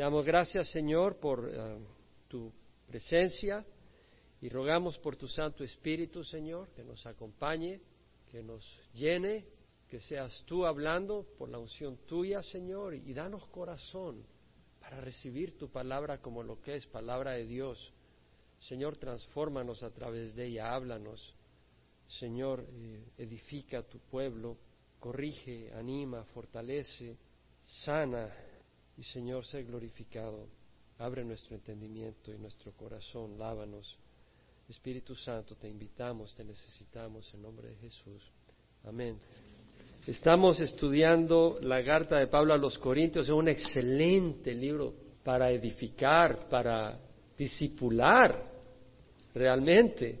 Damos 0.00 0.24
gracias, 0.24 0.70
Señor, 0.70 1.20
por 1.20 1.46
eh, 1.52 1.78
tu 2.26 2.50
presencia 2.86 3.62
y 4.40 4.48
rogamos 4.48 4.96
por 4.96 5.14
tu 5.14 5.28
Santo 5.28 5.62
Espíritu, 5.62 6.24
Señor, 6.24 6.70
que 6.70 6.82
nos 6.82 7.04
acompañe, 7.04 7.82
que 8.30 8.42
nos 8.42 8.64
llene, 8.94 9.44
que 9.90 10.00
seas 10.00 10.42
tú 10.46 10.64
hablando 10.64 11.26
por 11.36 11.50
la 11.50 11.58
unción 11.58 11.98
tuya, 12.06 12.42
Señor, 12.42 12.94
y 12.94 13.12
danos 13.12 13.46
corazón 13.48 14.24
para 14.80 15.02
recibir 15.02 15.58
tu 15.58 15.68
palabra 15.68 16.16
como 16.16 16.42
lo 16.42 16.62
que 16.62 16.76
es 16.76 16.86
palabra 16.86 17.32
de 17.32 17.44
Dios. 17.44 17.92
Señor, 18.60 18.96
transfórmanos 18.96 19.82
a 19.82 19.90
través 19.90 20.34
de 20.34 20.46
ella, 20.46 20.74
háblanos. 20.74 21.34
Señor, 22.08 22.66
eh, 22.66 23.04
edifica 23.18 23.82
tu 23.82 23.98
pueblo, 23.98 24.56
corrige, 24.98 25.70
anima, 25.74 26.24
fortalece, 26.24 27.18
sana 27.84 28.32
y 29.00 29.02
Señor, 29.04 29.46
sé 29.46 29.62
glorificado. 29.62 30.46
Abre 30.98 31.24
nuestro 31.24 31.56
entendimiento 31.56 32.30
y 32.30 32.36
nuestro 32.36 32.72
corazón, 32.72 33.38
lávanos. 33.38 33.96
Espíritu 34.68 35.14
Santo, 35.14 35.56
te 35.56 35.70
invitamos, 35.70 36.34
te 36.34 36.44
necesitamos 36.44 37.32
en 37.32 37.40
nombre 37.40 37.70
de 37.70 37.76
Jesús. 37.76 38.22
Amén. 38.84 39.16
Estamos 40.06 40.60
estudiando 40.60 41.58
la 41.62 41.82
carta 41.82 42.18
de 42.18 42.26
Pablo 42.26 42.52
a 42.52 42.58
los 42.58 42.76
Corintios, 42.78 43.26
es 43.26 43.32
un 43.32 43.48
excelente 43.48 44.52
libro 44.52 44.92
para 45.24 45.50
edificar, 45.50 46.46
para 46.50 47.00
discipular, 47.38 48.52
realmente. 49.34 50.20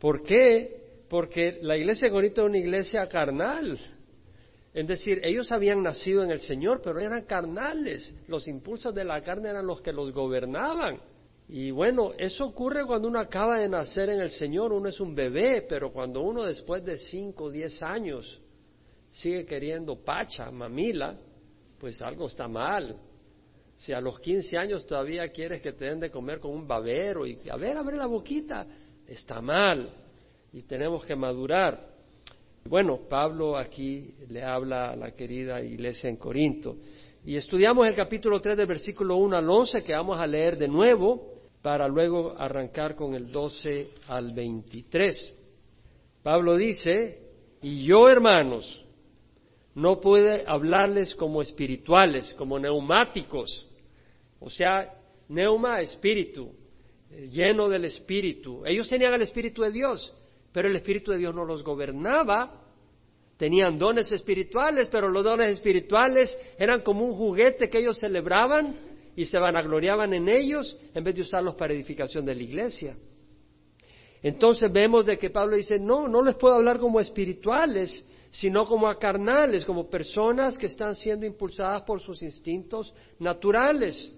¿Por 0.00 0.22
qué? 0.22 1.02
Porque 1.06 1.58
la 1.60 1.76
iglesia 1.76 2.08
de 2.08 2.14
Corinto 2.14 2.40
es 2.40 2.48
una 2.48 2.58
iglesia 2.58 3.06
carnal. 3.10 3.78
Es 4.76 4.86
decir, 4.86 5.20
ellos 5.24 5.50
habían 5.52 5.82
nacido 5.82 6.22
en 6.22 6.30
el 6.30 6.38
Señor, 6.38 6.82
pero 6.84 7.00
eran 7.00 7.24
carnales. 7.24 8.14
Los 8.28 8.46
impulsos 8.46 8.94
de 8.94 9.04
la 9.04 9.22
carne 9.22 9.48
eran 9.48 9.66
los 9.66 9.80
que 9.80 9.90
los 9.90 10.12
gobernaban. 10.12 11.00
Y 11.48 11.70
bueno, 11.70 12.12
eso 12.18 12.44
ocurre 12.44 12.84
cuando 12.84 13.08
uno 13.08 13.18
acaba 13.18 13.58
de 13.58 13.70
nacer 13.70 14.10
en 14.10 14.20
el 14.20 14.28
Señor, 14.28 14.74
uno 14.74 14.90
es 14.90 15.00
un 15.00 15.14
bebé, 15.14 15.64
pero 15.66 15.90
cuando 15.90 16.20
uno 16.20 16.42
después 16.42 16.84
de 16.84 16.98
cinco 16.98 17.44
o 17.44 17.50
diez 17.50 17.82
años 17.82 18.38
sigue 19.12 19.46
queriendo 19.46 19.96
pacha, 19.96 20.50
mamila, 20.50 21.16
pues 21.80 22.02
algo 22.02 22.26
está 22.26 22.46
mal. 22.46 22.96
Si 23.76 23.94
a 23.94 24.00
los 24.02 24.20
15 24.20 24.58
años 24.58 24.84
todavía 24.84 25.26
quieres 25.30 25.62
que 25.62 25.72
te 25.72 25.86
den 25.86 26.00
de 26.00 26.10
comer 26.10 26.38
con 26.38 26.50
un 26.50 26.68
babero 26.68 27.26
y 27.26 27.38
a 27.48 27.56
ver, 27.56 27.78
abre 27.78 27.96
la 27.96 28.06
boquita, 28.06 28.66
está 29.06 29.40
mal 29.40 29.88
y 30.52 30.64
tenemos 30.64 31.02
que 31.06 31.16
madurar. 31.16 31.95
Bueno, 32.68 33.00
Pablo 33.08 33.56
aquí 33.56 34.14
le 34.28 34.42
habla 34.42 34.90
a 34.90 34.96
la 34.96 35.12
querida 35.12 35.60
iglesia 35.62 36.10
en 36.10 36.16
Corinto. 36.16 36.76
Y 37.24 37.36
estudiamos 37.36 37.86
el 37.86 37.94
capítulo 37.94 38.40
3 38.40 38.56
del 38.56 38.66
versículo 38.66 39.16
1 39.16 39.36
al 39.36 39.48
11 39.48 39.82
que 39.82 39.92
vamos 39.92 40.18
a 40.18 40.26
leer 40.26 40.56
de 40.56 40.68
nuevo 40.68 41.32
para 41.62 41.86
luego 41.86 42.34
arrancar 42.36 42.94
con 42.96 43.14
el 43.14 43.30
12 43.30 43.90
al 44.08 44.32
23. 44.32 45.36
Pablo 46.22 46.56
dice, 46.56 47.20
y 47.62 47.84
yo 47.84 48.08
hermanos, 48.08 48.84
no 49.74 50.00
puede 50.00 50.44
hablarles 50.46 51.14
como 51.14 51.42
espirituales, 51.42 52.34
como 52.34 52.58
neumáticos, 52.58 53.68
o 54.40 54.50
sea, 54.50 54.92
neuma, 55.28 55.80
espíritu, 55.80 56.50
lleno 57.32 57.68
del 57.68 57.84
espíritu. 57.84 58.64
Ellos 58.64 58.88
tenían 58.88 59.14
el 59.14 59.22
espíritu 59.22 59.62
de 59.62 59.70
Dios, 59.70 60.12
pero 60.56 60.68
el 60.68 60.76
espíritu 60.76 61.12
de 61.12 61.18
Dios 61.18 61.34
no 61.34 61.44
los 61.44 61.62
gobernaba. 61.62 62.62
Tenían 63.36 63.78
dones 63.78 64.10
espirituales, 64.10 64.88
pero 64.88 65.10
los 65.10 65.22
dones 65.22 65.50
espirituales 65.50 66.34
eran 66.58 66.80
como 66.80 67.04
un 67.04 67.14
juguete 67.14 67.68
que 67.68 67.80
ellos 67.80 67.98
celebraban 67.98 68.74
y 69.14 69.26
se 69.26 69.38
vanagloriaban 69.38 70.14
en 70.14 70.30
ellos 70.30 70.74
en 70.94 71.04
vez 71.04 71.14
de 71.14 71.20
usarlos 71.20 71.56
para 71.56 71.74
edificación 71.74 72.24
de 72.24 72.34
la 72.34 72.42
iglesia. 72.42 72.96
Entonces 74.22 74.72
vemos 74.72 75.04
de 75.04 75.18
que 75.18 75.28
Pablo 75.28 75.56
dice, 75.56 75.78
no, 75.78 76.08
no 76.08 76.22
les 76.22 76.36
puedo 76.36 76.54
hablar 76.54 76.78
como 76.78 77.00
espirituales, 77.00 78.02
sino 78.30 78.64
como 78.64 78.88
a 78.88 78.98
carnales, 78.98 79.62
como 79.62 79.90
personas 79.90 80.56
que 80.56 80.68
están 80.68 80.94
siendo 80.94 81.26
impulsadas 81.26 81.82
por 81.82 82.00
sus 82.00 82.22
instintos 82.22 82.94
naturales. 83.18 84.10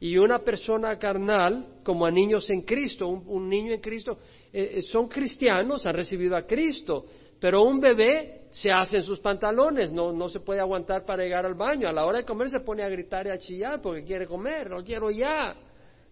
Y 0.00 0.16
una 0.16 0.38
persona 0.38 0.96
carnal, 0.98 1.80
como 1.82 2.06
a 2.06 2.10
niños 2.10 2.48
en 2.50 2.62
Cristo, 2.62 3.08
un, 3.08 3.48
niño 3.48 3.72
en 3.72 3.80
Cristo, 3.80 4.18
eh, 4.52 4.72
eh, 4.76 4.82
son 4.82 5.08
cristianos, 5.08 5.86
han 5.86 5.94
recibido 5.94 6.36
a 6.36 6.46
Cristo, 6.46 7.04
pero 7.40 7.62
un 7.62 7.80
bebé 7.80 8.46
se 8.50 8.70
hace 8.70 8.98
en 8.98 9.02
sus 9.02 9.20
pantalones, 9.20 9.92
no, 9.92 10.12
no 10.12 10.28
se 10.28 10.40
puede 10.40 10.60
aguantar 10.60 11.04
para 11.04 11.22
llegar 11.22 11.44
al 11.44 11.54
baño. 11.54 11.88
A 11.88 11.92
la 11.92 12.04
hora 12.06 12.18
de 12.18 12.24
comer 12.24 12.48
se 12.48 12.60
pone 12.60 12.82
a 12.82 12.88
gritar 12.88 13.26
y 13.26 13.30
a 13.30 13.38
chillar 13.38 13.80
porque 13.80 14.04
quiere 14.04 14.26
comer, 14.26 14.70
lo 14.70 14.82
quiero 14.82 15.10
ya. 15.10 15.54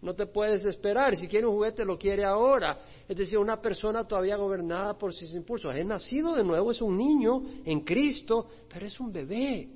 No 0.03 0.15
te 0.15 0.27
puedes 0.27 0.65
esperar. 0.65 1.17
Si 1.17 1.27
quiere 1.27 1.47
un 1.47 1.55
juguete, 1.55 1.85
lo 1.85 1.99
quiere 1.99 2.25
ahora. 2.25 2.79
Es 3.09 3.17
decir, 3.17 3.39
una 3.39 3.61
persona 3.61 4.07
todavía 4.07 4.37
gobernada 4.37 4.97
por 4.97 5.13
sus 5.13 5.35
impulsos. 5.35 5.75
Es 5.75 5.87
nacido 5.87 6.35
de 6.35 6.45
nuevo, 6.45 6.71
es 6.71 6.83
un 6.83 6.97
niño 6.97 7.43
en 7.65 7.81
Cristo, 7.81 8.47
pero 8.69 8.87
es 8.87 9.01
un 9.01 9.11
bebé. 9.11 9.69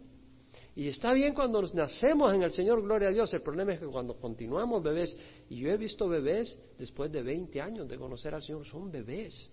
Y 0.80 0.88
está 0.88 1.12
bien 1.12 1.34
cuando 1.34 1.60
nacemos 1.74 2.32
en 2.32 2.42
el 2.42 2.52
Señor, 2.52 2.80
gloria 2.80 3.08
a 3.08 3.12
Dios. 3.12 3.30
El 3.34 3.42
problema 3.42 3.74
es 3.74 3.80
que 3.80 3.86
cuando 3.86 4.14
continuamos 4.14 4.82
bebés, 4.82 5.14
y 5.50 5.56
yo 5.58 5.68
he 5.68 5.76
visto 5.76 6.08
bebés 6.08 6.58
después 6.78 7.12
de 7.12 7.22
20 7.22 7.60
años 7.60 7.86
de 7.86 7.98
conocer 7.98 8.34
al 8.34 8.42
Señor, 8.42 8.64
son 8.64 8.90
bebés. 8.90 9.50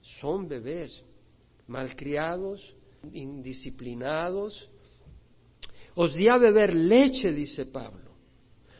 Son 0.00 0.48
bebés. 0.48 1.00
Malcriados, 1.68 2.74
indisciplinados. 3.12 4.68
Os 5.94 6.12
di 6.16 6.26
a 6.26 6.36
beber 6.38 6.74
leche, 6.74 7.30
dice 7.30 7.66
Pablo 7.66 8.08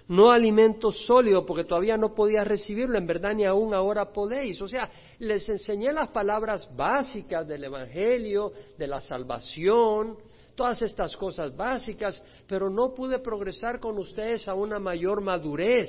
no 0.08 0.30
alimento 0.30 0.90
sólido, 0.90 1.44
porque 1.44 1.64
todavía 1.64 1.98
no 1.98 2.14
podía 2.14 2.42
recibirlo, 2.42 2.96
en 2.96 3.06
verdad 3.06 3.34
ni 3.34 3.44
aún 3.44 3.74
ahora 3.74 4.10
podéis. 4.10 4.60
O 4.62 4.66
sea, 4.66 4.90
les 5.18 5.46
enseñé 5.50 5.92
las 5.92 6.08
palabras 6.08 6.66
básicas 6.74 7.46
del 7.46 7.64
Evangelio, 7.64 8.52
de 8.78 8.86
la 8.86 9.02
salvación, 9.02 10.16
todas 10.58 10.82
estas 10.82 11.16
cosas 11.16 11.56
básicas, 11.56 12.20
pero 12.48 12.68
no 12.68 12.92
pude 12.92 13.20
progresar 13.20 13.78
con 13.78 13.96
ustedes 13.96 14.48
a 14.48 14.54
una 14.54 14.80
mayor 14.80 15.20
madurez. 15.20 15.88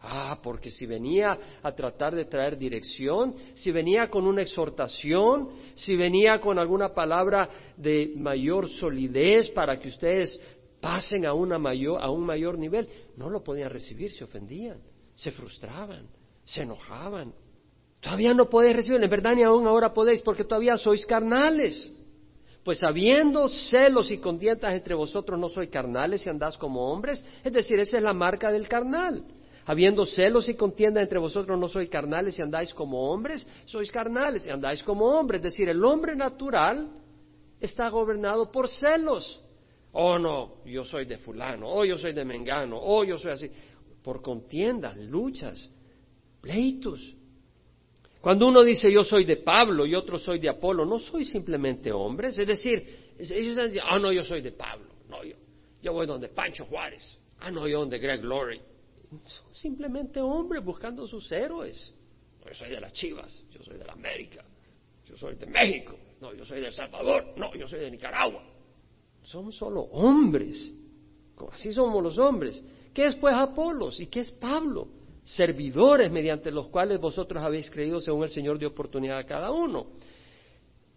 Ah, 0.00 0.38
porque 0.42 0.70
si 0.70 0.86
venía 0.86 1.38
a 1.62 1.72
tratar 1.72 2.14
de 2.14 2.24
traer 2.24 2.56
dirección, 2.56 3.34
si 3.54 3.70
venía 3.70 4.08
con 4.08 4.26
una 4.26 4.40
exhortación, 4.40 5.50
si 5.74 5.96
venía 5.96 6.40
con 6.40 6.58
alguna 6.58 6.94
palabra 6.94 7.50
de 7.76 8.14
mayor 8.16 8.68
solidez 8.70 9.50
para 9.50 9.78
que 9.78 9.88
ustedes 9.88 10.40
pasen 10.80 11.26
a, 11.26 11.34
una 11.34 11.58
mayor, 11.58 12.02
a 12.02 12.10
un 12.10 12.24
mayor 12.24 12.58
nivel, 12.58 12.88
no 13.18 13.28
lo 13.28 13.44
podían 13.44 13.68
recibir, 13.68 14.10
se 14.12 14.24
ofendían, 14.24 14.78
se 15.14 15.30
frustraban, 15.30 16.06
se 16.44 16.62
enojaban. 16.62 17.34
Todavía 18.00 18.32
no 18.32 18.48
podéis 18.48 18.76
recibirlo, 18.76 19.04
en 19.04 19.10
verdad 19.10 19.34
ni 19.34 19.42
aún 19.42 19.66
ahora 19.66 19.92
podéis, 19.92 20.22
porque 20.22 20.44
todavía 20.44 20.78
sois 20.78 21.04
carnales. 21.04 21.92
Pues 22.64 22.82
habiendo 22.82 23.48
celos 23.48 24.10
y 24.10 24.18
contiendas 24.18 24.74
entre 24.74 24.94
vosotros 24.94 25.38
no 25.38 25.48
sois 25.48 25.68
carnales 25.68 26.24
y 26.26 26.30
andás 26.30 26.56
como 26.56 26.90
hombres, 26.90 27.22
es 27.44 27.52
decir, 27.52 27.78
esa 27.78 27.98
es 27.98 28.02
la 28.02 28.14
marca 28.14 28.50
del 28.50 28.66
carnal. 28.66 29.24
Habiendo 29.66 30.04
celos 30.04 30.48
y 30.48 30.54
contiendas 30.54 31.02
entre 31.02 31.18
vosotros 31.18 31.58
no 31.58 31.68
sois 31.68 31.88
carnales 31.88 32.38
y 32.38 32.42
andáis 32.42 32.72
como 32.74 33.10
hombres, 33.10 33.46
sois 33.66 33.90
carnales 33.90 34.46
y 34.46 34.50
andáis 34.50 34.82
como 34.82 35.06
hombres. 35.06 35.40
Es 35.40 35.52
decir, 35.52 35.68
el 35.68 35.84
hombre 35.84 36.16
natural 36.16 36.90
está 37.60 37.88
gobernado 37.88 38.50
por 38.50 38.68
celos 38.68 39.44
oh 39.94 40.18
no, 40.18 40.56
yo 40.64 40.84
soy 40.84 41.06
de 41.06 41.18
fulano, 41.18 41.68
oh 41.68 41.84
yo 41.84 41.96
soy 41.96 42.12
de 42.12 42.24
mengano, 42.24 42.78
oh 42.80 43.04
yo 43.04 43.16
soy 43.18 43.32
así, 43.32 43.50
por 44.02 44.20
contiendas, 44.20 44.96
luchas, 44.96 45.70
pleitos. 46.40 47.14
Cuando 48.24 48.46
uno 48.46 48.64
dice 48.64 48.90
yo 48.90 49.04
soy 49.04 49.26
de 49.26 49.36
Pablo 49.36 49.84
y 49.84 49.94
otro 49.94 50.18
soy 50.18 50.38
de 50.38 50.48
Apolo, 50.48 50.86
no 50.86 50.98
soy 50.98 51.26
simplemente 51.26 51.92
hombres, 51.92 52.38
es 52.38 52.46
decir, 52.46 53.12
ellos 53.18 53.48
están 53.48 53.66
diciendo, 53.66 53.90
ah 53.90 53.98
no, 53.98 54.10
yo 54.12 54.24
soy 54.24 54.40
de 54.40 54.52
Pablo, 54.52 54.86
no, 55.10 55.22
yo, 55.22 55.36
yo 55.82 55.92
voy 55.92 56.06
donde 56.06 56.30
Pancho 56.30 56.64
Juárez, 56.64 57.18
ah 57.40 57.50
no, 57.50 57.68
yo 57.68 57.80
donde 57.80 57.98
Greg 57.98 58.24
Laurie. 58.24 58.62
Son 59.26 59.52
simplemente 59.54 60.22
hombres 60.22 60.64
buscando 60.64 61.06
sus 61.06 61.30
héroes. 61.30 61.92
yo 62.46 62.54
soy 62.54 62.70
de 62.70 62.80
las 62.80 62.94
Chivas, 62.94 63.44
yo 63.50 63.62
soy 63.62 63.76
de 63.76 63.84
la 63.84 63.92
América, 63.92 64.42
yo 65.04 65.18
soy 65.18 65.34
de 65.34 65.44
México, 65.44 65.94
no, 66.22 66.32
yo 66.32 66.46
soy 66.46 66.62
de 66.62 66.68
El 66.68 66.72
Salvador, 66.72 67.34
no, 67.36 67.54
yo 67.54 67.66
soy 67.66 67.80
de 67.80 67.90
Nicaragua. 67.90 68.42
Somos 69.22 69.54
solo 69.54 69.82
hombres. 69.82 70.72
Así 71.52 71.74
somos 71.74 72.02
los 72.02 72.16
hombres. 72.16 72.64
¿Qué 72.94 73.04
es 73.04 73.16
pues 73.16 73.34
Apolos 73.34 74.00
y 74.00 74.06
qué 74.06 74.20
es 74.20 74.30
Pablo? 74.30 74.88
Servidores 75.24 76.10
mediante 76.10 76.50
los 76.50 76.68
cuales 76.68 77.00
vosotros 77.00 77.42
habéis 77.42 77.70
creído 77.70 78.00
según 78.00 78.24
el 78.24 78.30
Señor 78.30 78.58
dio 78.58 78.68
oportunidad 78.68 79.18
a 79.18 79.24
cada 79.24 79.50
uno. 79.50 79.86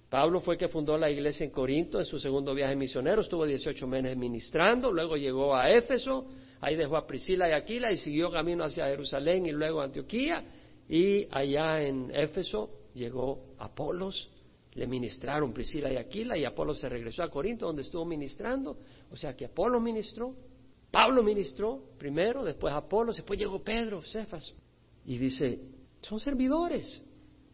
Pablo 0.09 0.41
fue 0.41 0.55
el 0.55 0.59
que 0.59 0.67
fundó 0.67 0.97
la 0.97 1.09
iglesia 1.09 1.45
en 1.45 1.51
Corinto 1.51 1.99
en 1.99 2.05
su 2.05 2.19
segundo 2.19 2.53
viaje 2.53 2.75
misionero, 2.75 3.21
estuvo 3.21 3.45
18 3.45 3.87
meses 3.87 4.15
ministrando, 4.15 4.91
luego 4.91 5.17
llegó 5.17 5.55
a 5.55 5.69
Éfeso, 5.69 6.27
ahí 6.61 6.75
dejó 6.75 6.95
a 6.95 7.05
Priscila 7.05 7.49
y 7.49 7.51
Aquila 7.51 7.91
y 7.91 7.97
siguió 7.97 8.31
camino 8.31 8.63
hacia 8.63 8.85
Jerusalén 8.87 9.45
y 9.45 9.51
luego 9.51 9.81
a 9.81 9.85
Antioquía 9.85 10.43
y 10.87 11.27
allá 11.29 11.81
en 11.81 12.09
Éfeso 12.13 12.69
llegó 12.93 13.55
Apolos 13.59 14.29
le 14.77 14.85
ministraron 14.85 15.53
Priscila 15.53 15.91
y 15.91 15.97
Aquila 15.97 16.37
y 16.37 16.45
Apolo 16.45 16.75
se 16.75 16.87
regresó 16.87 17.23
a 17.23 17.29
Corinto 17.29 17.65
donde 17.65 17.81
estuvo 17.81 18.05
ministrando. 18.05 18.77
O 19.11 19.17
sea 19.17 19.35
que 19.35 19.45
Apolo 19.45 19.79
ministró 19.79 20.35
Pablo 20.91 21.21
ministró 21.23 21.81
primero, 21.97 22.43
después 22.43 22.73
Apolo, 22.73 23.13
después 23.13 23.39
llegó 23.39 23.61
Pedro, 23.63 24.01
Cefas. 24.01 24.53
Y 25.05 25.17
dice, 25.17 25.59
son 26.01 26.19
servidores. 26.19 27.01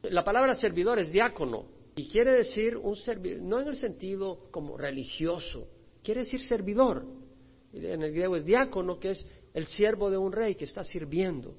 La 0.04 0.24
palabra 0.24 0.54
servidor 0.54 1.00
es 1.00 1.12
diácono 1.12 1.66
y 1.96 2.08
quiere 2.08 2.32
decir 2.32 2.78
un 2.78 2.96
servidor, 2.96 3.44
no 3.44 3.62
en 3.62 3.70
el 3.70 3.76
sentido 3.76 4.48
como 4.52 4.78
religioso, 4.78 5.68
quiere 6.04 6.22
decir 6.22 6.42
servidor. 6.42 7.06
En 7.72 8.04
el 8.04 8.12
griego 8.12 8.36
es 8.36 8.46
diácono, 8.46 9.00
que 9.00 9.12
es 9.12 9.26
el 9.54 9.66
siervo 9.66 10.12
de 10.12 10.18
un 10.18 10.32
rey 10.32 10.56
que 10.56 10.66
está 10.66 10.84
sirviendo. 10.84 11.56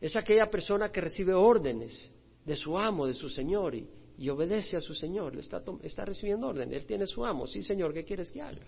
Es 0.00 0.16
aquella 0.16 0.48
persona 0.48 0.90
que 0.90 1.00
recibe 1.00 1.32
órdenes 1.32 2.10
de 2.44 2.56
su 2.56 2.78
amo, 2.78 3.06
de 3.06 3.14
su 3.14 3.28
señor, 3.28 3.74
y, 3.74 3.88
obedece 4.28 4.76
a 4.76 4.80
su 4.80 4.94
señor. 4.94 5.36
Está, 5.36 5.62
está 5.82 6.04
recibiendo 6.04 6.46
órdenes. 6.46 6.82
Él 6.82 6.86
tiene 6.86 7.06
su 7.06 7.24
amo. 7.24 7.46
Sí, 7.46 7.62
señor, 7.62 7.92
¿qué 7.92 8.04
quieres 8.04 8.30
que 8.30 8.40
haga? 8.40 8.64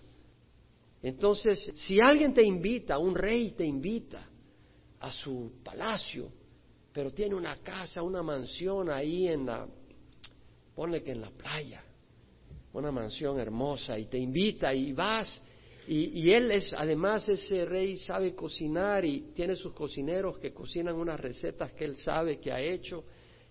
Entonces, 1.01 1.71
si 1.75 1.99
alguien 1.99 2.33
te 2.33 2.43
invita, 2.43 2.97
un 2.97 3.15
rey 3.15 3.51
te 3.51 3.65
invita 3.65 4.27
a 4.99 5.11
su 5.11 5.53
palacio, 5.63 6.31
pero 6.91 7.11
tiene 7.11 7.35
una 7.35 7.57
casa, 7.57 8.01
una 8.01 8.23
mansión 8.23 8.89
ahí 8.89 9.27
en 9.27 9.45
la, 9.45 9.67
ponle 10.73 11.03
que 11.03 11.11
en 11.11 11.21
la 11.21 11.31
playa, 11.31 11.83
una 12.73 12.91
mansión 12.91 13.39
hermosa, 13.39 13.99
y 13.99 14.05
te 14.05 14.17
invita 14.17 14.73
y 14.73 14.93
vas, 14.93 15.41
y, 15.87 16.21
y, 16.21 16.33
él 16.33 16.49
es, 16.49 16.73
además 16.73 17.29
ese 17.29 17.63
rey 17.65 17.97
sabe 17.97 18.33
cocinar 18.33 19.05
y 19.05 19.33
tiene 19.35 19.55
sus 19.55 19.73
cocineros 19.73 20.39
que 20.39 20.51
cocinan 20.51 20.95
unas 20.95 21.19
recetas 21.19 21.73
que 21.73 21.85
él 21.85 21.95
sabe 21.97 22.39
que 22.39 22.51
ha 22.51 22.59
hecho, 22.59 23.03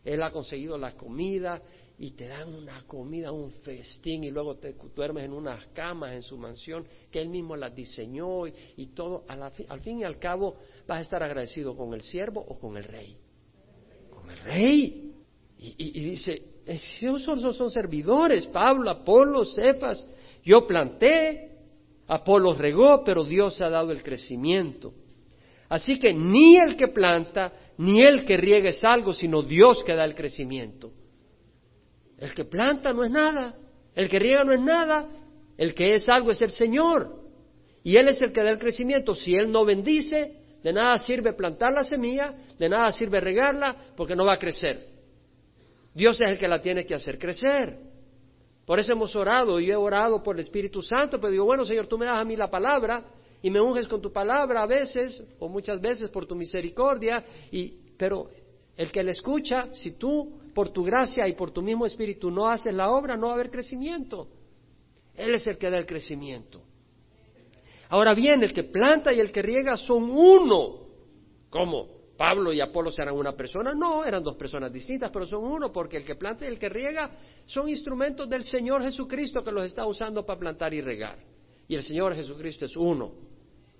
él 0.04 0.20
ha 0.20 0.32
conseguido 0.32 0.76
la 0.76 0.96
comida 0.96 1.62
y 1.98 2.10
te 2.12 2.26
dan 2.26 2.52
una 2.52 2.82
comida, 2.86 3.30
un 3.30 3.50
festín 3.50 4.24
y 4.24 4.30
luego 4.30 4.56
te 4.56 4.74
duermes 4.94 5.24
en 5.24 5.32
unas 5.32 5.66
camas 5.68 6.12
en 6.12 6.22
su 6.22 6.36
mansión 6.36 6.86
que 7.10 7.20
él 7.20 7.28
mismo 7.28 7.56
las 7.56 7.74
diseñó 7.74 8.46
y, 8.46 8.86
todo, 8.94 9.24
al 9.28 9.80
fin 9.80 10.00
y 10.00 10.04
al 10.04 10.18
cabo 10.18 10.56
vas 10.86 10.98
a 10.98 11.02
estar 11.02 11.22
agradecido 11.22 11.76
con 11.76 11.94
el 11.94 12.02
siervo 12.02 12.40
o 12.40 12.58
con 12.58 12.76
el 12.76 12.84
rey 12.84 13.16
el 14.30 14.38
rey. 14.38 15.10
Y, 15.58 16.00
dice, 16.00 16.42
esos 16.66 17.22
son, 17.22 17.54
son, 17.54 17.70
servidores, 17.70 18.46
Pablo, 18.46 18.90
Apolo, 18.90 19.44
Cefas, 19.46 20.06
yo 20.44 20.66
planté, 20.66 21.52
Apolo 22.06 22.54
regó, 22.54 23.02
pero 23.02 23.24
Dios 23.24 23.60
ha 23.62 23.70
dado 23.70 23.90
el 23.90 24.02
crecimiento. 24.02 24.92
Así 25.68 25.98
que 25.98 26.12
ni 26.12 26.58
el 26.58 26.76
que 26.76 26.88
planta, 26.88 27.52
ni 27.78 28.02
el 28.02 28.26
que 28.26 28.36
riega 28.36 28.68
es 28.68 28.84
algo, 28.84 29.12
sino 29.12 29.42
Dios 29.42 29.82
que 29.84 29.94
da 29.94 30.04
el 30.04 30.14
crecimiento. 30.14 30.92
El 32.18 32.34
que 32.34 32.44
planta 32.44 32.92
no 32.92 33.04
es 33.04 33.10
nada, 33.10 33.54
el 33.94 34.08
que 34.08 34.18
riega 34.18 34.44
no 34.44 34.52
es 34.52 34.60
nada, 34.60 35.08
el 35.56 35.74
que 35.74 35.94
es 35.94 36.08
algo 36.08 36.30
es 36.30 36.42
el 36.42 36.50
Señor. 36.50 37.22
Y 37.82 37.96
Él 37.96 38.08
es 38.08 38.20
el 38.22 38.32
que 38.32 38.42
da 38.42 38.50
el 38.50 38.58
crecimiento. 38.58 39.14
Si 39.14 39.34
Él 39.34 39.50
no 39.50 39.64
bendice, 39.64 40.36
de 40.62 40.72
nada 40.72 40.96
sirve 40.96 41.34
plantar 41.34 41.72
la 41.72 41.84
semilla, 41.84 42.34
de 42.58 42.68
nada 42.68 42.90
sirve 42.92 43.20
regarla, 43.20 43.76
porque 43.96 44.16
no 44.16 44.24
va 44.24 44.34
a 44.34 44.38
crecer. 44.38 44.88
Dios 45.94 46.20
es 46.20 46.30
el 46.30 46.38
que 46.38 46.48
la 46.48 46.60
tiene 46.60 46.86
que 46.86 46.94
hacer 46.94 47.18
crecer. 47.18 47.78
Por 48.66 48.78
eso 48.78 48.92
hemos 48.92 49.14
orado, 49.14 49.60
y 49.60 49.66
yo 49.66 49.74
he 49.74 49.76
orado 49.76 50.22
por 50.22 50.36
el 50.36 50.40
Espíritu 50.40 50.82
Santo, 50.82 51.20
pero 51.20 51.30
digo, 51.30 51.44
bueno, 51.44 51.64
Señor, 51.64 51.86
tú 51.86 51.98
me 51.98 52.06
das 52.06 52.18
a 52.18 52.24
mí 52.24 52.34
la 52.34 52.50
palabra 52.50 53.04
y 53.42 53.50
me 53.50 53.60
unges 53.60 53.86
con 53.86 54.00
tu 54.00 54.10
palabra 54.10 54.62
a 54.62 54.66
veces, 54.66 55.22
o 55.38 55.48
muchas 55.48 55.78
veces 55.80 56.08
por 56.08 56.26
tu 56.26 56.34
misericordia, 56.34 57.22
y, 57.52 57.74
pero 57.98 58.30
el 58.74 58.90
que 58.90 59.02
le 59.02 59.10
escucha, 59.10 59.68
si 59.72 59.92
tú 59.92 60.40
por 60.54 60.70
tu 60.70 60.84
gracia 60.84 61.26
y 61.28 61.34
por 61.34 61.50
tu 61.50 61.60
mismo 61.60 61.84
Espíritu 61.84 62.30
no 62.30 62.46
haces 62.46 62.72
la 62.72 62.90
obra, 62.90 63.16
no 63.16 63.26
va 63.26 63.32
a 63.32 63.34
haber 63.34 63.50
crecimiento. 63.50 64.28
Él 65.14 65.34
es 65.34 65.46
el 65.46 65.58
que 65.58 65.70
da 65.70 65.78
el 65.78 65.86
crecimiento. 65.86 66.62
Ahora 67.90 68.14
bien, 68.14 68.42
el 68.42 68.52
que 68.52 68.64
planta 68.64 69.12
y 69.12 69.20
el 69.20 69.30
que 69.30 69.42
riega 69.42 69.76
son 69.76 70.10
uno. 70.10 70.80
¿Cómo? 71.50 71.88
¿Pablo 72.16 72.52
y 72.52 72.60
Apolo 72.60 72.90
serán 72.90 73.14
una 73.14 73.32
persona? 73.32 73.72
No, 73.74 74.04
eran 74.04 74.22
dos 74.22 74.36
personas 74.36 74.72
distintas, 74.72 75.10
pero 75.10 75.26
son 75.26 75.44
uno, 75.44 75.72
porque 75.72 75.96
el 75.96 76.04
que 76.04 76.14
planta 76.14 76.44
y 76.44 76.48
el 76.48 76.58
que 76.58 76.68
riega 76.68 77.10
son 77.44 77.68
instrumentos 77.68 78.28
del 78.28 78.44
Señor 78.44 78.82
Jesucristo 78.82 79.42
que 79.42 79.52
los 79.52 79.64
está 79.64 79.86
usando 79.86 80.24
para 80.24 80.38
plantar 80.38 80.72
y 80.74 80.80
regar. 80.80 81.18
Y 81.66 81.74
el 81.74 81.82
Señor 81.82 82.14
Jesucristo 82.14 82.66
es 82.66 82.76
uno, 82.76 83.12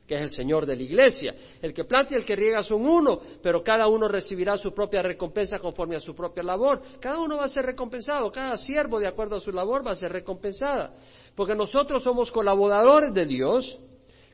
que 0.06 0.14
es 0.16 0.20
el 0.20 0.30
Señor 0.30 0.66
de 0.66 0.76
la 0.76 0.82
iglesia. 0.82 1.34
El 1.62 1.72
que 1.72 1.84
planta 1.84 2.14
y 2.14 2.16
el 2.16 2.24
que 2.24 2.36
riega 2.36 2.62
son 2.62 2.86
uno, 2.86 3.20
pero 3.42 3.62
cada 3.62 3.88
uno 3.88 4.08
recibirá 4.08 4.56
su 4.58 4.72
propia 4.74 5.02
recompensa 5.02 5.58
conforme 5.58 5.96
a 5.96 6.00
su 6.00 6.14
propia 6.14 6.42
labor. 6.42 6.82
Cada 7.00 7.18
uno 7.18 7.36
va 7.36 7.44
a 7.44 7.48
ser 7.48 7.64
recompensado, 7.64 8.30
cada 8.30 8.56
siervo 8.56 8.98
de 8.98 9.06
acuerdo 9.06 9.36
a 9.36 9.40
su 9.40 9.52
labor 9.52 9.86
va 9.86 9.92
a 9.92 9.96
ser 9.96 10.12
recompensada. 10.12 10.94
Porque 11.34 11.54
nosotros 11.54 12.02
somos 12.02 12.30
colaboradores 12.30 13.12
de 13.12 13.26
Dios 13.26 13.78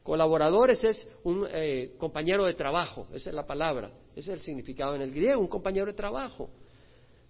Colaboradores 0.03 0.83
es 0.83 1.09
un 1.25 1.47
eh, 1.51 1.93
compañero 1.99 2.45
de 2.45 2.55
trabajo, 2.55 3.07
esa 3.13 3.31
es 3.31 3.37
la 3.37 3.47
palabra, 3.47 3.91
ese 4.17 4.33
es 4.33 4.39
el 4.39 4.41
significado 4.41 4.95
en 4.95 5.03
el 5.03 5.13
griego, 5.13 5.41
un 5.41 5.49
compañero 5.49 5.87
de 5.87 5.93
trabajo, 5.93 6.49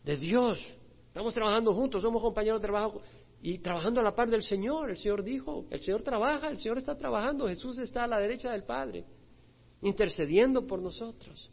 de 0.04 0.16
Dios. 0.16 0.64
Estamos 1.08 1.34
trabajando 1.34 1.74
juntos, 1.74 2.00
somos 2.00 2.22
compañeros 2.22 2.60
de 2.60 2.68
trabajo 2.68 3.02
y 3.42 3.58
trabajando 3.58 4.00
a 4.00 4.04
la 4.04 4.14
par 4.14 4.28
del 4.28 4.42
Señor. 4.42 4.90
El 4.90 4.98
Señor 4.98 5.22
dijo, 5.22 5.66
el 5.70 5.80
Señor 5.80 6.02
trabaja, 6.02 6.48
el 6.48 6.58
Señor 6.58 6.78
está 6.78 6.96
trabajando, 6.96 7.48
Jesús 7.48 7.78
está 7.78 8.04
a 8.04 8.06
la 8.06 8.18
derecha 8.18 8.52
del 8.52 8.64
Padre, 8.64 9.04
intercediendo 9.82 10.66
por 10.66 10.80
nosotros. 10.80 11.50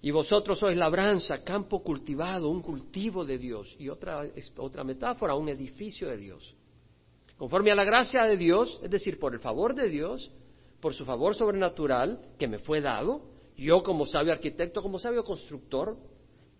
Y 0.00 0.10
vosotros 0.10 0.58
sois 0.58 0.76
labranza, 0.76 1.42
campo 1.42 1.82
cultivado, 1.82 2.48
un 2.48 2.62
cultivo 2.62 3.24
de 3.24 3.38
Dios. 3.38 3.74
Y 3.78 3.88
otra, 3.88 4.22
otra 4.56 4.84
metáfora, 4.84 5.34
un 5.34 5.48
edificio 5.48 6.08
de 6.08 6.16
Dios. 6.16 6.54
Conforme 7.36 7.72
a 7.72 7.74
la 7.74 7.84
gracia 7.84 8.24
de 8.24 8.36
Dios, 8.36 8.80
es 8.82 8.90
decir, 8.90 9.18
por 9.18 9.34
el 9.34 9.40
favor 9.40 9.74
de 9.74 9.88
Dios, 9.88 10.30
por 10.80 10.94
su 10.94 11.04
favor 11.04 11.34
sobrenatural 11.34 12.20
que 12.38 12.46
me 12.46 12.58
fue 12.58 12.80
dado, 12.80 13.22
yo 13.56 13.82
como 13.82 14.06
sabio 14.06 14.32
arquitecto, 14.32 14.82
como 14.82 15.00
sabio 15.00 15.24
constructor, 15.24 15.96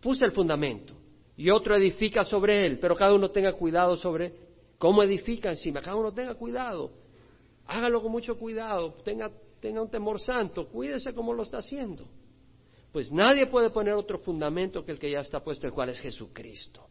puse 0.01 0.25
el 0.25 0.33
fundamento 0.33 0.95
y 1.39 1.51
otro 1.51 1.77
edifica 1.77 2.25
sobre 2.25 2.67
él, 2.67 2.79
pero 2.81 2.97
cada 2.97 3.15
uno 3.15 3.31
tenga 3.31 3.53
cuidado 3.53 3.95
sobre 3.95 4.35
cómo 4.77 5.05
edifica 5.05 5.51
encima, 5.51 5.81
cada 5.81 5.95
uno 5.95 6.13
tenga 6.13 6.35
cuidado, 6.35 6.91
hágalo 7.65 8.03
con 8.03 8.11
mucho 8.11 8.37
cuidado, 8.37 8.95
tenga, 9.05 9.31
tenga 9.61 9.81
un 9.81 9.89
temor 9.89 10.19
santo, 10.21 10.67
cuídese 10.67 11.15
como 11.15 11.33
lo 11.33 11.45
está 11.45 11.59
haciendo. 11.59 12.09
Pues 12.91 13.13
nadie 13.13 13.47
puede 13.47 13.71
poner 13.71 13.95
otro 13.95 14.19
fundamento 14.19 14.85
que 14.85 14.91
el 14.91 14.99
que 14.99 15.13
ya 15.13 15.21
está 15.21 15.39
puesto, 15.39 15.69
el 15.69 15.73
cual 15.73 15.91
es 15.91 16.01
Jesucristo. 16.01 16.89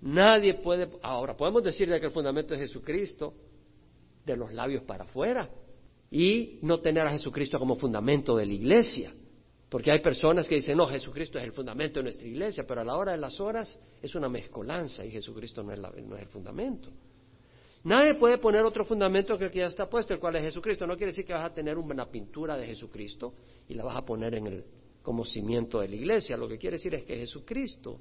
Nadie 0.00 0.54
puede, 0.54 0.90
ahora 1.02 1.36
podemos 1.36 1.62
decirle 1.62 2.00
que 2.00 2.06
el 2.06 2.12
fundamento 2.12 2.52
es 2.54 2.60
Jesucristo, 2.60 3.32
de 4.24 4.34
los 4.34 4.52
labios 4.52 4.82
para 4.82 5.04
afuera, 5.04 5.48
y 6.10 6.58
no 6.62 6.80
tener 6.80 7.06
a 7.06 7.10
Jesucristo 7.10 7.60
como 7.60 7.76
fundamento 7.76 8.36
de 8.36 8.46
la 8.46 8.52
iglesia. 8.52 9.12
Porque 9.68 9.90
hay 9.90 10.00
personas 10.00 10.48
que 10.48 10.56
dicen, 10.56 10.76
no, 10.76 10.86
Jesucristo 10.86 11.38
es 11.38 11.44
el 11.44 11.52
fundamento 11.52 11.98
de 11.98 12.04
nuestra 12.04 12.26
iglesia, 12.26 12.64
pero 12.66 12.82
a 12.82 12.84
la 12.84 12.96
hora 12.96 13.12
de 13.12 13.18
las 13.18 13.40
horas 13.40 13.78
es 14.00 14.14
una 14.14 14.28
mezcolanza 14.28 15.04
y 15.04 15.10
Jesucristo 15.10 15.62
no 15.62 15.72
es, 15.72 15.80
no 15.80 16.16
es 16.16 16.22
el 16.22 16.28
fundamento. 16.28 16.90
Nadie 17.84 18.14
puede 18.14 18.38
poner 18.38 18.62
otro 18.62 18.84
fundamento 18.84 19.36
que 19.38 19.44
el 19.44 19.50
que 19.50 19.60
ya 19.60 19.66
está 19.66 19.88
puesto, 19.88 20.12
el 20.12 20.20
cual 20.20 20.36
es 20.36 20.42
Jesucristo. 20.42 20.86
No 20.86 20.96
quiere 20.96 21.12
decir 21.12 21.24
que 21.24 21.32
vas 21.32 21.50
a 21.50 21.54
tener 21.54 21.78
una 21.78 22.06
pintura 22.06 22.56
de 22.56 22.66
Jesucristo 22.66 23.34
y 23.68 23.74
la 23.74 23.84
vas 23.84 23.96
a 23.96 24.04
poner 24.04 24.34
en 24.34 24.46
el, 24.46 24.64
como 25.02 25.24
cimiento 25.24 25.80
de 25.80 25.88
la 25.88 25.94
iglesia. 25.96 26.36
Lo 26.36 26.48
que 26.48 26.58
quiere 26.58 26.76
decir 26.76 26.94
es 26.94 27.04
que 27.04 27.16
Jesucristo 27.16 28.00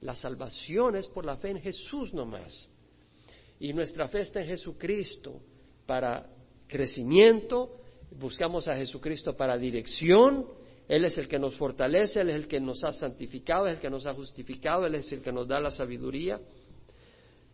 la 0.00 0.14
salvación 0.14 0.96
es 0.96 1.06
por 1.06 1.24
la 1.24 1.36
fe 1.36 1.50
en 1.50 1.60
Jesús 1.60 2.14
nomás. 2.14 2.68
Y 3.58 3.72
nuestra 3.72 4.08
fe 4.08 4.20
está 4.20 4.40
en 4.40 4.48
Jesucristo 4.48 5.40
para 5.86 6.26
crecimiento, 6.66 7.76
buscamos 8.18 8.66
a 8.68 8.76
Jesucristo 8.76 9.36
para 9.36 9.58
dirección, 9.58 10.46
Él 10.90 11.04
es 11.04 11.16
el 11.18 11.28
que 11.28 11.38
nos 11.38 11.54
fortalece, 11.54 12.20
Él 12.20 12.30
es 12.30 12.34
el 12.34 12.48
que 12.48 12.58
nos 12.58 12.82
ha 12.82 12.90
santificado, 12.90 13.68
es 13.68 13.74
el 13.76 13.80
que 13.80 13.88
nos 13.88 14.06
ha 14.06 14.12
justificado, 14.12 14.86
Él 14.86 14.96
es 14.96 15.12
el 15.12 15.22
que 15.22 15.30
nos 15.30 15.46
da 15.46 15.60
la 15.60 15.70
sabiduría. 15.70 16.40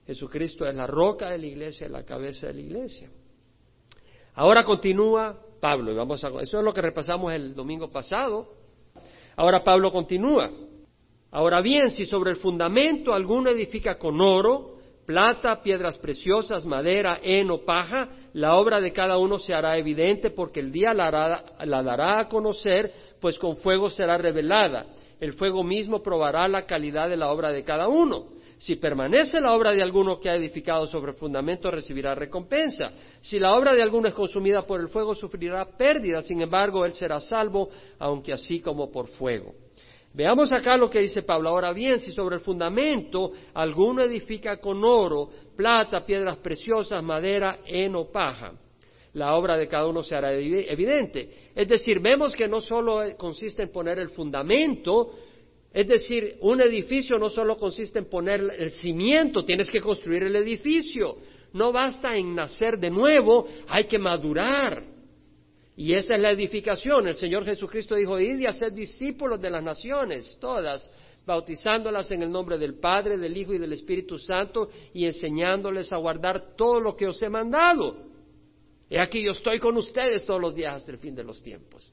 Jesucristo 0.06 0.64
es 0.64 0.74
la 0.74 0.86
roca 0.86 1.28
de 1.28 1.36
la 1.36 1.44
iglesia, 1.44 1.86
la 1.86 2.02
cabeza 2.02 2.46
de 2.46 2.54
la 2.54 2.60
iglesia. 2.62 3.10
Ahora 4.36 4.64
continúa 4.64 5.38
Pablo, 5.60 5.92
y 5.92 5.94
vamos 5.94 6.24
a, 6.24 6.28
eso 6.40 6.58
es 6.58 6.64
lo 6.64 6.72
que 6.72 6.80
repasamos 6.80 7.30
el 7.34 7.54
domingo 7.54 7.90
pasado. 7.90 8.54
Ahora 9.36 9.62
Pablo 9.62 9.92
continúa. 9.92 10.50
Ahora 11.30 11.60
bien, 11.60 11.90
si 11.90 12.06
sobre 12.06 12.30
el 12.30 12.38
fundamento 12.38 13.12
alguno 13.12 13.50
edifica 13.50 13.98
con 13.98 14.18
oro, 14.18 14.76
plata, 15.04 15.62
piedras 15.62 15.98
preciosas, 15.98 16.64
madera, 16.64 17.20
heno, 17.22 17.66
paja, 17.66 18.08
la 18.32 18.56
obra 18.56 18.80
de 18.80 18.92
cada 18.92 19.18
uno 19.18 19.38
se 19.38 19.52
hará 19.52 19.76
evidente 19.76 20.30
porque 20.30 20.60
el 20.60 20.72
día 20.72 20.94
la, 20.94 21.44
la 21.64 21.82
dará 21.82 22.20
a 22.20 22.28
conocer, 22.28 22.92
pues 23.20 23.38
con 23.38 23.56
fuego 23.56 23.90
será 23.90 24.18
revelada. 24.18 24.86
El 25.20 25.32
fuego 25.34 25.62
mismo 25.64 26.02
probará 26.02 26.46
la 26.48 26.66
calidad 26.66 27.08
de 27.08 27.16
la 27.16 27.30
obra 27.30 27.50
de 27.50 27.64
cada 27.64 27.88
uno. 27.88 28.36
Si 28.58 28.76
permanece 28.76 29.40
la 29.40 29.52
obra 29.52 29.72
de 29.72 29.82
alguno 29.82 30.18
que 30.18 30.30
ha 30.30 30.34
edificado 30.34 30.86
sobre 30.86 31.12
el 31.12 31.18
fundamento, 31.18 31.70
recibirá 31.70 32.14
recompensa. 32.14 32.90
Si 33.20 33.38
la 33.38 33.54
obra 33.54 33.74
de 33.74 33.82
alguno 33.82 34.08
es 34.08 34.14
consumida 34.14 34.66
por 34.66 34.80
el 34.80 34.88
fuego, 34.88 35.14
sufrirá 35.14 35.66
pérdida. 35.76 36.22
Sin 36.22 36.40
embargo, 36.40 36.84
él 36.84 36.94
será 36.94 37.20
salvo, 37.20 37.68
aunque 37.98 38.32
así 38.32 38.60
como 38.60 38.90
por 38.90 39.08
fuego. 39.08 39.54
Veamos 40.14 40.50
acá 40.52 40.78
lo 40.78 40.88
que 40.88 41.00
dice 41.00 41.22
Pablo. 41.22 41.50
Ahora 41.50 41.74
bien, 41.74 42.00
si 42.00 42.12
sobre 42.12 42.36
el 42.36 42.40
fundamento 42.40 43.32
alguno 43.52 44.00
edifica 44.02 44.56
con 44.56 44.82
oro, 44.82 45.28
plata, 45.54 46.06
piedras 46.06 46.38
preciosas, 46.38 47.02
madera, 47.02 47.58
heno, 47.66 48.06
paja, 48.06 48.52
la 49.16 49.34
obra 49.34 49.56
de 49.56 49.66
cada 49.66 49.86
uno 49.86 50.02
se 50.02 50.14
hará 50.14 50.32
evidente. 50.34 51.50
Es 51.54 51.66
decir, 51.66 52.00
vemos 52.00 52.36
que 52.36 52.46
no 52.46 52.60
solo 52.60 53.00
consiste 53.16 53.62
en 53.62 53.72
poner 53.72 53.98
el 53.98 54.10
fundamento, 54.10 55.10
es 55.72 55.86
decir, 55.86 56.36
un 56.40 56.60
edificio 56.60 57.18
no 57.18 57.30
solo 57.30 57.56
consiste 57.56 57.98
en 57.98 58.10
poner 58.10 58.42
el 58.58 58.70
cimiento, 58.70 59.42
tienes 59.42 59.70
que 59.70 59.80
construir 59.80 60.22
el 60.24 60.36
edificio. 60.36 61.16
No 61.54 61.72
basta 61.72 62.14
en 62.14 62.34
nacer 62.34 62.78
de 62.78 62.90
nuevo, 62.90 63.48
hay 63.68 63.84
que 63.84 63.98
madurar. 63.98 64.84
Y 65.78 65.94
esa 65.94 66.14
es 66.14 66.20
la 66.20 66.32
edificación. 66.32 67.08
El 67.08 67.14
Señor 67.14 67.46
Jesucristo 67.46 67.94
dijo, 67.94 68.20
id 68.20 68.38
y 68.38 68.46
haced 68.46 68.74
discípulos 68.74 69.40
de 69.40 69.48
las 69.48 69.62
naciones, 69.62 70.36
todas, 70.38 70.90
bautizándolas 71.24 72.10
en 72.10 72.22
el 72.22 72.30
nombre 72.30 72.58
del 72.58 72.78
Padre, 72.78 73.16
del 73.16 73.34
Hijo 73.34 73.54
y 73.54 73.58
del 73.58 73.72
Espíritu 73.72 74.18
Santo 74.18 74.68
y 74.92 75.06
enseñándoles 75.06 75.90
a 75.90 75.96
guardar 75.96 76.54
todo 76.54 76.80
lo 76.80 76.94
que 76.94 77.06
os 77.06 77.22
he 77.22 77.30
mandado. 77.30 78.05
He 78.88 79.00
aquí 79.00 79.24
yo 79.24 79.32
estoy 79.32 79.58
con 79.58 79.76
ustedes 79.76 80.24
todos 80.24 80.40
los 80.40 80.54
días 80.54 80.76
hasta 80.76 80.92
el 80.92 80.98
fin 80.98 81.14
de 81.14 81.24
los 81.24 81.42
tiempos 81.42 81.92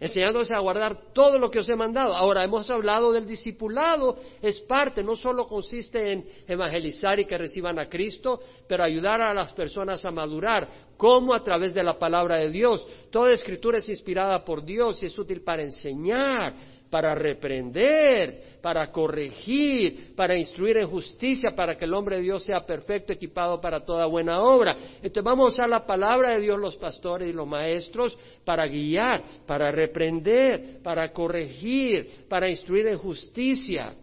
enseñándoles 0.00 0.50
a 0.52 0.60
guardar 0.60 1.12
todo 1.12 1.38
lo 1.38 1.50
que 1.50 1.58
os 1.58 1.68
he 1.68 1.76
mandado. 1.76 2.14
Ahora, 2.14 2.44
hemos 2.44 2.70
hablado 2.70 3.12
del 3.12 3.26
discipulado, 3.26 4.16
es 4.40 4.60
parte, 4.60 5.02
no 5.02 5.16
solo 5.16 5.48
consiste 5.48 6.12
en 6.12 6.24
evangelizar 6.46 7.18
y 7.18 7.26
que 7.26 7.36
reciban 7.36 7.78
a 7.78 7.88
Cristo, 7.88 8.40
pero 8.68 8.84
ayudar 8.84 9.20
a 9.20 9.34
las 9.34 9.52
personas 9.52 10.04
a 10.04 10.10
madurar, 10.10 10.68
como 10.96 11.34
a 11.34 11.42
través 11.42 11.74
de 11.74 11.82
la 11.82 11.98
palabra 11.98 12.36
de 12.36 12.50
Dios. 12.50 12.86
Toda 13.10 13.32
escritura 13.32 13.78
es 13.78 13.88
inspirada 13.88 14.44
por 14.44 14.64
Dios 14.64 15.02
y 15.02 15.06
es 15.06 15.18
útil 15.18 15.42
para 15.42 15.62
enseñar, 15.62 16.77
para 16.90 17.14
reprender, 17.14 18.58
para 18.62 18.90
corregir, 18.90 20.14
para 20.14 20.36
instruir 20.36 20.78
en 20.78 20.88
justicia, 20.88 21.50
para 21.54 21.76
que 21.76 21.84
el 21.84 21.94
hombre 21.94 22.16
de 22.16 22.22
Dios 22.22 22.44
sea 22.44 22.64
perfecto, 22.64 23.12
equipado 23.12 23.60
para 23.60 23.80
toda 23.80 24.06
buena 24.06 24.40
obra. 24.40 24.76
Entonces 24.96 25.22
vamos 25.22 25.46
a 25.46 25.48
usar 25.48 25.68
la 25.68 25.86
palabra 25.86 26.30
de 26.30 26.40
Dios, 26.40 26.58
los 26.58 26.76
pastores 26.76 27.28
y 27.28 27.32
los 27.32 27.46
maestros, 27.46 28.18
para 28.44 28.66
guiar, 28.66 29.22
para 29.46 29.70
reprender, 29.70 30.82
para 30.82 31.12
corregir, 31.12 32.26
para 32.28 32.48
instruir 32.48 32.86
en 32.86 32.98
justicia. 32.98 33.94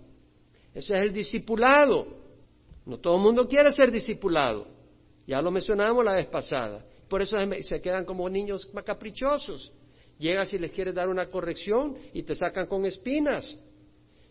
Ese 0.73 0.93
es 0.93 1.01
el 1.01 1.13
discipulado. 1.13 2.07
No 2.85 2.97
todo 2.97 3.15
el 3.15 3.21
mundo 3.21 3.47
quiere 3.47 3.71
ser 3.71 3.91
discipulado. 3.91 4.67
Ya 5.25 5.41
lo 5.41 5.49
mencionamos 5.49 6.05
la 6.05 6.13
vez 6.13 6.27
pasada. 6.27 6.85
Por 7.09 7.21
eso 7.21 7.37
se 7.61 7.81
quedan 7.81 8.05
como 8.05 8.29
niños 8.29 8.69
caprichosos. 8.85 9.71
Llegas 10.17 10.53
y 10.53 10.57
les 10.57 10.71
quieres 10.71 10.95
dar 10.95 11.09
una 11.09 11.27
corrección 11.27 11.97
y 12.13 12.23
te 12.23 12.35
sacan 12.35 12.67
con 12.67 12.85
espinas. 12.85 13.57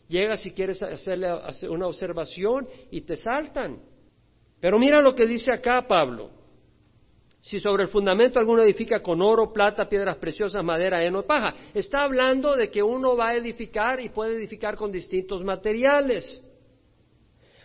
Llegas 0.08 0.44
y 0.46 0.50
quieres 0.52 0.82
hacerle 0.82 1.28
una 1.68 1.86
observación 1.86 2.66
y 2.90 3.02
te 3.02 3.16
saltan. 3.16 3.80
Pero 4.60 4.78
mira 4.78 5.00
lo 5.00 5.14
que 5.14 5.26
dice 5.26 5.52
acá 5.52 5.86
Pablo. 5.86 6.30
Si 7.40 7.60
sobre 7.60 7.82
el 7.82 7.90
fundamento 7.90 8.38
alguno 8.38 8.62
edifica 8.62 9.00
con 9.00 9.20
oro, 9.20 9.52
plata, 9.52 9.86
piedras 9.86 10.16
preciosas, 10.16 10.64
madera, 10.64 11.04
heno, 11.04 11.24
paja, 11.24 11.54
está 11.74 12.02
hablando 12.02 12.56
de 12.56 12.70
que 12.70 12.82
uno 12.82 13.14
va 13.16 13.28
a 13.28 13.34
edificar 13.34 14.00
y 14.00 14.08
puede 14.08 14.36
edificar 14.36 14.76
con 14.76 14.90
distintos 14.90 15.44
materiales. 15.44 16.42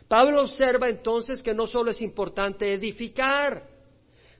Pablo 0.09 0.41
observa 0.41 0.89
entonces 0.89 1.41
que 1.41 1.53
no 1.53 1.65
solo 1.65 1.91
es 1.91 2.01
importante 2.01 2.73
edificar, 2.73 3.63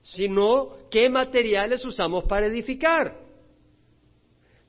sino 0.02 0.76
qué 0.90 1.08
materiales 1.08 1.82
usamos 1.86 2.24
para 2.24 2.46
edificar. 2.46 3.29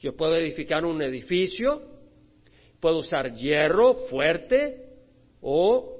Yo 0.01 0.15
puedo 0.15 0.35
edificar 0.35 0.83
un 0.83 0.99
edificio, 1.03 1.79
puedo 2.79 2.97
usar 2.97 3.35
hierro 3.35 3.93
fuerte 4.09 4.89
o 5.41 5.95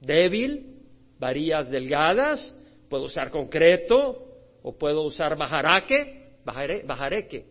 débil, 0.00 0.78
varillas 1.18 1.70
delgadas, 1.70 2.58
puedo 2.88 3.04
usar 3.04 3.30
concreto 3.30 4.24
o 4.62 4.78
puedo 4.78 5.02
usar 5.02 5.36
bajaraque, 5.36 6.38
bajareque. 6.42 7.44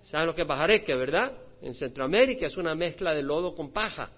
¿Saben 0.00 0.28
lo 0.28 0.34
que 0.34 0.42
es 0.42 0.48
bajareque, 0.48 0.94
verdad? 0.94 1.36
En 1.60 1.74
Centroamérica 1.74 2.46
es 2.46 2.56
una 2.56 2.74
mezcla 2.74 3.14
de 3.14 3.22
lodo 3.22 3.54
con 3.54 3.70
paja 3.70 4.10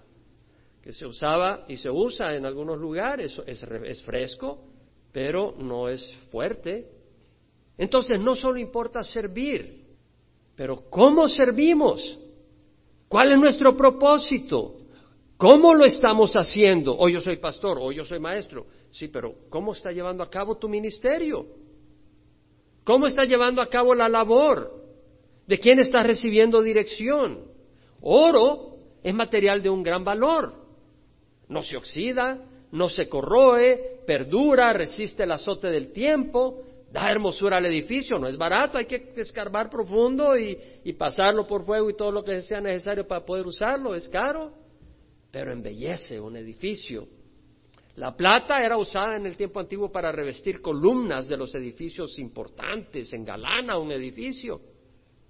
que 0.81 0.93
se 0.93 1.05
usaba 1.05 1.65
y 1.67 1.75
se 1.75 1.89
usa 1.89 2.33
en 2.35 2.45
algunos 2.45 2.79
lugares. 2.79 3.37
Es, 3.45 3.61
es 3.63 4.01
fresco, 4.03 4.63
pero 5.11 5.53
no 5.57 5.89
es 5.89 6.15
fuerte. 6.31 6.87
Entonces 7.77 8.17
no 8.17 8.33
solo 8.33 8.59
importa 8.59 9.03
servir, 9.03 9.80
pero 10.55 10.89
¿cómo 10.89 11.27
servimos? 11.27 12.19
¿Cuál 13.07 13.33
es 13.33 13.39
nuestro 13.39 13.75
propósito? 13.75 14.75
¿Cómo 15.37 15.73
lo 15.73 15.85
estamos 15.85 16.33
haciendo? 16.33 16.95
Hoy 16.95 17.13
yo 17.13 17.19
soy 17.19 17.37
pastor, 17.37 17.77
hoy 17.81 17.95
yo 17.95 18.05
soy 18.05 18.19
maestro. 18.19 18.67
Sí, 18.91 19.07
pero 19.07 19.33
¿cómo 19.49 19.73
está 19.73 19.91
llevando 19.91 20.23
a 20.23 20.29
cabo 20.29 20.57
tu 20.57 20.69
ministerio? 20.69 21.47
¿Cómo 22.83 23.07
está 23.07 23.23
llevando 23.25 23.61
a 23.61 23.67
cabo 23.67 23.95
la 23.95 24.07
labor? 24.07 24.71
¿De 25.47 25.59
quién 25.59 25.79
estás 25.79 26.05
recibiendo 26.05 26.61
dirección? 26.61 27.45
Oro 28.01 28.77
es 29.03 29.13
material 29.13 29.61
de 29.61 29.69
un 29.69 29.83
gran 29.83 30.03
valor. 30.03 30.53
No 31.47 31.63
se 31.63 31.77
oxida, 31.77 32.45
no 32.71 32.89
se 32.89 33.09
corroe, 33.09 34.01
perdura, 34.05 34.73
resiste 34.73 35.23
el 35.23 35.31
azote 35.31 35.69
del 35.69 35.91
tiempo, 35.91 36.61
da 36.91 37.09
hermosura 37.09 37.57
al 37.57 37.65
edificio, 37.65 38.19
no 38.19 38.27
es 38.27 38.37
barato, 38.37 38.77
hay 38.77 38.85
que 38.85 39.13
escarbar 39.15 39.69
profundo 39.69 40.37
y, 40.37 40.93
pasarlo 40.93 41.47
por 41.47 41.65
fuego 41.65 41.89
y 41.89 41.95
todo 41.95 42.11
lo 42.11 42.23
que 42.23 42.41
sea 42.41 42.59
necesario 42.59 43.07
para 43.07 43.25
poder 43.25 43.47
usarlo, 43.47 43.95
es 43.95 44.09
caro, 44.09 44.51
pero 45.31 45.53
embellece 45.53 46.19
un 46.19 46.35
edificio. 46.35 47.07
La 47.95 48.15
plata 48.15 48.63
era 48.63 48.77
usada 48.77 49.15
en 49.15 49.25
el 49.25 49.37
tiempo 49.37 49.59
antiguo 49.59 49.91
para 49.91 50.11
revestir 50.11 50.61
columnas 50.61 51.27
de 51.27 51.37
los 51.37 51.55
edificios 51.55 52.19
importantes, 52.19 53.13
engalana 53.13 53.77
un 53.77 53.91
edificio, 53.91 54.61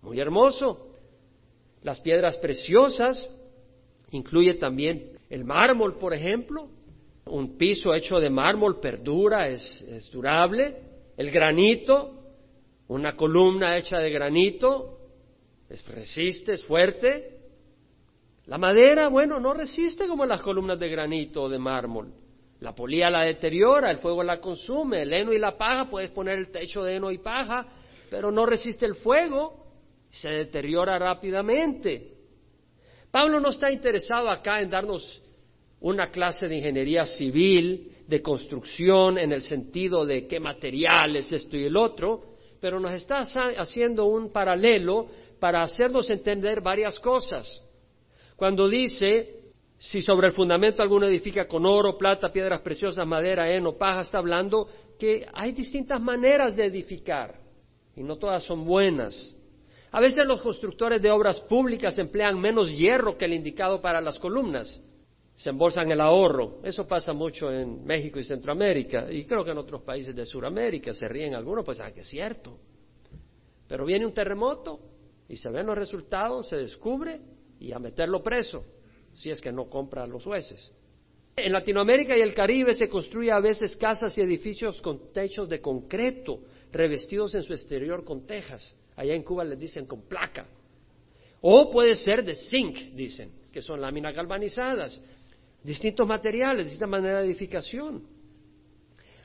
muy 0.01 0.19
hermoso. 0.19 0.87
Las 1.83 2.01
piedras 2.01 2.37
preciosas 2.37 3.29
incluye 4.11 4.55
también 4.55 5.11
el 5.29 5.45
mármol, 5.45 5.97
por 5.97 6.13
ejemplo, 6.13 6.69
un 7.25 7.57
piso 7.57 7.93
hecho 7.93 8.19
de 8.19 8.29
mármol 8.29 8.79
perdura, 8.79 9.47
es 9.47 10.09
durable, 10.11 10.90
el 11.21 11.29
granito, 11.29 12.15
una 12.87 13.15
columna 13.15 13.77
hecha 13.77 13.99
de 13.99 14.09
granito, 14.09 14.97
es, 15.69 15.85
resiste, 15.87 16.53
es 16.53 16.65
fuerte. 16.65 17.37
La 18.47 18.57
madera, 18.57 19.07
bueno, 19.07 19.39
no 19.39 19.53
resiste 19.53 20.07
como 20.07 20.25
las 20.25 20.41
columnas 20.41 20.79
de 20.79 20.89
granito 20.89 21.43
o 21.43 21.49
de 21.49 21.59
mármol. 21.59 22.11
La 22.61 22.73
polía 22.73 23.11
la 23.11 23.21
deteriora, 23.21 23.91
el 23.91 23.99
fuego 23.99 24.23
la 24.23 24.39
consume, 24.39 25.03
el 25.03 25.13
heno 25.13 25.31
y 25.31 25.37
la 25.37 25.59
paja, 25.59 25.91
puedes 25.91 26.09
poner 26.09 26.39
el 26.39 26.51
techo 26.51 26.83
de 26.83 26.95
heno 26.95 27.11
y 27.11 27.19
paja, 27.19 27.67
pero 28.09 28.31
no 28.31 28.47
resiste 28.47 28.87
el 28.87 28.95
fuego, 28.95 29.67
se 30.09 30.29
deteriora 30.29 30.97
rápidamente. 30.97 32.17
Pablo 33.11 33.39
no 33.39 33.49
está 33.49 33.71
interesado 33.71 34.27
acá 34.27 34.59
en 34.59 34.71
darnos 34.71 35.21
una 35.81 36.11
clase 36.11 36.47
de 36.47 36.57
ingeniería 36.57 37.05
civil 37.05 37.91
de 38.07 38.21
construcción 38.21 39.17
en 39.17 39.31
el 39.31 39.41
sentido 39.41 40.05
de 40.05 40.27
qué 40.27 40.39
materiales 40.39 41.31
esto 41.31 41.57
y 41.57 41.65
el 41.65 41.75
otro, 41.75 42.35
pero 42.59 42.79
nos 42.79 42.93
está 42.93 43.19
haciendo 43.57 44.05
un 44.05 44.31
paralelo 44.31 45.07
para 45.39 45.63
hacernos 45.63 46.09
entender 46.09 46.61
varias 46.61 46.99
cosas. 46.99 47.63
Cuando 48.35 48.69
dice, 48.69 49.39
si 49.79 50.01
sobre 50.01 50.27
el 50.27 50.33
fundamento 50.33 50.83
alguno 50.83 51.07
edifica 51.07 51.47
con 51.47 51.65
oro, 51.65 51.97
plata, 51.97 52.31
piedras 52.31 52.61
preciosas, 52.61 53.07
madera, 53.07 53.51
heno, 53.51 53.73
paja, 53.73 54.01
está 54.01 54.19
hablando 54.19 54.69
que 54.99 55.25
hay 55.33 55.51
distintas 55.51 55.99
maneras 55.99 56.55
de 56.55 56.65
edificar 56.65 57.39
y 57.95 58.03
no 58.03 58.17
todas 58.17 58.43
son 58.43 58.65
buenas. 58.65 59.35
A 59.91 59.99
veces 59.99 60.27
los 60.27 60.41
constructores 60.41 61.01
de 61.01 61.09
obras 61.09 61.41
públicas 61.41 61.97
emplean 61.97 62.39
menos 62.39 62.71
hierro 62.77 63.17
que 63.17 63.25
el 63.25 63.33
indicado 63.33 63.81
para 63.81 63.99
las 63.99 64.19
columnas 64.19 64.79
se 65.41 65.49
embolsan 65.49 65.91
el 65.91 65.99
ahorro. 65.99 66.59
Eso 66.63 66.85
pasa 66.85 67.13
mucho 67.13 67.51
en 67.51 67.83
México 67.83 68.19
y 68.19 68.23
Centroamérica 68.23 69.11
y 69.11 69.25
creo 69.25 69.43
que 69.43 69.49
en 69.49 69.57
otros 69.57 69.81
países 69.81 70.15
de 70.15 70.23
Sudamérica 70.23 70.93
se 70.93 71.07
ríen 71.07 71.33
algunos, 71.33 71.65
pues 71.65 71.79
ah, 71.79 71.91
que 71.91 72.01
es 72.01 72.07
cierto. 72.07 72.59
Pero 73.67 73.83
viene 73.83 74.05
un 74.05 74.13
terremoto 74.13 74.79
y 75.27 75.35
se 75.35 75.49
ven 75.49 75.65
los 75.65 75.75
resultados, 75.75 76.47
se 76.47 76.57
descubre 76.57 77.19
y 77.59 77.71
a 77.71 77.79
meterlo 77.79 78.21
preso, 78.21 78.63
si 79.15 79.31
es 79.31 79.41
que 79.41 79.51
no 79.51 79.67
compra 79.67 80.05
los 80.05 80.23
jueces. 80.23 80.71
En 81.35 81.51
Latinoamérica 81.53 82.15
y 82.15 82.21
el 82.21 82.35
Caribe 82.35 82.75
se 82.75 82.87
construye 82.87 83.31
a 83.31 83.39
veces 83.39 83.75
casas 83.75 84.15
y 84.19 84.21
edificios 84.21 84.79
con 84.79 85.11
techos 85.11 85.49
de 85.49 85.59
concreto, 85.59 86.41
revestidos 86.71 87.33
en 87.33 87.41
su 87.41 87.53
exterior 87.53 88.03
con 88.03 88.27
tejas. 88.27 88.75
Allá 88.95 89.15
en 89.15 89.23
Cuba 89.23 89.43
les 89.43 89.57
dicen 89.57 89.87
con 89.87 90.03
placa. 90.03 90.45
O 91.41 91.71
puede 91.71 91.95
ser 91.95 92.23
de 92.23 92.35
zinc, 92.35 92.77
dicen, 92.93 93.31
que 93.51 93.63
son 93.63 93.81
láminas 93.81 94.15
galvanizadas 94.15 95.01
distintos 95.63 96.07
materiales, 96.07 96.65
distintas 96.65 96.89
maneras 96.89 97.21
de 97.21 97.27
edificación. 97.27 98.03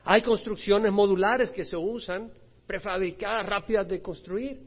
Hay 0.05 0.23
construcciones 0.23 0.93
modulares 0.93 1.51
que 1.51 1.65
se 1.65 1.77
usan, 1.77 2.31
prefabricadas, 2.67 3.49
rápidas 3.49 3.89
de 3.89 4.01
construir, 4.01 4.61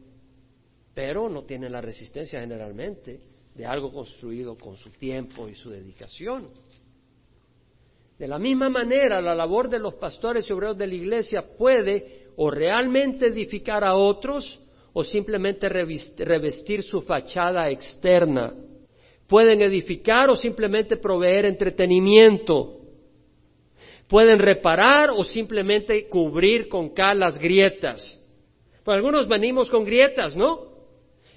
pero 0.93 1.29
no 1.29 1.43
tienen 1.43 1.71
la 1.71 1.81
resistencia 1.81 2.41
generalmente 2.41 3.21
de 3.55 3.65
algo 3.65 3.91
construido 3.91 4.57
con 4.57 4.77
su 4.77 4.89
tiempo 4.91 5.47
y 5.47 5.55
su 5.55 5.69
dedicación. 5.69 6.49
De 8.17 8.27
la 8.27 8.37
misma 8.37 8.69
manera, 8.69 9.21
la 9.21 9.33
labor 9.33 9.69
de 9.69 9.79
los 9.79 9.93
pastores 9.95 10.49
y 10.49 10.53
obreros 10.53 10.77
de 10.77 10.87
la 10.87 10.93
iglesia 10.93 11.41
puede 11.57 12.27
o 12.35 12.51
realmente 12.51 13.27
edificar 13.27 13.83
a 13.85 13.95
otros 13.95 14.59
o 14.91 15.03
simplemente 15.03 15.69
revestir 15.69 16.83
su 16.83 17.01
fachada 17.01 17.69
externa. 17.69 18.53
Pueden 19.29 19.61
edificar 19.61 20.27
o 20.31 20.35
simplemente 20.35 20.97
proveer 20.97 21.45
entretenimiento. 21.45 22.79
Pueden 24.07 24.39
reparar 24.39 25.11
o 25.11 25.23
simplemente 25.23 26.09
cubrir 26.09 26.67
con 26.67 26.95
cal 26.95 27.19
las 27.19 27.37
grietas. 27.37 28.19
Pues 28.83 28.95
algunos 28.95 29.27
venimos 29.27 29.69
con 29.69 29.85
grietas, 29.85 30.35
¿no? 30.35 30.67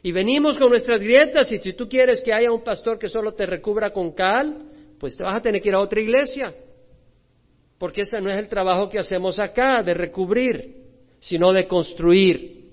Y 0.02 0.10
venimos 0.10 0.56
con 0.56 0.70
nuestras 0.70 1.02
grietas 1.02 1.52
y 1.52 1.58
si 1.58 1.74
tú 1.74 1.86
quieres 1.86 2.22
que 2.22 2.32
haya 2.32 2.50
un 2.50 2.64
pastor 2.64 2.98
que 2.98 3.10
solo 3.10 3.34
te 3.34 3.44
recubra 3.44 3.92
con 3.92 4.12
cal, 4.12 4.70
pues 4.98 5.14
te 5.14 5.22
vas 5.22 5.36
a 5.36 5.42
tener 5.42 5.60
que 5.60 5.68
ir 5.68 5.74
a 5.74 5.80
otra 5.80 6.00
iglesia. 6.00 6.54
Porque 7.78 8.00
ese 8.00 8.22
no 8.22 8.30
es 8.30 8.38
el 8.38 8.48
trabajo 8.48 8.88
que 8.88 9.00
hacemos 9.00 9.38
acá, 9.38 9.82
de 9.82 9.92
recubrir, 9.92 10.76
sino 11.20 11.52
de 11.52 11.66
construir. 11.66 12.70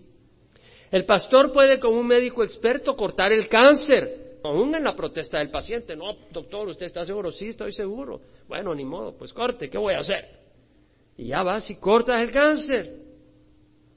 El 0.92 1.04
pastor 1.04 1.52
puede, 1.52 1.78
como 1.78 2.00
un 2.00 2.08
médico 2.08 2.42
experto, 2.42 2.96
cortar 2.96 3.34
el 3.34 3.50
cáncer, 3.50 4.29
aún 4.44 4.76
en 4.76 4.84
la 4.84 4.96
protesta 4.96 5.40
del 5.40 5.50
paciente. 5.50 5.96
No, 5.96 6.16
doctor, 6.32 6.68
¿usted 6.68 6.86
está 6.86 7.06
seguro? 7.06 7.32
Sí, 7.32 7.48
estoy 7.48 7.72
seguro. 7.72 8.22
Bueno, 8.48 8.74
ni 8.74 8.86
modo, 8.86 9.16
pues 9.18 9.34
corte, 9.34 9.70
¿qué 9.70 9.78
voy 9.78 9.94
a 9.94 10.00
hacer? 10.00 10.26
Y 11.18 11.28
ya 11.28 11.44
vas 11.44 11.70
y 11.70 11.76
cortas 11.76 12.22
el 12.22 12.32
cáncer. 12.32 13.10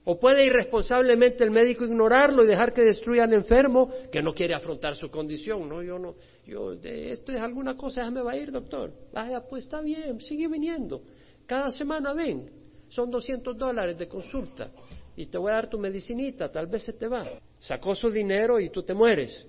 O 0.05 0.19
puede 0.19 0.45
irresponsablemente 0.45 1.45
el 1.45 1.51
médico 1.51 1.85
ignorarlo 1.85 2.43
y 2.43 2.47
dejar 2.47 2.73
que 2.73 2.81
destruya 2.81 3.23
al 3.23 3.33
enfermo 3.33 3.89
que 4.11 4.21
no 4.21 4.33
quiere 4.33 4.53
afrontar 4.53 4.95
su 4.95 5.09
condición. 5.09 5.69
No, 5.69 5.81
yo 5.81 5.97
no, 5.97 6.15
yo, 6.45 6.73
esto 6.73 7.31
es 7.31 7.39
alguna 7.39 7.77
cosa, 7.77 8.09
me 8.11 8.21
va 8.21 8.33
a 8.33 8.37
ir, 8.37 8.51
doctor. 8.51 8.91
Vaya, 9.13 9.41
pues 9.41 9.63
está 9.63 9.79
bien, 9.79 10.19
sigue 10.19 10.49
viniendo. 10.49 11.01
Cada 11.45 11.71
semana 11.71 12.13
ven, 12.13 12.49
son 12.89 13.09
200 13.09 13.57
dólares 13.57 13.97
de 13.97 14.07
consulta 14.09 14.71
y 15.15 15.27
te 15.27 15.37
voy 15.37 15.51
a 15.51 15.55
dar 15.55 15.69
tu 15.69 15.79
medicinita, 15.79 16.51
tal 16.51 16.67
vez 16.67 16.83
se 16.83 16.93
te 16.93 17.07
va. 17.07 17.25
Sacó 17.59 17.95
su 17.95 18.11
dinero 18.11 18.59
y 18.59 18.69
tú 18.69 18.83
te 18.83 18.93
mueres. 18.93 19.47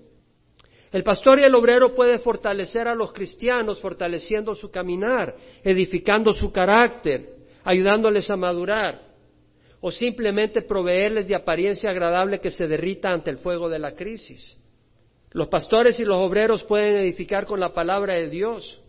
El 0.91 1.03
pastor 1.03 1.39
y 1.39 1.43
el 1.43 1.55
obrero 1.55 1.93
puede 1.93 2.19
fortalecer 2.19 2.87
a 2.87 2.95
los 2.95 3.11
cristianos 3.11 3.79
fortaleciendo 3.79 4.55
su 4.55 4.71
caminar, 4.71 5.35
edificando 5.63 6.31
su 6.31 6.51
carácter, 6.51 7.35
ayudándoles 7.63 8.29
a 8.29 8.35
madurar, 8.35 9.01
o 9.81 9.91
simplemente 9.91 10.61
proveerles 10.61 11.27
de 11.27 11.35
apariencia 11.35 11.89
agradable 11.89 12.39
que 12.39 12.51
se 12.51 12.67
derrita 12.67 13.09
ante 13.11 13.29
el 13.29 13.37
fuego 13.37 13.69
de 13.69 13.79
la 13.79 13.93
crisis. 13.93 14.57
Los 15.31 15.47
pastores 15.47 15.99
y 15.99 16.05
los 16.05 16.17
obreros 16.17 16.63
pueden 16.63 16.97
edificar 16.97 17.45
con 17.45 17.59
la 17.59 17.73
palabra 17.73 18.13
de 18.13 18.29
Dios, 18.29 18.81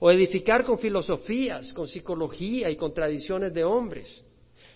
o 0.00 0.10
edificar 0.10 0.64
con 0.64 0.80
filosofías, 0.80 1.72
con 1.72 1.86
psicología 1.86 2.68
y 2.68 2.76
con 2.76 2.92
tradiciones 2.92 3.54
de 3.54 3.62
hombres. 3.62 4.24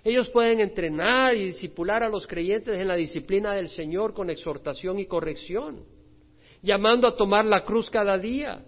Ellos 0.05 0.31
pueden 0.31 0.61
entrenar 0.61 1.35
y 1.35 1.47
disipular 1.47 2.05
a 2.05 2.09
los 2.09 2.29
creyentes 2.29 2.79
en 2.79 2.87
la 2.87 2.95
disciplina 2.95 3.53
del 3.55 3.67
Señor 3.67 4.15
con 4.15 4.31
exhortación 4.31 5.01
y 5.01 5.07
corrección, 5.07 5.85
llamando 6.67 7.09
a 7.09 7.17
tomar 7.17 7.45
la 7.45 7.65
cruz 7.65 7.89
cada 7.89 8.19
día, 8.19 8.63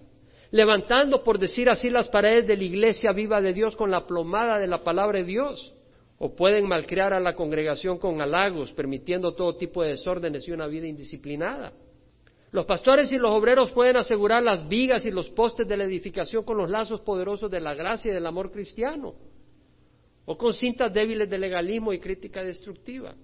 levantando, 0.51 1.23
por 1.23 1.39
decir 1.39 1.69
así, 1.69 1.91
las 1.91 2.09
paredes 2.09 2.47
de 2.47 2.57
la 2.57 2.65
iglesia 2.65 3.13
viva 3.13 3.43
de 3.43 3.53
Dios 3.53 3.77
con 3.77 3.91
la 3.91 4.07
plomada 4.07 4.59
de 4.59 4.67
la 4.67 4.83
palabra 4.83 5.19
de 5.19 5.25
Dios. 5.25 5.75
O 6.21 6.35
pueden 6.35 6.67
malcriar 6.67 7.13
a 7.13 7.21
la 7.21 7.37
congregación 7.37 7.99
con 7.99 8.21
halagos, 8.21 8.73
permitiendo 8.73 9.35
todo 9.35 9.57
tipo 9.57 9.83
de 9.83 9.91
desórdenes 9.91 10.49
y 10.49 10.53
una 10.53 10.67
vida 10.67 10.87
indisciplinada. 10.89 11.73
Los 12.51 12.65
pastores 12.65 13.13
y 13.13 13.19
los 13.19 13.31
obreros 13.31 13.71
pueden 13.71 13.99
asegurar 13.99 14.43
las 14.43 14.67
vigas 14.67 15.07
y 15.07 15.13
los 15.13 15.29
postes 15.31 15.69
de 15.69 15.77
la 15.77 15.85
edificación 15.85 16.43
con 16.43 16.57
los 16.57 16.71
lazos 16.71 17.03
poderosos 17.03 17.51
de 17.51 17.61
la 17.61 17.75
gracia 17.75 18.11
y 18.11 18.15
del 18.15 18.27
amor 18.27 18.51
cristiano 18.51 19.15
o 20.31 20.37
con 20.37 20.53
cintas 20.53 20.93
débiles 20.93 21.31
de 21.31 21.39
legalismo 21.39 21.91
y 21.91 22.01
crítica 22.01 22.45
destructiva. 22.45 23.15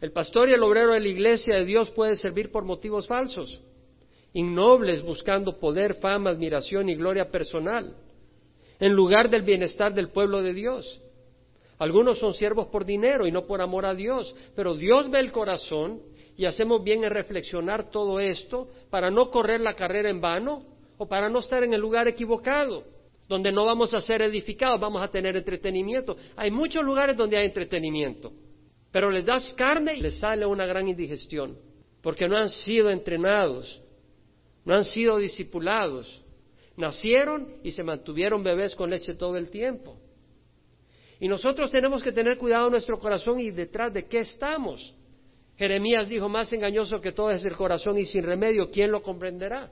El 0.00 0.12
pastor 0.12 0.48
y 0.48 0.52
el 0.52 0.62
obrero 0.62 0.92
de 0.92 1.00
la 1.00 1.08
iglesia 1.08 1.56
de 1.56 1.64
Dios 1.64 1.90
puede 1.90 2.16
servir 2.16 2.50
por 2.50 2.64
motivos 2.64 3.06
falsos, 3.06 3.60
innobles 4.34 5.02
buscando 5.02 5.58
poder, 5.58 5.94
fama, 5.94 6.30
admiración 6.30 6.88
y 6.88 6.94
gloria 6.94 7.30
personal, 7.30 7.96
en 8.78 8.92
lugar 8.92 9.30
del 9.30 9.42
bienestar 9.42 9.94
del 9.94 10.10
pueblo 10.10 10.42
de 10.42 10.52
Dios. 10.52 11.00
Algunos 11.78 12.18
son 12.18 12.34
siervos 12.34 12.66
por 12.66 12.84
dinero 12.84 13.26
y 13.26 13.32
no 13.32 13.46
por 13.46 13.60
amor 13.60 13.86
a 13.86 13.94
Dios, 13.94 14.34
pero 14.54 14.74
Dios 14.74 15.10
ve 15.10 15.20
el 15.20 15.32
corazón 15.32 16.02
y 16.36 16.44
hacemos 16.44 16.84
bien 16.84 17.04
en 17.04 17.10
reflexionar 17.10 17.90
todo 17.90 18.20
esto 18.20 18.68
para 18.90 19.10
no 19.10 19.30
correr 19.30 19.60
la 19.60 19.74
carrera 19.74 20.10
en 20.10 20.20
vano 20.20 20.64
o 20.98 21.06
para 21.06 21.30
no 21.30 21.38
estar 21.38 21.62
en 21.64 21.72
el 21.72 21.80
lugar 21.80 22.06
equivocado 22.08 22.84
donde 23.28 23.50
no 23.50 23.64
vamos 23.64 23.92
a 23.92 24.00
ser 24.00 24.22
edificados, 24.22 24.80
vamos 24.80 25.02
a 25.02 25.08
tener 25.08 25.36
entretenimiento. 25.36 26.16
Hay 26.36 26.50
muchos 26.50 26.84
lugares 26.84 27.16
donde 27.16 27.36
hay 27.36 27.46
entretenimiento, 27.46 28.32
pero 28.96 29.10
les 29.10 29.26
das 29.26 29.52
carne 29.52 29.94
y 29.94 30.00
les 30.00 30.20
sale 30.20 30.46
una 30.46 30.64
gran 30.64 30.88
indigestión, 30.88 31.58
porque 32.00 32.26
no 32.26 32.34
han 32.34 32.48
sido 32.48 32.88
entrenados, 32.88 33.82
no 34.64 34.74
han 34.74 34.84
sido 34.84 35.18
discipulados, 35.18 36.24
nacieron 36.78 37.58
y 37.62 37.72
se 37.72 37.82
mantuvieron 37.82 38.42
bebés 38.42 38.74
con 38.74 38.88
leche 38.88 39.12
todo 39.12 39.36
el 39.36 39.50
tiempo. 39.50 39.98
Y 41.20 41.28
nosotros 41.28 41.70
tenemos 41.70 42.02
que 42.02 42.10
tener 42.10 42.38
cuidado 42.38 42.68
en 42.68 42.70
nuestro 42.70 42.98
corazón 42.98 43.38
y 43.38 43.50
detrás 43.50 43.92
de 43.92 44.06
qué 44.06 44.20
estamos. 44.20 44.94
Jeremías 45.58 46.08
dijo, 46.08 46.30
más 46.30 46.50
engañoso 46.54 46.98
que 46.98 47.12
todo 47.12 47.30
es 47.32 47.44
el 47.44 47.54
corazón 47.54 47.98
y 47.98 48.06
sin 48.06 48.22
remedio, 48.22 48.70
¿quién 48.70 48.90
lo 48.90 49.02
comprenderá? 49.02 49.70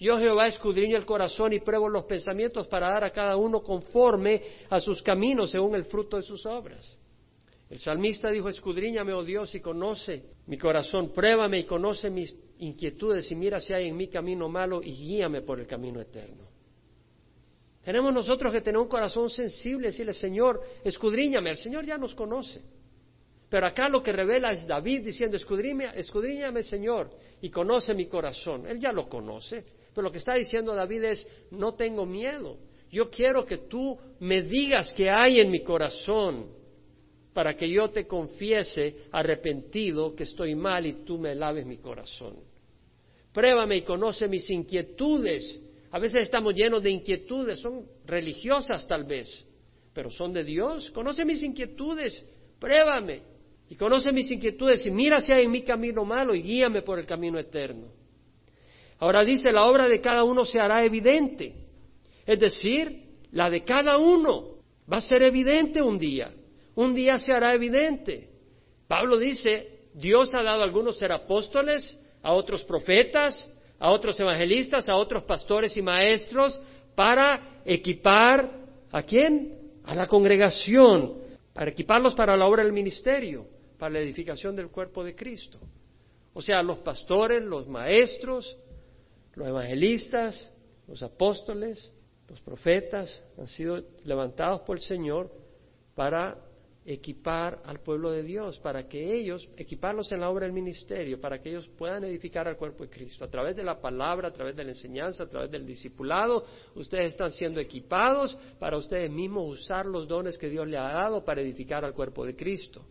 Yo 0.00 0.18
Jehová 0.18 0.48
escudriño 0.48 0.96
el 0.96 1.06
corazón 1.06 1.52
y 1.52 1.60
pruebo 1.60 1.88
los 1.88 2.06
pensamientos 2.06 2.66
para 2.66 2.88
dar 2.88 3.04
a 3.04 3.10
cada 3.10 3.36
uno 3.36 3.62
conforme 3.62 4.42
a 4.68 4.80
sus 4.80 5.04
caminos 5.04 5.52
según 5.52 5.76
el 5.76 5.84
fruto 5.84 6.16
de 6.16 6.24
sus 6.24 6.44
obras. 6.46 6.98
El 7.68 7.78
salmista 7.80 8.30
dijo, 8.30 8.48
escudriñame, 8.48 9.12
oh 9.12 9.24
Dios, 9.24 9.54
y 9.54 9.60
conoce 9.60 10.22
mi 10.46 10.56
corazón, 10.56 11.12
pruébame 11.12 11.58
y 11.60 11.64
conoce 11.64 12.10
mis 12.10 12.34
inquietudes 12.58 13.30
y 13.32 13.34
mira 13.34 13.60
si 13.60 13.74
hay 13.74 13.88
en 13.88 13.96
mí 13.96 14.08
camino 14.08 14.48
malo 14.48 14.80
y 14.82 14.92
guíame 14.92 15.42
por 15.42 15.58
el 15.58 15.66
camino 15.66 16.00
eterno. 16.00 16.44
Tenemos 17.82 18.12
nosotros 18.12 18.52
que 18.52 18.60
tener 18.60 18.80
un 18.80 18.88
corazón 18.88 19.30
sensible, 19.30 19.88
decirle, 19.88 20.12
Señor, 20.12 20.60
escudriñame. 20.82 21.50
El 21.50 21.56
Señor 21.56 21.84
ya 21.84 21.98
nos 21.98 22.14
conoce. 22.14 22.62
Pero 23.48 23.66
acá 23.66 23.88
lo 23.88 24.02
que 24.02 24.12
revela 24.12 24.50
es 24.50 24.66
David 24.66 25.04
diciendo, 25.04 25.36
escudriñame, 25.36 25.98
escudriñame, 25.98 26.64
Señor, 26.64 27.10
y 27.40 27.48
conoce 27.48 27.94
mi 27.94 28.06
corazón. 28.06 28.66
Él 28.66 28.80
ya 28.80 28.92
lo 28.92 29.08
conoce. 29.08 29.64
Pero 29.94 30.02
lo 30.02 30.10
que 30.10 30.18
está 30.18 30.34
diciendo 30.34 30.74
David 30.74 31.04
es, 31.04 31.26
no 31.52 31.74
tengo 31.74 32.04
miedo. 32.04 32.58
Yo 32.90 33.08
quiero 33.08 33.44
que 33.44 33.58
tú 33.58 33.96
me 34.20 34.42
digas 34.42 34.92
qué 34.92 35.08
hay 35.08 35.40
en 35.40 35.50
mi 35.50 35.62
corazón 35.62 36.48
para 37.36 37.54
que 37.54 37.68
yo 37.68 37.90
te 37.90 38.06
confiese 38.06 39.08
arrepentido 39.12 40.16
que 40.16 40.22
estoy 40.22 40.54
mal 40.54 40.86
y 40.86 41.04
tú 41.04 41.18
me 41.18 41.34
laves 41.34 41.66
mi 41.66 41.76
corazón. 41.76 42.34
Pruébame 43.30 43.76
y 43.76 43.82
conoce 43.82 44.26
mis 44.26 44.48
inquietudes. 44.48 45.60
A 45.90 45.98
veces 45.98 46.22
estamos 46.22 46.54
llenos 46.54 46.82
de 46.82 46.88
inquietudes, 46.88 47.58
son 47.58 47.84
religiosas 48.06 48.86
tal 48.86 49.04
vez, 49.04 49.46
pero 49.92 50.10
son 50.10 50.32
de 50.32 50.44
Dios. 50.44 50.90
Conoce 50.92 51.26
mis 51.26 51.42
inquietudes, 51.42 52.24
pruébame 52.58 53.20
y 53.68 53.74
conoce 53.74 54.12
mis 54.12 54.30
inquietudes 54.30 54.86
y 54.86 54.90
mira 54.90 55.20
si 55.20 55.30
hay 55.30 55.44
en 55.44 55.50
mi 55.50 55.60
camino 55.60 56.06
malo 56.06 56.34
y 56.34 56.40
guíame 56.40 56.80
por 56.80 56.98
el 56.98 57.04
camino 57.04 57.38
eterno. 57.38 57.88
Ahora 58.98 59.22
dice, 59.22 59.52
la 59.52 59.66
obra 59.66 59.90
de 59.90 60.00
cada 60.00 60.24
uno 60.24 60.46
se 60.46 60.58
hará 60.58 60.82
evidente. 60.86 61.52
Es 62.24 62.40
decir, 62.40 63.10
la 63.32 63.50
de 63.50 63.62
cada 63.62 63.98
uno 63.98 64.56
va 64.90 64.96
a 64.96 65.02
ser 65.02 65.22
evidente 65.22 65.82
un 65.82 65.98
día. 65.98 66.32
Un 66.76 66.94
día 66.94 67.18
se 67.18 67.32
hará 67.32 67.54
evidente. 67.54 68.28
Pablo 68.86 69.18
dice, 69.18 69.88
Dios 69.94 70.32
ha 70.34 70.42
dado 70.42 70.60
a 70.60 70.64
algunos 70.64 70.98
ser 70.98 71.10
apóstoles, 71.10 71.98
a 72.22 72.32
otros 72.32 72.62
profetas, 72.64 73.50
a 73.78 73.90
otros 73.90 74.20
evangelistas, 74.20 74.88
a 74.88 74.96
otros 74.96 75.24
pastores 75.24 75.76
y 75.76 75.82
maestros, 75.82 76.60
para 76.94 77.62
equipar 77.64 78.50
a 78.92 79.02
quién? 79.02 79.72
A 79.84 79.94
la 79.94 80.06
congregación, 80.06 81.14
para 81.54 81.70
equiparlos 81.70 82.14
para 82.14 82.36
la 82.36 82.46
obra 82.46 82.62
del 82.62 82.74
ministerio, 82.74 83.46
para 83.78 83.94
la 83.94 84.00
edificación 84.00 84.54
del 84.54 84.68
cuerpo 84.68 85.02
de 85.02 85.14
Cristo. 85.14 85.58
O 86.34 86.42
sea, 86.42 86.62
los 86.62 86.78
pastores, 86.78 87.42
los 87.42 87.66
maestros, 87.66 88.54
los 89.34 89.48
evangelistas, 89.48 90.52
los 90.86 91.02
apóstoles, 91.02 91.90
los 92.28 92.40
profetas 92.42 93.24
han 93.38 93.46
sido 93.46 93.82
levantados 94.04 94.60
por 94.60 94.76
el 94.76 94.82
Señor 94.82 95.30
para 95.94 96.36
equipar 96.86 97.60
al 97.64 97.80
pueblo 97.80 98.10
de 98.10 98.22
Dios, 98.22 98.58
para 98.60 98.88
que 98.88 99.14
ellos, 99.14 99.48
equiparlos 99.56 100.12
en 100.12 100.20
la 100.20 100.30
obra 100.30 100.44
del 100.44 100.52
ministerio, 100.52 101.20
para 101.20 101.40
que 101.40 101.50
ellos 101.50 101.68
puedan 101.76 102.04
edificar 102.04 102.46
al 102.46 102.56
cuerpo 102.56 102.84
de 102.84 102.90
Cristo. 102.90 103.24
A 103.24 103.28
través 103.28 103.56
de 103.56 103.64
la 103.64 103.80
palabra, 103.80 104.28
a 104.28 104.32
través 104.32 104.54
de 104.54 104.64
la 104.64 104.70
enseñanza, 104.70 105.24
a 105.24 105.28
través 105.28 105.50
del 105.50 105.66
discipulado, 105.66 106.44
ustedes 106.74 107.12
están 107.12 107.32
siendo 107.32 107.60
equipados 107.60 108.38
para 108.58 108.76
ustedes 108.76 109.10
mismos 109.10 109.60
usar 109.60 109.86
los 109.86 110.06
dones 110.06 110.38
que 110.38 110.48
Dios 110.48 110.68
le 110.68 110.78
ha 110.78 110.92
dado 110.92 111.24
para 111.24 111.40
edificar 111.40 111.84
al 111.84 111.92
cuerpo 111.92 112.24
de 112.24 112.36
Cristo. 112.36 112.82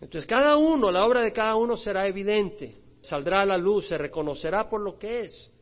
Entonces 0.00 0.26
cada 0.26 0.56
uno, 0.56 0.90
la 0.90 1.04
obra 1.04 1.22
de 1.22 1.32
cada 1.32 1.56
uno 1.56 1.76
será 1.76 2.06
evidente, 2.06 2.76
saldrá 3.00 3.42
a 3.42 3.46
la 3.46 3.56
luz, 3.56 3.88
se 3.88 3.98
reconocerá 3.98 4.68
por 4.68 4.80
lo 4.80 4.98
que 4.98 5.20
es 5.20 5.52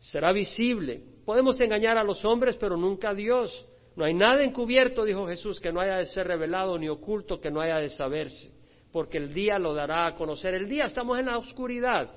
será 0.00 0.32
visible. 0.32 1.02
Podemos 1.24 1.60
engañar 1.60 1.98
a 1.98 2.04
los 2.04 2.24
hombres, 2.24 2.56
pero 2.56 2.76
nunca 2.76 3.10
a 3.10 3.14
Dios. 3.14 3.66
No 3.98 4.04
hay 4.04 4.14
nada 4.14 4.44
encubierto, 4.44 5.04
dijo 5.04 5.26
Jesús, 5.26 5.58
que 5.58 5.72
no 5.72 5.80
haya 5.80 5.96
de 5.96 6.06
ser 6.06 6.28
revelado, 6.28 6.78
ni 6.78 6.88
oculto 6.88 7.40
que 7.40 7.50
no 7.50 7.60
haya 7.60 7.78
de 7.78 7.88
saberse, 7.88 8.52
porque 8.92 9.18
el 9.18 9.34
día 9.34 9.58
lo 9.58 9.74
dará 9.74 10.06
a 10.06 10.14
conocer. 10.14 10.54
El 10.54 10.68
día 10.68 10.84
estamos 10.84 11.18
en 11.18 11.26
la 11.26 11.36
oscuridad. 11.36 12.08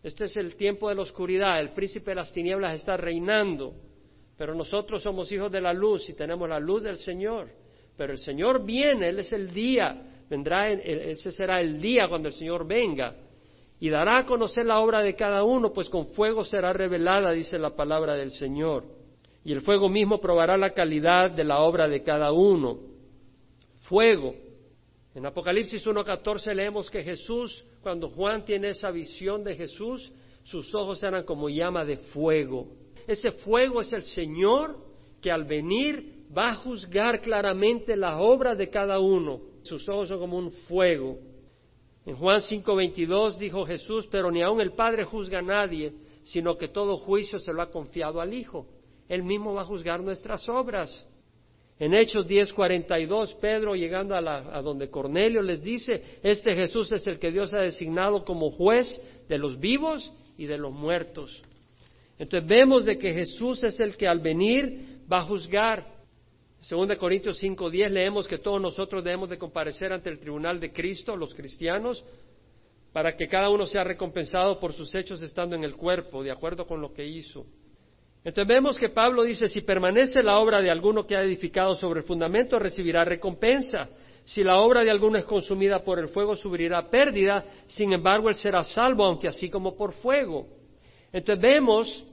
Este 0.00 0.26
es 0.26 0.36
el 0.36 0.54
tiempo 0.54 0.88
de 0.88 0.94
la 0.94 1.02
oscuridad. 1.02 1.58
El 1.58 1.70
príncipe 1.70 2.12
de 2.12 2.14
las 2.14 2.32
tinieblas 2.32 2.76
está 2.76 2.96
reinando. 2.96 3.74
Pero 4.38 4.54
nosotros 4.54 5.02
somos 5.02 5.32
hijos 5.32 5.50
de 5.50 5.60
la 5.60 5.72
luz 5.72 6.08
y 6.08 6.14
tenemos 6.14 6.48
la 6.48 6.60
luz 6.60 6.84
del 6.84 6.98
Señor. 6.98 7.50
Pero 7.96 8.12
el 8.12 8.20
Señor 8.20 8.64
viene, 8.64 9.08
Él 9.08 9.18
es 9.18 9.32
el 9.32 9.52
día, 9.52 10.22
vendrá, 10.30 10.70
ese 10.70 11.32
será 11.32 11.60
el 11.60 11.80
día 11.80 12.06
cuando 12.08 12.28
el 12.28 12.34
Señor 12.34 12.64
venga 12.64 13.16
y 13.80 13.90
dará 13.90 14.18
a 14.18 14.24
conocer 14.24 14.66
la 14.66 14.78
obra 14.78 15.02
de 15.02 15.16
cada 15.16 15.42
uno, 15.42 15.72
pues 15.72 15.90
con 15.90 16.06
fuego 16.12 16.44
será 16.44 16.72
revelada, 16.72 17.32
dice 17.32 17.58
la 17.58 17.74
palabra 17.74 18.14
del 18.14 18.30
Señor. 18.30 18.93
Y 19.44 19.52
el 19.52 19.60
fuego 19.60 19.88
mismo 19.88 20.20
probará 20.20 20.56
la 20.56 20.70
calidad 20.70 21.30
de 21.30 21.44
la 21.44 21.60
obra 21.60 21.86
de 21.86 22.02
cada 22.02 22.32
uno. 22.32 22.78
Fuego. 23.82 24.34
En 25.14 25.26
Apocalipsis 25.26 25.86
1.14 25.86 26.54
leemos 26.54 26.90
que 26.90 27.02
Jesús, 27.02 27.62
cuando 27.82 28.08
Juan 28.08 28.44
tiene 28.44 28.68
esa 28.68 28.90
visión 28.90 29.44
de 29.44 29.54
Jesús, 29.54 30.10
sus 30.44 30.74
ojos 30.74 31.02
eran 31.02 31.24
como 31.24 31.48
llama 31.48 31.84
de 31.84 31.98
fuego. 31.98 32.68
Ese 33.06 33.32
fuego 33.32 33.82
es 33.82 33.92
el 33.92 34.02
Señor 34.02 34.78
que 35.20 35.30
al 35.30 35.44
venir 35.44 36.24
va 36.36 36.50
a 36.50 36.54
juzgar 36.56 37.20
claramente 37.20 37.96
la 37.96 38.18
obra 38.20 38.54
de 38.54 38.70
cada 38.70 38.98
uno. 38.98 39.40
Sus 39.62 39.88
ojos 39.88 40.08
son 40.08 40.20
como 40.20 40.38
un 40.38 40.50
fuego. 40.50 41.18
En 42.06 42.16
Juan 42.16 42.40
5:22 42.40 43.36
dijo 43.38 43.64
Jesús, 43.64 44.06
pero 44.10 44.30
ni 44.30 44.42
aun 44.42 44.60
el 44.60 44.72
Padre 44.72 45.04
juzga 45.04 45.38
a 45.38 45.42
nadie, 45.42 45.92
sino 46.22 46.56
que 46.56 46.68
todo 46.68 46.96
juicio 46.96 47.38
se 47.38 47.52
lo 47.52 47.62
ha 47.62 47.70
confiado 47.70 48.20
al 48.20 48.32
Hijo. 48.34 48.66
Él 49.08 49.22
mismo 49.22 49.54
va 49.54 49.62
a 49.62 49.66
juzgar 49.66 50.02
nuestras 50.02 50.48
obras. 50.48 51.06
En 51.78 51.92
Hechos 51.92 52.26
10:42, 52.26 53.34
Pedro 53.40 53.74
llegando 53.74 54.14
a, 54.14 54.18
a, 54.18 54.62
donde 54.62 54.90
Cornelio 54.90 55.42
les 55.42 55.62
dice, 55.62 56.18
este 56.22 56.54
Jesús 56.54 56.92
es 56.92 57.06
el 57.06 57.18
que 57.18 57.32
Dios 57.32 57.52
ha 57.52 57.58
designado 57.58 58.24
como 58.24 58.50
juez 58.50 59.00
de 59.28 59.38
los 59.38 59.58
vivos 59.58 60.12
y 60.38 60.46
de 60.46 60.56
los 60.56 60.72
muertos. 60.72 61.42
Entonces 62.18 62.48
vemos 62.48 62.84
de 62.84 62.96
que 62.96 63.12
Jesús 63.12 63.64
es 63.64 63.80
el 63.80 63.96
que 63.96 64.06
al 64.06 64.20
venir 64.20 65.00
va 65.12 65.18
a 65.18 65.24
juzgar. 65.24 65.94
En 66.70 66.88
2 66.88 66.96
Corintios 66.96 67.42
5:10 67.42 67.90
leemos 67.90 68.28
que 68.28 68.38
todos 68.38 68.60
nosotros 68.60 69.02
debemos 69.02 69.28
de 69.28 69.38
comparecer 69.38 69.92
ante 69.92 70.10
el 70.10 70.20
tribunal 70.20 70.60
de 70.60 70.72
Cristo, 70.72 71.16
los 71.16 71.34
cristianos, 71.34 72.04
para 72.92 73.16
que 73.16 73.26
cada 73.26 73.50
uno 73.50 73.66
sea 73.66 73.82
recompensado 73.82 74.60
por 74.60 74.72
sus 74.72 74.94
hechos 74.94 75.20
estando 75.22 75.56
en 75.56 75.64
el 75.64 75.74
cuerpo, 75.74 76.22
de 76.22 76.30
acuerdo 76.30 76.66
con 76.66 76.80
lo 76.80 76.94
que 76.94 77.04
hizo. 77.04 77.44
Entonces 78.24 78.48
vemos 78.48 78.78
que 78.78 78.88
Pablo 78.88 79.22
dice, 79.22 79.48
si 79.48 79.60
permanece 79.60 80.22
la 80.22 80.38
obra 80.38 80.62
de 80.62 80.70
alguno 80.70 81.06
que 81.06 81.14
ha 81.14 81.22
edificado 81.22 81.74
sobre 81.74 82.00
el 82.00 82.06
fundamento, 82.06 82.58
recibirá 82.58 83.04
recompensa. 83.04 83.90
Si 84.24 84.42
la 84.42 84.56
obra 84.60 84.82
de 84.82 84.90
alguno 84.90 85.18
es 85.18 85.26
consumida 85.26 85.84
por 85.84 85.98
el 85.98 86.08
fuego, 86.08 86.34
sufrirá 86.34 86.88
pérdida, 86.88 87.44
sin 87.66 87.92
embargo, 87.92 88.30
él 88.30 88.34
será 88.36 88.64
salvo, 88.64 89.04
aunque 89.04 89.28
así 89.28 89.50
como 89.50 89.76
por 89.76 89.92
fuego. 89.92 90.46
Entonces 91.12 91.42
vemos 91.42 92.06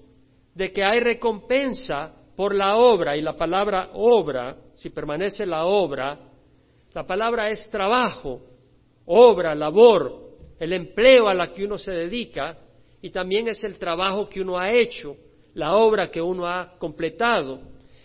de 0.53 0.73
que 0.73 0.83
hay 0.83 0.99
recompensa 0.99 2.13
por 2.35 2.53
la 2.53 2.75
obra, 2.75 3.15
y 3.15 3.21
la 3.21 3.37
palabra 3.37 3.91
obra, 3.93 4.57
si 4.73 4.89
permanece 4.89 5.45
la 5.45 5.63
obra, 5.63 6.19
la 6.93 7.07
palabra 7.07 7.49
es 7.49 7.69
trabajo, 7.69 8.41
obra, 9.05 9.55
labor, 9.55 10.19
el 10.59 10.73
empleo 10.73 11.29
a 11.29 11.33
la 11.33 11.53
que 11.53 11.63
uno 11.63 11.77
se 11.77 11.91
dedica, 11.91 12.57
y 13.01 13.11
también 13.11 13.47
es 13.47 13.63
el 13.63 13.77
trabajo 13.77 14.27
que 14.27 14.41
uno 14.41 14.59
ha 14.59 14.73
hecho 14.73 15.15
la 15.53 15.75
obra 15.75 16.09
que 16.09 16.21
uno 16.21 16.47
ha 16.47 16.77
completado. 16.77 17.61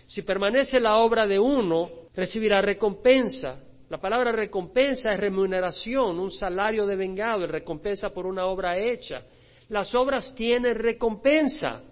Si 0.06 0.22
permanece 0.22 0.80
la 0.80 0.98
obra 0.98 1.26
de 1.26 1.38
uno, 1.38 1.90
recibirá 2.14 2.61
recompensa. 2.61 3.61
La 3.88 3.98
palabra 3.98 4.32
recompensa 4.32 5.12
es 5.12 5.20
remuneración, 5.20 6.18
un 6.18 6.30
salario 6.30 6.87
de 6.87 6.96
vengado, 6.96 7.46
recompensa 7.46 8.11
por 8.11 8.26
una 8.26 8.46
obra 8.46 8.78
hecha. 8.78 9.22
Las 9.68 9.94
obras 9.94 10.35
tienen 10.35 10.74
recompensa. 10.76 11.82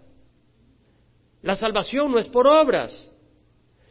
La 1.43 1.55
salvación 1.55 2.11
no 2.11 2.19
es 2.19 2.29
por 2.29 2.47
obras. 2.47 3.12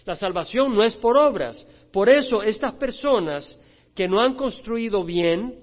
La 0.05 0.15
salvación 0.15 0.75
no 0.75 0.83
es 0.83 0.95
por 0.95 1.17
obras. 1.17 1.65
Por 1.91 2.09
eso 2.09 2.41
estas 2.41 2.73
personas 2.73 3.57
que 3.95 4.07
no 4.07 4.19
han 4.19 4.35
construido 4.35 5.03
bien 5.03 5.59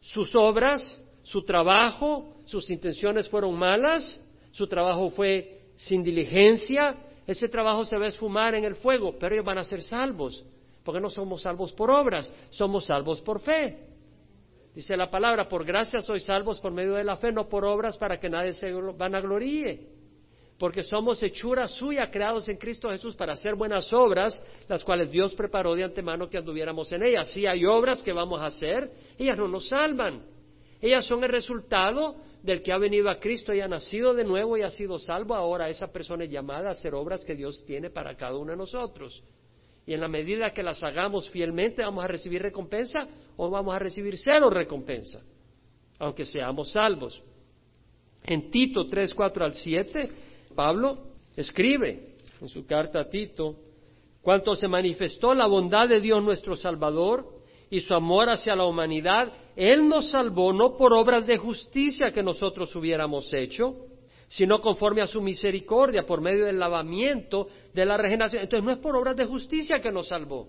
sus 0.00 0.34
obras, 0.34 1.00
su 1.22 1.44
trabajo, 1.44 2.36
sus 2.46 2.70
intenciones 2.70 3.28
fueron 3.28 3.54
malas, 3.54 4.20
su 4.54 4.68
trabajo 4.68 5.10
fue 5.10 5.62
sin 5.74 6.04
diligencia, 6.04 6.96
ese 7.26 7.48
trabajo 7.48 7.84
se 7.84 7.98
va 7.98 8.04
a 8.04 8.08
esfumar 8.08 8.54
en 8.54 8.64
el 8.64 8.76
fuego, 8.76 9.16
pero 9.18 9.34
ellos 9.34 9.44
van 9.44 9.58
a 9.58 9.64
ser 9.64 9.82
salvos, 9.82 10.44
porque 10.84 11.00
no 11.00 11.10
somos 11.10 11.42
salvos 11.42 11.72
por 11.72 11.90
obras, 11.90 12.32
somos 12.50 12.84
salvos 12.84 13.20
por 13.22 13.40
fe. 13.40 13.78
Dice 14.72 14.96
la 14.96 15.10
palabra, 15.10 15.48
por 15.48 15.64
gracia 15.64 16.00
sois 16.00 16.22
salvos 16.22 16.60
por 16.60 16.70
medio 16.70 16.94
de 16.94 17.02
la 17.02 17.16
fe, 17.16 17.32
no 17.32 17.48
por 17.48 17.64
obras 17.64 17.98
para 17.98 18.20
que 18.20 18.30
nadie 18.30 18.52
se 18.52 18.70
vanagloríe. 18.72 19.88
Porque 20.56 20.84
somos 20.84 21.20
hechura 21.20 21.66
suya, 21.66 22.08
creados 22.08 22.48
en 22.48 22.56
Cristo 22.56 22.90
Jesús 22.90 23.16
para 23.16 23.32
hacer 23.32 23.56
buenas 23.56 23.92
obras, 23.92 24.40
las 24.68 24.84
cuales 24.84 25.10
Dios 25.10 25.34
preparó 25.34 25.74
de 25.74 25.82
antemano 25.82 26.30
que 26.30 26.38
anduviéramos 26.38 26.92
en 26.92 27.02
ellas. 27.02 27.28
Si 27.32 27.44
hay 27.44 27.64
obras 27.64 28.04
que 28.04 28.12
vamos 28.12 28.40
a 28.40 28.46
hacer, 28.46 28.88
ellas 29.18 29.36
no 29.36 29.48
nos 29.48 29.68
salvan. 29.68 30.22
Ellas 30.80 31.04
son 31.06 31.24
el 31.24 31.30
resultado 31.30 32.14
del 32.44 32.62
que 32.62 32.74
ha 32.74 32.78
venido 32.78 33.08
a 33.08 33.18
Cristo 33.18 33.54
y 33.54 33.60
ha 33.62 33.68
nacido 33.68 34.12
de 34.12 34.22
nuevo 34.22 34.58
y 34.58 34.60
ha 34.60 34.68
sido 34.68 34.98
salvo, 34.98 35.34
ahora 35.34 35.70
esa 35.70 35.90
persona 35.90 36.24
es 36.24 36.30
llamada 36.30 36.68
a 36.68 36.72
hacer 36.72 36.94
obras 36.94 37.24
que 37.24 37.34
Dios 37.34 37.64
tiene 37.64 37.88
para 37.88 38.14
cada 38.16 38.36
uno 38.36 38.50
de 38.50 38.58
nosotros. 38.58 39.24
Y 39.86 39.94
en 39.94 40.00
la 40.02 40.08
medida 40.08 40.52
que 40.52 40.62
las 40.62 40.82
hagamos 40.82 41.30
fielmente, 41.30 41.82
vamos 41.82 42.04
a 42.04 42.06
recibir 42.06 42.42
recompensa 42.42 43.08
o 43.38 43.48
vamos 43.48 43.74
a 43.74 43.78
recibir 43.78 44.18
cero 44.18 44.50
recompensa, 44.50 45.22
aunque 45.98 46.26
seamos 46.26 46.70
salvos. 46.70 47.22
En 48.22 48.50
Tito 48.50 48.86
3, 48.86 49.14
4 49.14 49.44
al 49.44 49.54
7, 49.54 50.10
Pablo 50.54 50.98
escribe 51.34 52.16
en 52.42 52.48
su 52.50 52.66
carta 52.66 53.00
a 53.00 53.08
Tito, 53.08 53.56
cuanto 54.20 54.54
se 54.54 54.68
manifestó 54.68 55.32
la 55.32 55.46
bondad 55.46 55.88
de 55.88 55.98
Dios 55.98 56.22
nuestro 56.22 56.56
Salvador 56.56 57.26
y 57.70 57.80
su 57.80 57.94
amor 57.94 58.28
hacia 58.28 58.54
la 58.54 58.66
humanidad, 58.66 59.32
él 59.56 59.88
nos 59.88 60.10
salvó 60.10 60.52
no 60.52 60.76
por 60.76 60.92
obras 60.92 61.26
de 61.26 61.38
justicia 61.38 62.12
que 62.12 62.22
nosotros 62.22 62.74
hubiéramos 62.74 63.32
hecho, 63.32 63.86
sino 64.28 64.60
conforme 64.60 65.00
a 65.00 65.06
su 65.06 65.22
misericordia, 65.22 66.06
por 66.06 66.20
medio 66.20 66.46
del 66.46 66.58
lavamiento 66.58 67.46
de 67.72 67.84
la 67.84 67.96
regeneración. 67.96 68.42
Entonces 68.42 68.64
no 68.64 68.72
es 68.72 68.78
por 68.78 68.96
obras 68.96 69.16
de 69.16 69.26
justicia 69.26 69.80
que 69.80 69.92
nos 69.92 70.08
salvó, 70.08 70.48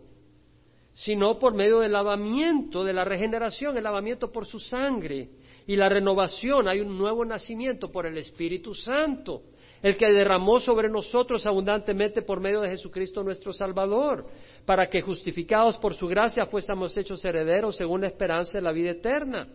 sino 0.94 1.38
por 1.38 1.54
medio 1.54 1.80
del 1.80 1.92
lavamiento 1.92 2.84
de 2.84 2.94
la 2.94 3.06
regeneración, 3.06 3.78
el 3.78 3.84
lavamiento 3.84 4.32
por 4.32 4.46
su 4.46 4.60
sangre 4.60 5.30
y 5.68 5.76
la 5.76 5.88
renovación. 5.88 6.68
Hay 6.68 6.80
un 6.80 6.98
nuevo 6.98 7.24
nacimiento 7.26 7.92
por 7.92 8.08
el 8.08 8.18
Espíritu 8.18 8.74
Santo, 8.74 9.44
el 9.86 9.98
que 9.98 10.12
derramó 10.12 10.60
sobre 10.60 10.90
nosotros 10.90 11.46
abundantemente 11.46 12.24
por 12.24 12.40
medio 12.40 12.62
de 12.62 12.70
Jesucristo 12.70 13.24
nuestro 13.24 13.54
Salvador 13.54 14.26
para 14.66 14.90
que 14.90 15.04
justificados 15.04 15.78
por 15.78 15.94
su 15.94 16.08
gracia 16.08 16.48
fuésemos 16.48 16.98
hechos 16.98 17.24
herederos 17.24 17.76
según 17.76 18.02
la 18.02 18.08
esperanza 18.08 18.58
de 18.58 18.64
la 18.64 18.72
vida 18.72 18.90
eterna. 18.90 19.48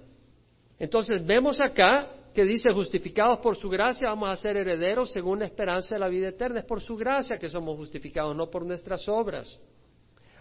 Entonces 0.79 1.27
vemos 1.27 1.61
acá 1.61 2.13
que 2.33 2.45
dice 2.45 2.71
justificados 2.71 3.41
por 3.41 3.57
su 3.57 3.69
gracia 3.69 4.09
vamos 4.11 4.31
a 4.31 4.37
ser 4.37 4.57
herederos 4.57 5.11
según 5.11 5.41
la 5.41 5.47
esperanza 5.47 5.97
de 5.97 5.99
la 5.99 6.07
vida 6.07 6.29
eterna. 6.29 6.61
Es 6.61 6.65
por 6.65 6.81
su 6.81 6.97
gracia 6.97 7.37
que 7.37 7.49
somos 7.49 7.77
justificados, 7.77 8.37
no 8.37 8.49
por 8.49 8.65
nuestras 8.65 9.09
obras. 9.09 9.59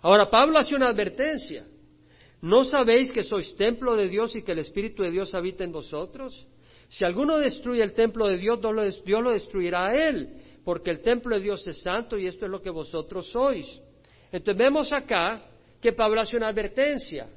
Ahora 0.04 0.30
Pablo 0.30 0.60
hace 0.60 0.76
una 0.76 0.90
advertencia. 0.90 1.66
¿No 2.44 2.64
sabéis 2.64 3.12
que 3.12 3.24
sois 3.24 3.56
templo 3.56 3.96
de 3.96 4.08
Dios 4.08 4.36
y 4.36 4.44
que 4.44 4.52
el 4.52 4.60
Espíritu 4.60 5.02
de 5.02 5.10
Dios 5.10 5.34
habita 5.34 5.64
en 5.64 5.72
vosotros? 5.72 6.46
Si 6.90 7.06
alguno 7.06 7.38
destruye 7.38 7.84
el 7.84 7.94
templo 7.94 8.28
de 8.28 8.38
Dios, 8.38 8.60
Dios 9.06 9.24
lo 9.24 9.32
destruirá 9.32 9.88
a 9.88 9.94
él, 9.94 10.28
porque 10.66 10.90
el 10.90 11.02
templo 11.02 11.36
de 11.36 11.44
Dios 11.44 11.66
es 11.68 11.82
santo 11.84 12.18
y 12.18 12.26
esto 12.26 12.46
es 12.46 12.52
lo 12.52 12.62
que 12.62 12.72
vosotros 12.72 13.30
sois. 13.30 13.80
Entonces 14.32 14.58
vemos 14.58 14.92
acá 14.92 15.46
que 15.80 15.94
Pablo 15.94 16.20
hace 16.20 16.36
una 16.36 16.48
advertencia. 16.48 17.30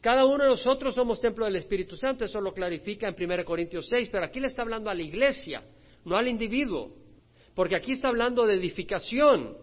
Cada 0.00 0.26
uno 0.26 0.42
de 0.42 0.50
nosotros 0.50 0.92
somos 0.92 1.20
templo 1.20 1.44
del 1.44 1.56
Espíritu 1.56 1.96
Santo, 1.96 2.24
eso 2.24 2.40
lo 2.40 2.52
clarifica 2.52 3.08
en 3.08 3.14
1 3.16 3.44
Corintios 3.44 3.86
6, 3.88 4.08
pero 4.10 4.24
aquí 4.24 4.40
le 4.40 4.48
está 4.48 4.62
hablando 4.62 4.90
a 4.90 4.94
la 4.94 5.02
iglesia, 5.02 5.62
no 6.04 6.16
al 6.16 6.26
individuo, 6.26 6.92
porque 7.54 7.76
aquí 7.76 7.92
está 7.92 8.08
hablando 8.08 8.44
de 8.44 8.54
edificación 8.54 9.56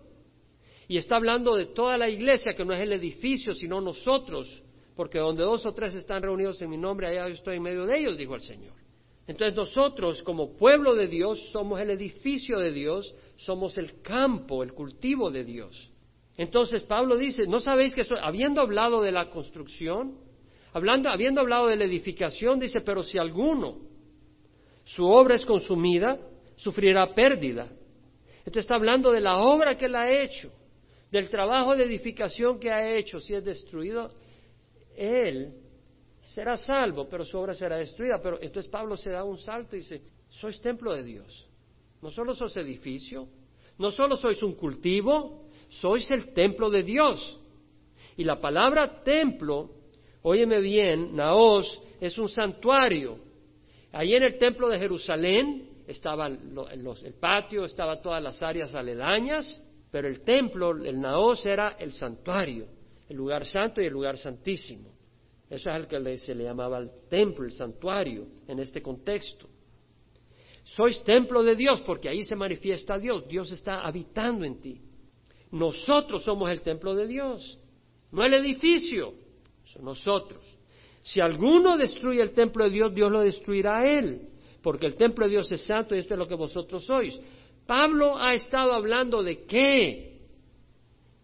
y 0.88 0.98
está 0.98 1.18
hablando 1.18 1.56
de 1.56 1.68
toda 1.68 1.98
la 1.98 2.10
iglesia, 2.10 2.54
que 2.54 2.64
no 2.64 2.74
es 2.74 2.80
el 2.80 2.94
edificio, 2.94 3.54
sino 3.54 3.82
nosotros, 3.82 4.64
porque 4.96 5.20
donde 5.20 5.44
dos 5.44 5.66
o 5.66 5.74
tres 5.74 5.94
están 5.96 6.24
reunidos 6.24 6.62
en 6.62 6.70
mi 6.70 6.78
nombre, 6.78 7.08
allá 7.08 7.28
yo 7.28 7.34
estoy 7.34 7.58
en 7.58 7.64
medio 7.64 7.86
de 7.86 8.00
ellos, 8.00 8.18
dijo 8.18 8.36
el 8.36 8.42
Señor. 8.42 8.81
Entonces 9.32 9.56
nosotros, 9.56 10.22
como 10.24 10.58
pueblo 10.58 10.94
de 10.94 11.08
Dios, 11.08 11.40
somos 11.52 11.80
el 11.80 11.90
edificio 11.92 12.60
de 12.60 12.74
Dios, 12.74 13.16
somos 13.38 13.78
el 13.78 14.02
campo, 14.02 14.62
el 14.62 14.74
cultivo 14.74 15.32
de 15.32 15.46
Dios. 15.46 15.90
Entonces 16.36 16.84
Pablo 16.84 17.16
dice, 17.16 17.48
¿no 17.48 17.62
sabéis 17.62 17.96
que 17.96 18.04
habiendo 18.22 18.60
hablado 18.60 19.02
de 19.02 19.14
la 19.14 19.30
construcción, 19.30 20.18
hablando, 20.74 21.10
habiendo 21.10 21.40
hablado 21.40 21.68
de 21.68 21.78
la 21.78 21.86
edificación, 21.86 22.60
dice, 22.60 22.82
pero 22.82 23.04
si 23.04 23.18
alguno 23.18 23.78
su 24.84 25.06
obra 25.06 25.36
es 25.36 25.46
consumida, 25.46 26.20
sufrirá 26.58 27.16
pérdida. 27.16 27.70
Entonces 28.40 28.66
está 28.66 28.76
hablando 28.76 29.12
de 29.12 29.22
la 29.22 29.38
obra 29.38 29.78
que 29.78 29.86
él 29.86 29.96
ha 29.96 30.12
hecho, 30.12 30.52
del 31.10 31.30
trabajo 31.30 31.74
de 31.78 31.86
edificación 31.86 32.60
que 32.60 32.70
ha 32.70 32.98
hecho. 32.98 33.22
Si 33.22 33.34
es 33.34 33.46
destruido, 33.46 34.12
él 34.98 35.54
será 36.32 36.56
salvo, 36.56 37.08
pero 37.10 37.26
su 37.26 37.38
obra 37.38 37.54
será 37.54 37.76
destruida. 37.76 38.22
Pero 38.22 38.42
entonces 38.42 38.72
Pablo 38.72 38.96
se 38.96 39.10
da 39.10 39.24
un 39.24 39.38
salto 39.38 39.76
y 39.76 39.80
dice, 39.80 40.02
sois 40.30 40.60
templo 40.62 40.94
de 40.94 41.04
Dios. 41.04 41.48
No 42.02 42.10
solo 42.10 42.34
sois 42.34 42.56
edificio, 42.58 43.28
no 43.78 43.92
solo 43.92 44.16
sois 44.16 44.42
un 44.42 44.56
cultivo, 44.56 45.50
sois 45.68 46.10
el 46.12 46.34
templo 46.34 46.70
de 46.70 46.84
Dios. 46.84 47.38
Y 48.16 48.24
la 48.24 48.40
palabra 48.40 49.04
templo, 49.04 49.72
óyeme 50.22 50.62
bien, 50.62 51.16
naos, 51.16 51.82
es 52.00 52.18
un 52.18 52.30
santuario. 52.30 53.20
Ahí 53.92 54.14
en 54.14 54.24
el 54.24 54.38
templo 54.38 54.70
de 54.70 54.80
Jerusalén 54.80 55.70
estaba 55.86 56.28
el 56.28 57.14
patio, 57.20 57.66
estaba 57.66 58.02
todas 58.02 58.24
las 58.24 58.42
áreas 58.42 58.74
aledañas, 58.74 59.62
pero 59.92 60.08
el 60.08 60.22
templo, 60.22 60.72
el 60.72 61.00
naos, 61.00 61.46
era 61.46 61.76
el 61.78 61.92
santuario, 61.92 62.68
el 63.10 63.18
lugar 63.18 63.46
santo 63.46 63.82
y 63.82 63.86
el 63.86 63.94
lugar 63.94 64.18
santísimo. 64.18 65.01
Eso 65.52 65.70
es 65.70 65.76
el 65.76 65.88
que 65.88 66.18
se 66.18 66.34
le 66.34 66.46
llamaba 66.46 66.78
el 66.78 66.90
templo, 67.10 67.44
el 67.44 67.52
santuario, 67.52 68.26
en 68.48 68.60
este 68.60 68.82
contexto. 68.82 69.50
Sois 70.64 71.04
templo 71.04 71.44
de 71.44 71.58
Dios 71.58 71.82
porque 71.82 72.08
ahí 72.08 72.24
se 72.24 72.38
manifiesta 72.38 72.98
Dios. 72.98 73.28
Dios 73.28 73.52
está 73.52 73.82
habitando 73.82 74.46
en 74.46 74.62
ti. 74.62 74.80
Nosotros 75.52 76.24
somos 76.24 76.50
el 76.50 76.62
templo 76.62 76.96
de 76.96 77.06
Dios, 77.06 77.60
no 78.14 78.24
el 78.24 78.34
edificio, 78.34 79.14
son 79.66 79.84
nosotros. 79.84 80.42
Si 81.04 81.20
alguno 81.20 81.76
destruye 81.76 82.22
el 82.22 82.32
templo 82.32 82.64
de 82.64 82.70
Dios, 82.70 82.96
Dios 82.96 83.12
lo 83.12 83.20
destruirá 83.20 83.80
a 83.80 84.00
él, 84.00 84.30
porque 84.62 84.86
el 84.86 84.96
templo 84.96 85.26
de 85.26 85.32
Dios 85.32 85.52
es 85.52 85.64
santo 85.64 85.94
y 85.94 86.00
esto 86.00 86.14
es 86.14 86.18
lo 86.18 86.30
que 86.30 86.36
vosotros 86.36 86.86
sois. 86.86 87.20
Pablo 87.68 88.18
ha 88.18 88.34
estado 88.34 88.72
hablando 88.72 89.22
de 89.22 89.44
qué? 89.44 90.22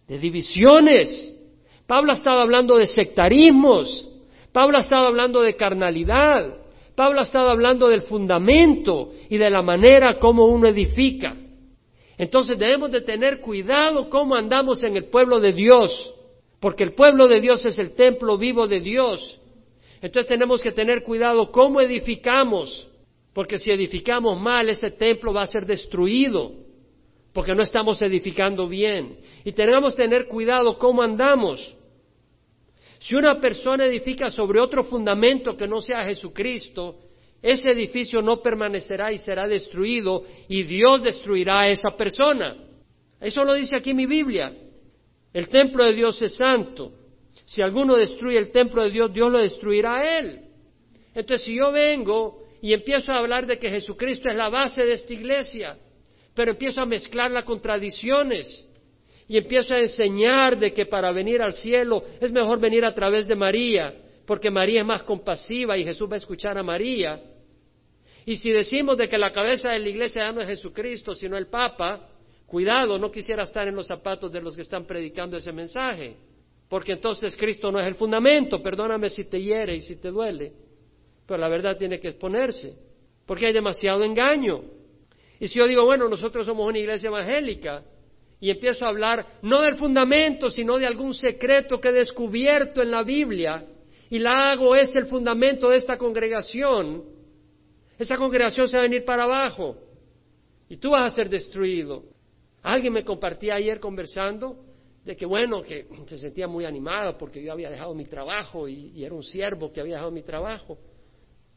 De 0.06 0.20
divisiones. 0.20 1.34
Pablo 1.86 2.12
ha 2.12 2.16
estado 2.16 2.42
hablando 2.42 2.76
de 2.76 2.88
sectarismos. 2.88 4.07
Pablo 4.58 4.80
ha 4.80 4.82
estado 4.82 5.06
hablando 5.06 5.42
de 5.44 5.56
carnalidad. 5.56 6.52
Pablo 6.96 7.20
ha 7.20 7.26
estado 7.26 7.52
hablando 7.52 7.90
del 7.90 8.02
fundamento 8.02 9.12
y 9.30 9.38
de 9.38 9.52
la 9.52 9.62
manera 9.62 10.18
como 10.18 10.48
uno 10.48 10.68
edifica. 10.68 11.36
Entonces 12.18 12.58
debemos 12.58 12.90
de 12.92 13.02
tener 13.02 13.40
cuidado 13.40 14.10
cómo 14.10 14.34
andamos 14.34 14.82
en 14.82 14.98
el 14.98 15.12
pueblo 15.12 15.40
de 15.40 15.52
Dios, 15.52 16.12
porque 16.60 16.84
el 16.84 16.94
pueblo 16.94 17.28
de 17.28 17.40
Dios 17.40 17.68
es 17.68 17.78
el 17.78 17.94
templo 17.94 18.36
vivo 18.40 18.68
de 18.68 18.80
Dios. 18.80 19.40
Entonces 20.02 20.28
tenemos 20.28 20.64
que 20.64 20.72
tener 20.72 21.04
cuidado 21.04 21.52
cómo 21.52 21.80
edificamos, 21.80 22.90
porque 23.34 23.60
si 23.60 23.70
edificamos 23.70 24.42
mal, 24.42 24.70
ese 24.70 24.90
templo 24.90 25.34
va 25.34 25.44
a 25.44 25.48
ser 25.48 25.68
destruido, 25.68 26.54
porque 27.32 27.54
no 27.54 27.62
estamos 27.62 28.02
edificando 28.02 28.68
bien. 28.68 29.20
Y 29.46 29.52
tenemos 29.52 29.94
que 29.94 30.02
tener 30.02 30.26
cuidado 30.28 30.80
cómo 30.80 31.04
andamos. 31.04 31.77
Si 33.00 33.16
una 33.16 33.40
persona 33.40 33.86
edifica 33.86 34.30
sobre 34.30 34.60
otro 34.60 34.84
fundamento 34.84 35.56
que 35.56 35.68
no 35.68 35.82
sea 35.82 36.04
Jesucristo, 36.04 37.00
ese 37.42 37.72
edificio 37.72 38.22
no 38.22 38.42
permanecerá 38.42 39.12
y 39.12 39.20
será 39.20 39.48
destruido 39.48 40.24
y 40.48 40.64
Dios 40.64 41.04
destruirá 41.04 41.62
a 41.62 41.70
esa 41.70 41.92
persona. 41.96 42.56
Eso 43.20 43.44
lo 43.44 43.54
dice 43.54 43.78
aquí 43.78 43.94
mi 43.94 44.06
Biblia. 44.06 44.54
El 45.34 45.50
templo 45.50 45.84
de 45.84 45.94
Dios 45.94 46.22
es 46.22 46.36
santo. 46.36 46.94
Si 47.46 47.62
alguno 47.62 47.96
destruye 47.96 48.38
el 48.38 48.52
templo 48.52 48.84
de 48.84 48.92
Dios, 48.92 49.14
Dios 49.14 49.32
lo 49.32 49.38
destruirá 49.38 49.96
a 49.98 50.20
él. 50.20 50.42
Entonces, 51.14 51.46
si 51.46 51.56
yo 51.56 51.72
vengo 51.72 52.44
y 52.62 52.74
empiezo 52.74 53.12
a 53.12 53.20
hablar 53.20 53.46
de 53.46 53.58
que 53.58 53.70
Jesucristo 53.70 54.30
es 54.30 54.36
la 54.36 54.50
base 54.50 54.84
de 54.84 54.94
esta 54.94 55.14
iglesia, 55.14 55.78
pero 56.34 56.52
empiezo 56.52 56.82
a 56.82 56.86
mezclar 56.86 57.32
las 57.32 57.46
contradicciones 57.46 58.67
y 59.28 59.38
empiezo 59.38 59.76
a 59.76 59.80
enseñar 59.80 60.58
de 60.58 60.72
que 60.72 60.86
para 60.86 61.12
venir 61.12 61.42
al 61.42 61.54
cielo 61.54 62.04
es 62.22 62.32
mejor 62.32 62.60
venir 62.60 62.86
a 62.86 62.94
través 62.94 63.28
de 63.28 63.36
María, 63.36 63.94
porque 64.26 64.50
María 64.50 64.82
es 64.82 64.88
más 64.88 65.04
compasiva 65.04 65.78
y 65.78 65.84
Jesús 65.84 66.10
va 66.10 66.16
a 66.16 66.18
escuchar 66.18 66.58
a 66.58 66.64
María. 66.64 67.22
Y 68.26 68.36
si 68.36 68.52
decimos 68.52 68.98
de 68.98 69.08
que 69.10 69.18
la 69.18 69.32
cabeza 69.32 69.70
de 69.70 69.80
la 69.80 69.90
iglesia 69.90 70.24
ya 70.24 70.32
no 70.32 70.42
es 70.42 70.48
Jesucristo, 70.48 71.14
sino 71.14 71.38
el 71.38 71.48
Papa, 71.48 72.10
cuidado, 72.46 72.98
no 72.98 73.12
quisiera 73.12 73.44
estar 73.44 73.68
en 73.68 73.76
los 73.76 73.88
zapatos 73.88 74.32
de 74.32 74.42
los 74.42 74.56
que 74.56 74.62
están 74.62 74.86
predicando 74.86 75.38
ese 75.38 75.52
mensaje, 75.52 76.16
porque 76.70 76.94
entonces 76.94 77.36
Cristo 77.36 77.72
no 77.72 77.80
es 77.80 77.88
el 77.88 77.96
fundamento, 77.96 78.62
perdóname 78.62 79.10
si 79.10 79.26
te 79.26 79.42
hiere 79.42 79.76
y 79.76 79.82
si 79.82 79.98
te 79.98 80.10
duele, 80.10 80.54
pero 81.26 81.38
la 81.38 81.50
verdad 81.50 81.78
tiene 81.78 82.00
que 82.00 82.10
exponerse, 82.10 82.76
porque 83.26 83.48
hay 83.48 83.54
demasiado 83.54 84.04
engaño. 84.04 84.62
Y 85.40 85.48
si 85.48 85.60
yo 85.60 85.68
digo, 85.68 85.86
bueno, 85.86 86.08
nosotros 86.08 86.46
somos 86.46 86.68
una 86.68 86.80
iglesia 86.80 87.08
evangélica, 87.08 87.84
y 88.40 88.50
empiezo 88.50 88.86
a 88.86 88.90
hablar 88.90 89.26
no 89.42 89.62
del 89.62 89.76
fundamento, 89.76 90.50
sino 90.50 90.78
de 90.78 90.86
algún 90.86 91.14
secreto 91.14 91.80
que 91.80 91.90
he 91.90 91.94
descubierto 91.94 92.82
en 92.82 92.92
la 92.92 93.04
Biblia 93.04 93.66
y 94.10 94.20
la 94.20 94.52
hago 94.52 94.76
es 94.76 94.96
el 94.96 95.08
fundamento 95.08 95.70
de 95.70 95.78
esta 95.78 95.98
congregación, 95.98 97.04
esa 97.98 98.16
congregación 98.16 98.68
se 98.68 98.78
va 98.78 98.82
a 98.82 98.88
venir 98.88 99.04
para 99.04 99.24
abajo 99.24 99.78
y 100.70 100.78
tú 100.78 100.92
vas 100.92 101.12
a 101.12 101.16
ser 101.16 101.30
destruido. 101.30 102.04
Alguien 102.62 102.94
me 102.94 103.04
compartía 103.04 103.56
ayer 103.56 103.80
conversando 103.80 104.64
de 105.04 105.16
que 105.16 105.26
bueno, 105.26 105.62
que 105.64 105.88
se 106.06 106.18
sentía 106.18 106.48
muy 106.48 106.66
animado 106.66 107.18
porque 107.18 107.42
yo 107.42 107.52
había 107.52 107.70
dejado 107.70 107.94
mi 107.96 108.06
trabajo 108.06 108.68
y, 108.68 109.04
era 109.04 109.16
un 109.16 109.24
siervo 109.24 109.72
que 109.72 109.82
había 109.82 109.96
dejado 109.96 110.12
mi 110.12 110.22
trabajo. 110.22 110.78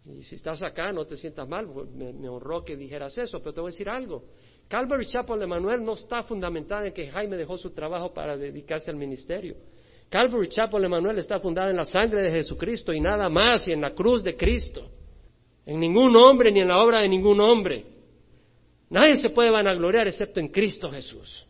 Y 0.07 0.23
si 0.23 0.37
estás 0.37 0.62
acá, 0.62 0.93
no 0.93 1.05
te 1.05 1.16
sientas 1.16 1.47
mal, 1.49 1.69
me, 1.95 2.12
me 2.12 2.29
honró 2.29 2.64
que 2.64 2.77
dijeras 2.77 3.19
eso, 3.19 3.40
pero 3.40 3.53
te 3.53 3.61
voy 3.61 3.69
a 3.69 3.73
decir 3.73 3.88
algo. 3.88 4.25
Calvary 4.70 5.04
Chapel 5.06 5.40
de 5.40 5.48
Manuel 5.48 5.83
no 5.83 5.94
está 5.94 6.22
fundamentada 6.22 6.87
en 6.87 6.92
que 6.92 7.09
Jaime 7.09 7.37
dejó 7.37 7.59
su 7.59 7.70
trabajo 7.70 8.14
para 8.14 8.37
dedicarse 8.37 8.88
al 8.88 8.96
ministerio. 8.96 9.56
Calvary 10.09 10.48
Chapel 10.48 10.83
de 10.83 10.88
Manuel 10.88 11.18
está 11.18 11.40
fundada 11.40 11.70
en 11.70 11.76
la 11.76 11.85
sangre 11.85 12.22
de 12.22 12.30
Jesucristo 12.30 12.92
y 12.92 13.00
nada 13.00 13.28
más, 13.28 13.66
y 13.66 13.72
en 13.72 13.80
la 13.80 13.90
cruz 13.90 14.22
de 14.22 14.37
Cristo. 14.37 14.88
En 15.66 15.80
ningún 15.80 16.14
hombre 16.14 16.52
ni 16.52 16.61
en 16.61 16.68
la 16.68 16.78
obra 16.78 17.00
de 17.00 17.09
ningún 17.09 17.40
hombre. 17.40 17.85
Nadie 18.90 19.16
se 19.16 19.30
puede 19.30 19.50
vanagloriar 19.50 20.06
excepto 20.06 20.38
en 20.38 20.46
Cristo 20.46 20.88
Jesús. 20.88 21.44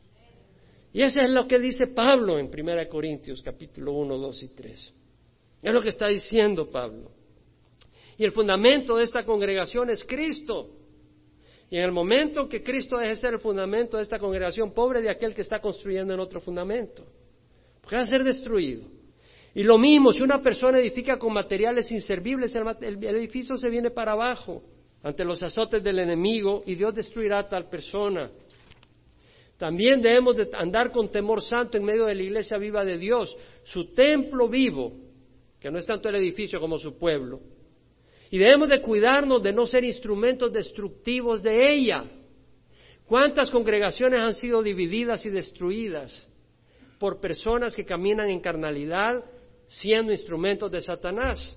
Y 0.91 1.03
eso 1.03 1.21
es 1.21 1.29
lo 1.29 1.47
que 1.47 1.59
dice 1.59 1.89
Pablo 1.89 2.39
en 2.39 2.47
1 2.47 2.89
Corintios 2.89 3.43
capítulo 3.43 3.93
1, 3.93 4.17
2 4.17 4.43
y 4.45 4.49
3. 4.49 4.95
Es 5.61 5.75
lo 5.75 5.83
que 5.83 5.91
está 5.91 6.09
diciendo 6.09 6.71
Pablo. 6.71 7.11
Y 8.17 8.25
el 8.25 8.33
fundamento 8.33 8.97
de 8.97 9.05
esta 9.05 9.25
congregación 9.25 9.91
es 9.91 10.03
Cristo. 10.07 10.80
Y 11.71 11.77
en 11.77 11.85
el 11.85 11.93
momento 11.93 12.49
que 12.49 12.63
Cristo 12.63 12.99
deje 12.99 13.15
ser 13.15 13.35
el 13.35 13.41
fundamento 13.41 13.97
de 13.97 14.03
esta 14.03 14.19
congregación, 14.19 14.73
pobre 14.73 15.01
de 15.01 15.09
aquel 15.09 15.35
que 15.35 15.43
está 15.43 15.61
construyendo 15.61 16.13
en 16.13 16.19
otro 16.19 16.41
fundamento, 16.41 17.07
porque 17.81 17.95
va 17.97 18.03
a 18.03 18.07
ser 18.07 18.25
destruido. 18.25 18.89
Y 19.55 19.63
lo 19.63 19.79
mismo, 19.79 20.13
si 20.13 20.23
una 20.23 20.43
persona 20.43 20.79
edifica 20.79 21.17
con 21.17 21.33
materiales 21.33 21.91
inservibles, 21.93 22.55
el, 22.55 23.05
edificio 23.05 23.57
se 23.57 23.69
viene 23.69 23.91
para 23.91 24.13
abajo 24.13 24.63
ante 25.03 25.25
los 25.25 25.43
azotes 25.43 25.83
del 25.83 26.01
enemigo 26.01 26.63
y 26.67 26.75
Dios 26.75 26.95
destruirá 26.95 27.39
a 27.39 27.49
tal 27.49 27.69
persona. 27.69 28.31
También 29.57 30.01
debemos 30.01 30.37
de 30.37 30.49
andar 30.55 30.91
con 30.91 31.11
temor 31.11 31.43
santo 31.43 31.77
en 31.77 31.85
medio 31.85 32.07
de 32.07 32.15
la 32.15 32.23
iglesia 32.23 32.59
viva 32.59 32.85
de 32.85 32.99
Dios, 32.99 33.37
su 33.63 33.93
templo 33.93 34.49
vivo, 34.49 34.93
que 35.61 35.71
no 35.71 35.79
es 35.79 35.87
tanto 35.87 36.09
el 36.09 36.17
edificio 36.17 36.59
como 36.59 36.79
su 36.79 36.97
pueblo, 36.97 37.41
y 38.31 38.39
debemos 38.39 38.69
de 38.69 38.81
cuidarnos 38.81 39.43
de 39.43 39.53
no 39.53 39.67
ser 39.67 39.85
instrumentos 39.85 40.53
destructivos 40.53 41.43
de 41.43 41.75
ella. 41.75 42.05
¿Cuántas 43.05 43.51
congregaciones 43.51 44.23
han 44.23 44.35
sido 44.35 44.63
divididas 44.63 45.27
y 45.27 45.31
destruidas 45.31 46.29
por 47.01 47.21
personas 47.21 47.75
que 47.75 47.85
caminan 47.85 48.31
en 48.31 48.41
carnalidad 48.41 49.25
siendo 49.67 50.13
instrumentos 50.13 50.71
de 50.71 50.81
Satanás? 50.81 51.57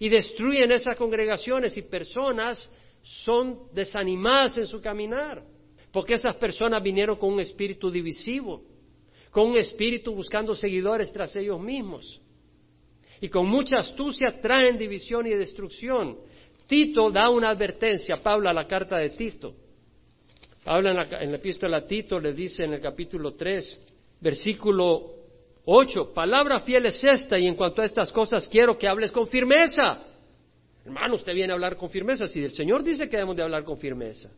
Y 0.00 0.08
destruyen 0.08 0.72
esas 0.72 0.96
congregaciones 0.96 1.76
y 1.76 1.82
personas 1.82 2.68
son 3.02 3.72
desanimadas 3.72 4.58
en 4.58 4.66
su 4.66 4.80
caminar, 4.80 5.44
porque 5.92 6.14
esas 6.14 6.34
personas 6.34 6.82
vinieron 6.82 7.16
con 7.16 7.32
un 7.32 7.40
espíritu 7.40 7.92
divisivo, 7.92 8.64
con 9.30 9.50
un 9.50 9.56
espíritu 9.56 10.12
buscando 10.12 10.52
seguidores 10.56 11.12
tras 11.12 11.36
ellos 11.36 11.60
mismos 11.60 12.20
y 13.20 13.28
con 13.28 13.46
mucha 13.46 13.78
astucia 13.78 14.40
traen 14.40 14.76
división 14.76 15.26
y 15.26 15.30
destrucción. 15.30 16.18
Tito 16.66 17.10
da 17.10 17.30
una 17.30 17.50
advertencia, 17.50 18.16
Pablo 18.22 18.48
a 18.48 18.52
la 18.52 18.66
carta 18.66 18.96
de 18.98 19.10
Tito. 19.10 19.54
Pablo 20.64 20.90
en 20.90 20.96
la, 20.96 21.36
epístola 21.36 21.78
a 21.78 21.86
Tito 21.86 22.18
le 22.18 22.32
dice 22.32 22.64
en 22.64 22.74
el 22.74 22.80
capítulo 22.80 23.34
3, 23.34 24.18
versículo 24.20 25.14
8, 25.64 26.12
palabra 26.12 26.60
fiel 26.60 26.86
es 26.86 27.02
esta 27.04 27.38
y 27.38 27.46
en 27.46 27.54
cuanto 27.54 27.82
a 27.82 27.84
estas 27.84 28.10
cosas 28.10 28.48
quiero 28.48 28.76
que 28.76 28.88
hables 28.88 29.12
con 29.12 29.28
firmeza. 29.28 30.02
Hermano, 30.84 31.16
usted 31.16 31.34
viene 31.34 31.52
a 31.52 31.54
hablar 31.54 31.76
con 31.76 31.90
firmeza, 31.90 32.26
si 32.26 32.42
el 32.42 32.52
Señor 32.52 32.82
dice 32.82 33.08
que 33.08 33.16
debemos 33.16 33.36
de 33.36 33.42
hablar 33.42 33.64
con 33.64 33.78
firmeza. 33.78 34.30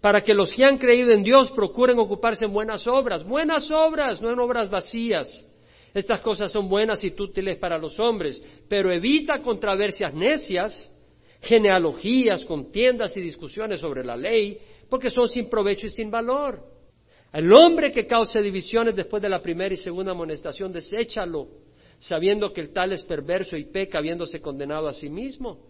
Para 0.00 0.22
que 0.22 0.34
los 0.34 0.52
que 0.52 0.64
han 0.64 0.76
creído 0.76 1.12
en 1.12 1.22
Dios 1.22 1.50
procuren 1.52 1.98
ocuparse 1.98 2.44
en 2.44 2.52
buenas 2.52 2.86
obras, 2.86 3.24
buenas 3.24 3.70
obras, 3.70 4.20
no 4.20 4.30
en 4.30 4.38
obras 4.38 4.68
vacías 4.68 5.46
estas 5.94 6.20
cosas 6.20 6.50
son 6.50 6.68
buenas 6.68 7.04
y 7.04 7.14
útiles 7.16 7.56
para 7.56 7.78
los 7.78 8.00
hombres, 8.00 8.42
pero 8.68 8.90
evita 8.90 9.40
controversias 9.40 10.12
necias, 10.12 10.92
genealogías, 11.40 12.44
contiendas 12.44 13.16
y 13.16 13.20
discusiones 13.20 13.80
sobre 13.80 14.04
la 14.04 14.16
ley, 14.16 14.58
porque 14.90 15.08
son 15.08 15.28
sin 15.28 15.48
provecho 15.48 15.86
y 15.86 15.90
sin 15.90 16.10
valor. 16.10 16.60
El 17.32 17.52
hombre 17.52 17.92
que 17.92 18.06
cause 18.06 18.40
divisiones 18.42 18.96
después 18.96 19.22
de 19.22 19.28
la 19.28 19.40
primera 19.40 19.72
y 19.72 19.76
segunda 19.76 20.12
amonestación, 20.12 20.72
deséchalo, 20.72 21.48
sabiendo 22.00 22.52
que 22.52 22.60
el 22.60 22.72
tal 22.72 22.92
es 22.92 23.02
perverso 23.02 23.56
y 23.56 23.64
peca, 23.64 23.98
habiéndose 23.98 24.40
condenado 24.40 24.88
a 24.88 24.92
sí 24.92 25.08
mismo. 25.08 25.60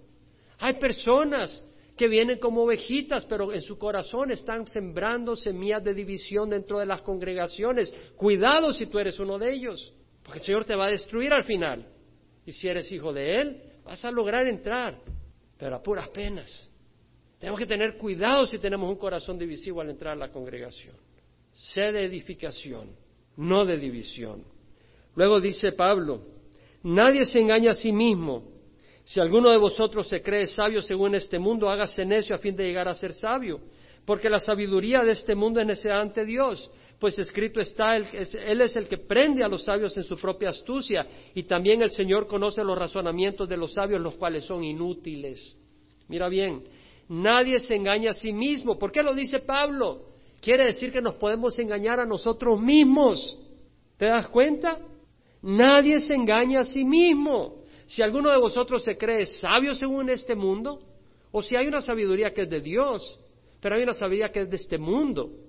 Hay 0.59 0.75
personas 0.75 1.63
que 1.97 2.09
vienen 2.09 2.39
como 2.39 2.65
ovejitas, 2.65 3.25
pero 3.27 3.53
en 3.53 3.61
su 3.61 3.79
corazón 3.79 4.31
están 4.31 4.67
sembrando 4.67 5.37
semillas 5.37 5.85
de 5.85 5.95
división 5.95 6.51
dentro 6.51 6.79
de 6.79 6.87
las 6.87 7.03
congregaciones. 7.03 7.93
Cuidado 8.17 8.73
si 8.73 8.87
tú 8.87 8.99
eres 8.99 9.19
uno 9.21 9.39
de 9.39 9.53
ellos, 9.53 9.93
porque 10.25 10.39
el 10.39 10.45
Señor 10.45 10.65
te 10.65 10.75
va 10.75 10.87
a 10.87 10.91
destruir 10.91 11.33
al 11.33 11.45
final. 11.45 11.87
Y 12.47 12.53
si 12.53 12.69
eres 12.69 12.91
hijo 12.91 13.13
de 13.13 13.41
Él, 13.41 13.63
vas 13.85 14.05
a 14.05 14.11
lograr 14.11 14.47
entrar, 14.47 14.99
pero 15.59 15.77
a 15.77 15.83
puras 15.83 16.09
penas. 16.09 16.71
Tenemos 17.39 17.61
que 17.61 17.67
tener 17.67 17.97
cuidado 17.97 18.47
si 18.47 18.59
tenemos 18.59 18.89
un 18.89 18.97
corazón 18.97 19.39
divisivo 19.39 19.81
al 19.81 19.91
entrar 19.91 20.15
a 20.15 20.17
la 20.17 20.33
congregación. 20.33 20.97
Sé 21.55 21.93
de 21.93 22.05
edificación, 22.05 22.97
no 23.37 23.65
de 23.65 23.77
división. 23.77 24.45
Luego 25.15 25.41
dice 25.41 25.73
Pablo, 25.73 26.23
nadie 26.83 27.25
se 27.27 27.39
engaña 27.39 27.73
a 27.73 27.75
sí 27.75 27.93
mismo. 27.93 28.51
Si 29.05 29.21
alguno 29.21 29.51
de 29.51 29.59
vosotros 29.59 30.09
se 30.09 30.23
cree 30.23 30.47
sabio 30.47 30.81
según 30.81 31.15
este 31.15 31.39
mundo, 31.39 31.69
hágase 31.69 32.05
necio 32.07 32.35
a 32.35 32.39
fin 32.39 32.57
de 32.57 32.65
llegar 32.65 32.89
a 32.89 32.95
ser 32.95 33.13
sabio. 33.13 33.61
Porque 34.07 34.31
la 34.31 34.39
sabiduría 34.39 35.03
de 35.03 35.13
este 35.13 35.35
mundo 35.35 35.61
es 35.61 35.67
necesidad 35.67 36.01
ante 36.01 36.25
Dios. 36.25 36.71
Pues 37.05 37.19
escrito 37.19 37.61
está, 37.61 37.99
él 37.99 38.61
es 38.63 38.77
el 38.77 38.89
que 38.89 38.97
prende 38.97 39.45
a 39.45 39.49
los 39.49 39.65
sabios 39.65 39.95
en 39.99 40.05
su 40.05 40.17
propia 40.17 40.49
astucia. 40.49 41.07
Y 41.35 41.43
también 41.43 41.83
el 41.83 41.91
Señor 41.91 42.27
conoce 42.27 42.65
los 42.65 42.79
razonamientos 42.79 43.47
de 43.47 43.59
los 43.59 43.75
sabios, 43.75 44.01
los 44.01 44.15
cuales 44.15 44.47
son 44.47 44.65
inútiles. 44.65 45.55
Mira 46.09 46.31
bien, 46.31 46.65
nadie 47.11 47.61
se 47.61 47.75
engaña 47.75 48.13
a 48.13 48.15
sí 48.15 48.33
mismo. 48.33 48.79
¿Por 48.79 48.91
qué 48.91 49.03
lo 49.03 49.13
dice 49.13 49.41
Pablo? 49.41 50.07
Quiere 50.41 50.65
decir 50.65 50.91
que 50.91 51.03
nos 51.03 51.17
podemos 51.17 51.59
engañar 51.59 52.01
a 52.01 52.07
nosotros 52.07 52.59
mismos. 52.59 53.39
¿Te 53.99 54.07
das 54.07 54.27
cuenta? 54.29 54.79
Nadie 55.43 56.01
se 56.01 56.15
engaña 56.15 56.61
a 56.61 56.65
sí 56.65 56.87
mismo. 56.87 57.65
Si 57.85 58.01
alguno 58.01 58.31
de 58.31 58.39
vosotros 58.39 58.83
se 58.83 58.97
cree 58.97 59.27
sabio 59.27 59.75
según 59.75 60.09
este 60.09 60.35
mundo, 60.35 60.81
o 61.33 61.43
si 61.43 61.55
hay 61.55 61.67
una 61.67 61.83
sabiduría 61.83 62.33
que 62.33 62.45
es 62.45 62.49
de 62.49 62.63
Dios, 62.63 63.21
pero 63.61 63.75
hay 63.75 63.83
una 63.83 63.93
sabiduría 63.93 64.33
que 64.33 64.41
es 64.41 64.49
de 64.49 64.57
este 64.57 64.79
mundo. 64.79 65.44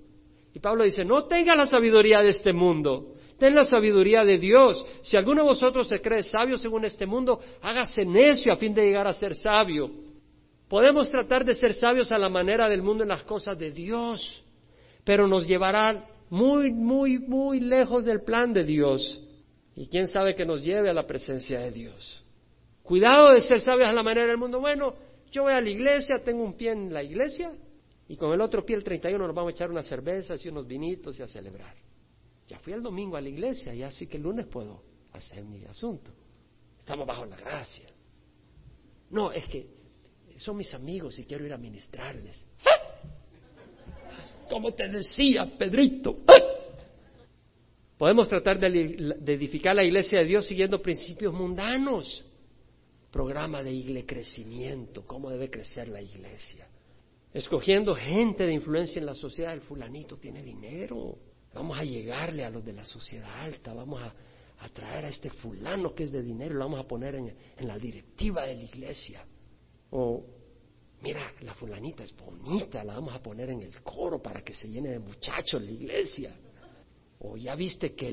Y 0.55 0.59
Pablo 0.61 0.85
dice, 0.85 1.03
no 1.03 1.25
tenga 1.25 1.53
la 1.53 1.65
sabiduría 1.65 2.21
de 2.21 2.29
este 2.29 2.53
mundo, 2.53 3.15
ten 3.37 3.53
la 3.53 3.65
sabiduría 3.65 4.23
de 4.23 4.37
Dios. 4.37 4.85
Si 5.01 5.17
alguno 5.17 5.41
de 5.41 5.49
vosotros 5.49 5.85
se 5.89 5.99
cree 5.99 6.23
sabio 6.23 6.57
según 6.57 6.85
este 6.85 7.05
mundo, 7.05 7.41
hágase 7.61 8.05
necio 8.05 8.53
a 8.53 8.55
fin 8.55 8.73
de 8.73 8.85
llegar 8.85 9.05
a 9.05 9.11
ser 9.11 9.35
sabio. 9.35 9.91
Podemos 10.69 11.11
tratar 11.11 11.43
de 11.43 11.53
ser 11.53 11.73
sabios 11.73 12.09
a 12.13 12.17
la 12.17 12.29
manera 12.29 12.69
del 12.69 12.81
mundo 12.81 13.03
en 13.03 13.09
las 13.09 13.23
cosas 13.23 13.59
de 13.59 13.71
Dios, 13.71 14.45
pero 15.03 15.27
nos 15.27 15.45
llevará 15.45 16.07
muy, 16.29 16.71
muy, 16.71 17.19
muy 17.19 17.59
lejos 17.59 18.05
del 18.05 18.21
plan 18.21 18.53
de 18.53 18.63
Dios. 18.63 19.21
Y 19.75 19.87
quién 19.87 20.07
sabe 20.07 20.35
que 20.35 20.45
nos 20.45 20.63
lleve 20.63 20.89
a 20.89 20.93
la 20.93 21.05
presencia 21.05 21.59
de 21.59 21.71
Dios. 21.71 22.23
Cuidado 22.81 23.33
de 23.33 23.41
ser 23.41 23.59
sabios 23.59 23.89
a 23.89 23.91
la 23.91 24.03
manera 24.03 24.27
del 24.27 24.37
mundo. 24.37 24.61
Bueno, 24.61 24.93
yo 25.31 25.43
voy 25.43 25.51
a 25.51 25.59
la 25.59 25.69
iglesia, 25.69 26.23
tengo 26.23 26.45
un 26.45 26.55
pie 26.55 26.71
en 26.71 26.93
la 26.93 27.03
iglesia 27.03 27.51
y 28.07 28.15
con 28.17 28.33
el 28.33 28.41
otro 28.41 28.65
pie 28.65 28.75
el 28.75 28.83
31 28.83 29.25
nos 29.25 29.35
vamos 29.35 29.53
a 29.53 29.55
echar 29.55 29.71
unas 29.71 29.87
cervezas 29.87 30.43
y 30.45 30.49
unos 30.49 30.67
vinitos 30.67 31.19
y 31.19 31.23
a 31.23 31.27
celebrar. 31.27 31.75
Ya 32.47 32.59
fui 32.59 32.73
el 32.73 32.83
domingo 32.83 33.17
a 33.17 33.21
la 33.21 33.29
iglesia 33.29 33.73
y 33.73 33.81
así 33.81 34.05
que 34.05 34.17
el 34.17 34.23
lunes 34.23 34.45
puedo 34.45 34.83
hacer 35.13 35.43
mi 35.43 35.63
asunto. 35.65 36.11
Estamos 36.77 37.07
bajo 37.07 37.25
la 37.25 37.35
gracia. 37.35 37.87
No, 39.09 39.31
es 39.31 39.47
que 39.47 39.67
son 40.37 40.57
mis 40.57 40.71
amigos 40.73 41.17
y 41.17 41.25
quiero 41.25 41.45
ir 41.45 41.53
a 41.53 41.57
ministrarles. 41.57 42.45
Como 44.49 44.73
te 44.73 44.87
decía, 44.87 45.51
Pedrito. 45.57 46.17
Podemos 47.97 48.27
tratar 48.27 48.59
de, 48.59 48.69
edificar 49.25 49.75
la 49.75 49.83
iglesia 49.83 50.19
de 50.19 50.25
Dios 50.25 50.45
siguiendo 50.45 50.81
principios 50.81 51.33
mundanos. 51.33 52.23
Programa 53.09 53.63
de 53.63 53.71
iglesia 53.71 54.05
crecimiento, 54.05 55.07
cómo 55.07 55.29
debe 55.29 55.49
crecer 55.49 55.87
la 55.87 56.01
iglesia. 56.01 56.67
Escogiendo 57.35 57.93
gente 57.95 58.45
de 58.45 58.53
influencia 58.53 58.97
en 58.97 59.05
la 59.05 59.13
sociedad, 59.13 59.51
el 59.51 59.59
fulanito 59.59 60.15
tiene 60.15 60.41
dinero. 60.41 61.17
Vamos 61.53 61.77
a 61.77 61.83
llegarle 61.83 62.45
a 62.45 62.49
los 62.49 62.63
de 62.63 62.71
la 62.71 62.85
sociedad 62.85 63.29
alta, 63.41 63.73
vamos 63.73 64.01
a, 64.01 64.69
traer 64.69 65.03
a 65.03 65.09
este 65.09 65.29
fulano 65.29 65.93
que 65.93 66.03
es 66.03 66.13
de 66.13 66.21
dinero, 66.21 66.53
lo 66.53 66.61
vamos 66.61 66.79
a 66.79 66.87
poner 66.87 67.15
en, 67.15 67.35
en 67.57 67.67
la 67.67 67.77
directiva 67.77 68.45
de 68.45 68.55
la 68.55 68.63
iglesia. 68.63 69.25
O, 69.89 70.23
mira, 71.01 71.33
la 71.41 71.53
fulanita 71.55 72.05
es 72.05 72.15
bonita, 72.15 72.85
la 72.85 72.93
vamos 72.93 73.13
a 73.13 73.21
poner 73.21 73.49
en 73.49 73.63
el 73.63 73.81
coro 73.81 74.21
para 74.21 74.41
que 74.41 74.53
se 74.53 74.69
llene 74.69 74.91
de 74.91 74.99
muchachos 74.99 75.61
la 75.61 75.71
iglesia. 75.71 76.33
O 77.19 77.35
ya 77.35 77.53
viste 77.55 77.93
que 77.93 78.07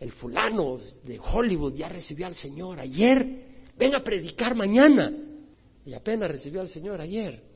el, 0.00 0.12
fulano 0.12 0.78
de 1.04 1.18
Hollywood 1.18 1.74
ya 1.74 1.90
recibió 1.90 2.28
al 2.28 2.34
Señor 2.34 2.80
ayer, 2.80 3.72
ven 3.76 3.94
a 3.94 4.02
predicar 4.02 4.54
mañana. 4.54 5.12
Y 5.84 5.92
apenas 5.92 6.30
recibió 6.30 6.62
al 6.62 6.70
Señor 6.70 6.98
ayer. 6.98 7.51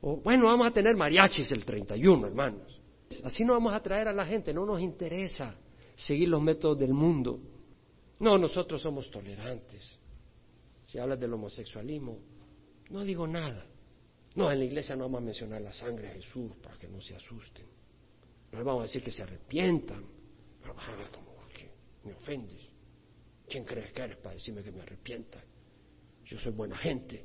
O 0.00 0.16
bueno, 0.16 0.46
vamos 0.46 0.66
a 0.66 0.70
tener 0.70 0.96
mariachis 0.96 1.50
el 1.52 1.64
31, 1.64 2.26
hermanos. 2.26 2.80
Así 3.24 3.44
no 3.44 3.52
vamos 3.52 3.72
a 3.74 3.82
traer 3.82 4.08
a 4.08 4.12
la 4.12 4.26
gente, 4.26 4.52
no 4.52 4.66
nos 4.66 4.80
interesa 4.80 5.56
seguir 5.94 6.28
los 6.28 6.42
métodos 6.42 6.78
del 6.78 6.92
mundo. 6.92 7.40
No, 8.18 8.38
nosotros 8.38 8.82
somos 8.82 9.10
tolerantes. 9.10 9.98
Si 10.86 10.98
hablas 10.98 11.18
del 11.18 11.32
homosexualismo, 11.32 12.18
no 12.90 13.02
digo 13.02 13.26
nada. 13.26 13.66
No, 14.34 14.50
en 14.50 14.58
la 14.58 14.64
iglesia 14.64 14.96
no 14.96 15.04
vamos 15.04 15.22
a 15.22 15.24
mencionar 15.24 15.62
la 15.62 15.72
sangre 15.72 16.08
de 16.08 16.14
Jesús 16.14 16.52
para 16.62 16.76
que 16.76 16.88
no 16.88 17.00
se 17.00 17.14
asusten. 17.14 17.66
No 18.52 18.64
vamos 18.64 18.80
a 18.80 18.86
decir 18.86 19.02
que 19.02 19.10
se 19.10 19.22
arrepientan. 19.22 20.04
Pero 20.60 20.74
como 21.12 21.48
que 21.54 21.70
me 22.04 22.12
ofendes. 22.12 22.62
¿Quién 23.48 23.64
crees 23.64 23.92
que 23.92 24.02
eres 24.02 24.16
para 24.18 24.34
decirme 24.34 24.62
que 24.62 24.72
me 24.72 24.82
arrepienta? 24.82 25.42
Yo 26.24 26.38
soy 26.38 26.52
buena 26.52 26.76
gente. 26.76 27.24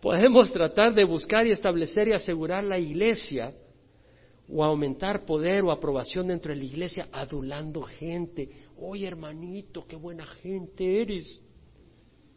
Podemos 0.00 0.52
tratar 0.52 0.94
de 0.94 1.04
buscar 1.04 1.46
y 1.46 1.50
establecer 1.50 2.08
y 2.08 2.12
asegurar 2.12 2.64
la 2.64 2.78
iglesia 2.78 3.54
o 4.48 4.64
aumentar 4.64 5.24
poder 5.24 5.62
o 5.62 5.70
aprobación 5.70 6.28
dentro 6.28 6.52
de 6.52 6.58
la 6.58 6.64
iglesia 6.64 7.08
adulando 7.12 7.82
gente. 7.82 8.48
Oye, 8.78 9.06
hermanito, 9.06 9.86
qué 9.86 9.96
buena 9.96 10.26
gente 10.26 11.02
eres. 11.02 11.40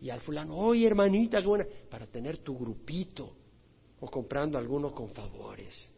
Y 0.02 0.10
al 0.10 0.20
fulano, 0.20 0.58
oye, 0.58 0.86
hermanita, 0.86 1.42
qué 1.42 1.48
buena. 1.48 1.66
Para 1.90 2.06
tener 2.06 2.40
tu 2.40 2.58
grupito 2.58 3.34
o 4.00 4.08
comprando 4.08 4.58
algunos 4.58 4.92
con 4.92 5.10
favores 5.10 5.90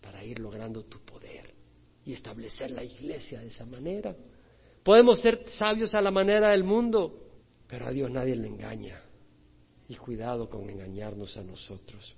para 0.00 0.24
ir 0.24 0.38
logrando 0.38 0.84
tu 0.84 1.00
poder 1.00 1.54
y 2.04 2.12
establecer 2.12 2.70
la 2.70 2.82
iglesia 2.82 3.40
de 3.40 3.48
esa 3.48 3.66
manera. 3.66 4.16
Podemos 4.82 5.20
ser 5.20 5.44
sabios 5.48 5.94
a 5.94 6.00
la 6.00 6.10
manera 6.10 6.50
del 6.50 6.64
mundo, 6.64 7.28
pero 7.66 7.86
a 7.86 7.90
Dios 7.90 8.10
nadie 8.10 8.34
lo 8.34 8.46
engaña. 8.46 9.02
Y 9.88 9.96
cuidado 9.96 10.48
con 10.48 10.68
engañarnos 10.68 11.36
a 11.36 11.42
nosotros. 11.42 12.14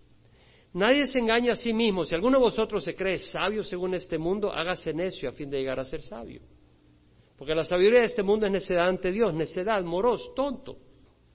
Nadie 0.73 1.07
se 1.07 1.19
engaña 1.19 1.53
a 1.53 1.57
sí 1.57 1.73
mismo. 1.73 2.05
Si 2.05 2.15
alguno 2.15 2.39
de 2.39 2.45
vosotros 2.45 2.85
se 2.85 2.95
cree 2.95 3.19
sabio 3.19 3.65
según 3.65 3.95
este 3.95 4.19
mundo, 4.19 4.53
hágase 4.53 4.93
necio 4.93 5.29
a 5.29 5.33
fin 5.33 5.51
de 5.51 5.59
llegar 5.59 5.81
a 5.81 5.85
ser 5.85 6.03
sabio. 6.03 6.43
Porque 7.37 7.55
la 7.55 7.65
sabiduría 7.65 8.01
de 8.01 8.07
este 8.07 8.23
mundo 8.23 8.47
es 8.47 8.53
necedad 8.53 8.89
ante 8.89 9.11
Dios, 9.11 9.35
necedad, 9.35 9.83
moros, 9.83 10.33
tonto. 10.35 10.77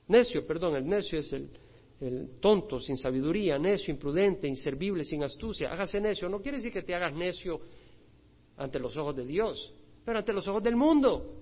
Necio, 0.08 0.46
perdón, 0.46 0.76
el 0.76 0.86
necio 0.86 1.20
es 1.20 1.34
el, 1.34 1.50
el 2.00 2.40
tonto, 2.40 2.80
sin 2.80 2.96
sabiduría, 2.96 3.58
necio, 3.58 3.94
imprudente, 3.94 4.48
inservible, 4.48 5.04
sin 5.04 5.24
astucia. 5.24 5.72
Hágase 5.72 6.00
necio. 6.00 6.30
No 6.30 6.42
quiere 6.42 6.58
decir 6.58 6.72
que 6.72 6.84
te 6.84 6.94
hagas 6.94 7.14
necio 7.14 7.60
ante 8.58 8.80
los 8.80 8.96
ojos 8.98 9.16
de 9.16 9.26
Dios, 9.26 9.74
pero 10.06 10.20
ante 10.20 10.32
los 10.32 10.48
ojos 10.48 10.64
del 10.64 10.76
mundo. 10.76 11.42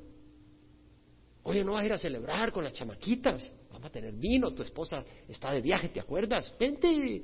Oye, 1.44 1.64
no 1.64 1.74
vas 1.74 1.84
a 1.84 1.86
ir 1.86 1.94
a 1.94 1.98
celebrar 1.98 2.52
con 2.52 2.64
las 2.64 2.74
chamaquitas. 2.74 3.54
Vamos 3.84 3.98
a 3.98 4.00
tener 4.00 4.14
vino, 4.14 4.54
tu 4.54 4.64
esposa 4.64 5.04
está 5.28 5.52
de 5.52 5.60
viaje, 5.60 5.90
¿te 5.90 6.00
acuerdas? 6.00 6.56
Vente. 6.58 7.22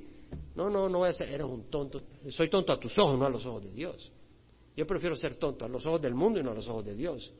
No, 0.55 0.69
no, 0.69 0.89
no 0.89 0.97
voy 0.97 1.07
a 1.07 1.13
ser, 1.13 1.29
eres 1.29 1.47
un 1.47 1.69
tonto. 1.69 2.01
Soy 2.27 2.49
tonto 2.49 2.73
a 2.73 2.77
tus 2.77 2.99
ojos, 2.99 3.17
no 3.17 3.25
a 3.25 3.29
los 3.29 3.45
ojos 3.45 3.63
de 3.63 3.71
Dios. 3.71 4.11
Yo 4.75 4.85
prefiero 4.85 5.15
ser 5.15 5.37
tonto 5.37 5.63
a 5.63 5.69
los 5.69 5.85
ojos 5.85 6.01
del 6.01 6.13
mundo 6.13 6.37
y 6.37 6.43
no 6.43 6.51
a 6.51 6.53
los 6.53 6.67
ojos 6.67 6.83
de 6.83 6.95
Dios, 6.95 7.33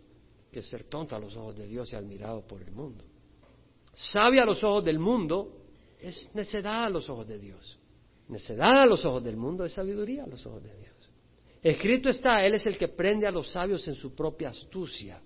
que 0.50 0.64
ser 0.64 0.86
tonto 0.86 1.18
a 1.18 1.20
los 1.20 1.36
ojos 1.36 1.54
de 1.58 1.68
Dios 1.68 1.92
y 1.92 1.98
admirado 1.98 2.48
por 2.48 2.62
el 2.62 2.72
mundo. 2.72 3.04
Sabia 3.94 4.44
a 4.44 4.46
los 4.46 4.64
ojos 4.64 4.86
del 4.86 5.00
mundo 5.00 5.52
es 6.00 6.34
necedad 6.34 6.86
a 6.86 6.90
los 6.90 7.10
ojos 7.10 7.28
de 7.28 7.40
Dios. 7.40 7.78
Necedad 8.30 8.84
a 8.84 8.86
los 8.86 9.04
ojos 9.04 9.22
del 9.22 9.36
mundo 9.36 9.66
es 9.66 9.74
sabiduría 9.74 10.24
a 10.24 10.28
los 10.28 10.46
ojos 10.46 10.64
de 10.64 10.74
Dios. 10.78 10.96
Escrito 11.62 12.08
está, 12.08 12.46
Él 12.46 12.54
es 12.54 12.66
el 12.66 12.78
que 12.78 12.88
prende 12.88 13.28
a 13.28 13.32
los 13.32 13.52
sabios 13.52 13.86
en 13.90 13.96
su 13.96 14.16
propia 14.16 14.48
astucia. 14.48 15.22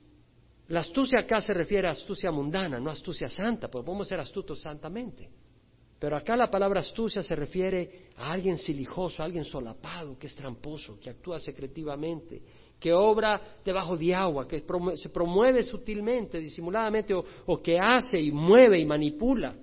La 0.70 0.80
astucia 0.80 1.20
acá 1.20 1.42
se 1.42 1.54
refiere 1.54 1.88
a 1.88 1.92
astucia 1.92 2.32
mundana, 2.32 2.80
no 2.80 2.90
astucia 2.90 3.30
santa, 3.30 3.70
porque 3.70 3.86
podemos 3.86 4.08
ser 4.08 4.20
astutos 4.20 4.62
santamente. 4.62 5.30
Pero 6.00 6.18
acá 6.18 6.36
la 6.36 6.50
palabra 6.50 6.82
astucia 6.82 7.24
se 7.24 7.36
refiere 7.36 8.08
a 8.18 8.32
alguien 8.32 8.58
silijoso, 8.58 9.22
a 9.22 9.26
alguien 9.26 9.46
solapado, 9.46 10.18
que 10.18 10.28
es 10.28 10.36
tramposo, 10.36 11.00
que 11.00 11.10
actúa 11.10 11.40
secretivamente, 11.40 12.42
que 12.80 12.92
obra 12.92 13.60
debajo 13.64 13.96
de 13.96 14.14
agua, 14.14 14.48
que 14.48 14.64
se 14.96 15.10
promueve 15.10 15.64
sutilmente, 15.64 16.40
disimuladamente, 16.40 17.14
o 17.14 17.62
que 17.62 17.80
hace 17.80 18.20
y 18.20 18.32
mueve 18.32 18.80
y 18.80 18.86
manipula 18.86 19.56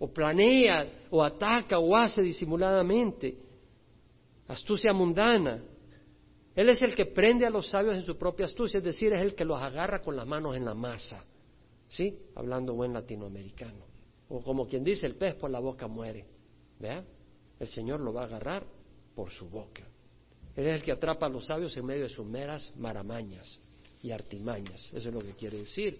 o 0.00 0.08
planea, 0.08 1.04
o 1.10 1.22
ataca, 1.22 1.78
o 1.78 1.94
hace 1.94 2.22
disimuladamente. 2.22 3.36
astucia 4.48 4.92
mundana. 4.92 5.62
Él 6.60 6.68
es 6.68 6.82
el 6.82 6.94
que 6.94 7.06
prende 7.06 7.46
a 7.46 7.50
los 7.50 7.68
sabios 7.68 7.96
en 7.96 8.02
su 8.02 8.18
propia 8.18 8.44
astucia, 8.44 8.76
es 8.76 8.84
decir, 8.84 9.14
es 9.14 9.22
el 9.22 9.34
que 9.34 9.46
los 9.46 9.58
agarra 9.58 10.02
con 10.02 10.14
las 10.14 10.26
manos 10.26 10.54
en 10.54 10.66
la 10.66 10.74
masa. 10.74 11.24
¿Sí? 11.88 12.18
Hablando 12.34 12.74
buen 12.74 12.92
latinoamericano. 12.92 13.86
O 14.28 14.42
como 14.42 14.68
quien 14.68 14.84
dice, 14.84 15.06
el 15.06 15.14
pez 15.14 15.36
por 15.36 15.48
la 15.48 15.58
boca 15.58 15.88
muere. 15.88 16.26
¿Vea? 16.78 17.02
El 17.58 17.66
Señor 17.66 18.00
lo 18.00 18.12
va 18.12 18.24
a 18.24 18.24
agarrar 18.26 18.66
por 19.14 19.30
su 19.30 19.48
boca. 19.48 19.88
Él 20.54 20.66
es 20.66 20.74
el 20.74 20.82
que 20.82 20.92
atrapa 20.92 21.24
a 21.24 21.28
los 21.30 21.46
sabios 21.46 21.74
en 21.78 21.86
medio 21.86 22.02
de 22.02 22.10
sus 22.10 22.26
meras 22.26 22.70
maramañas 22.76 23.58
y 24.02 24.10
artimañas. 24.10 24.92
Eso 24.92 25.08
es 25.08 25.14
lo 25.14 25.20
que 25.20 25.32
quiere 25.32 25.60
decir. 25.60 25.98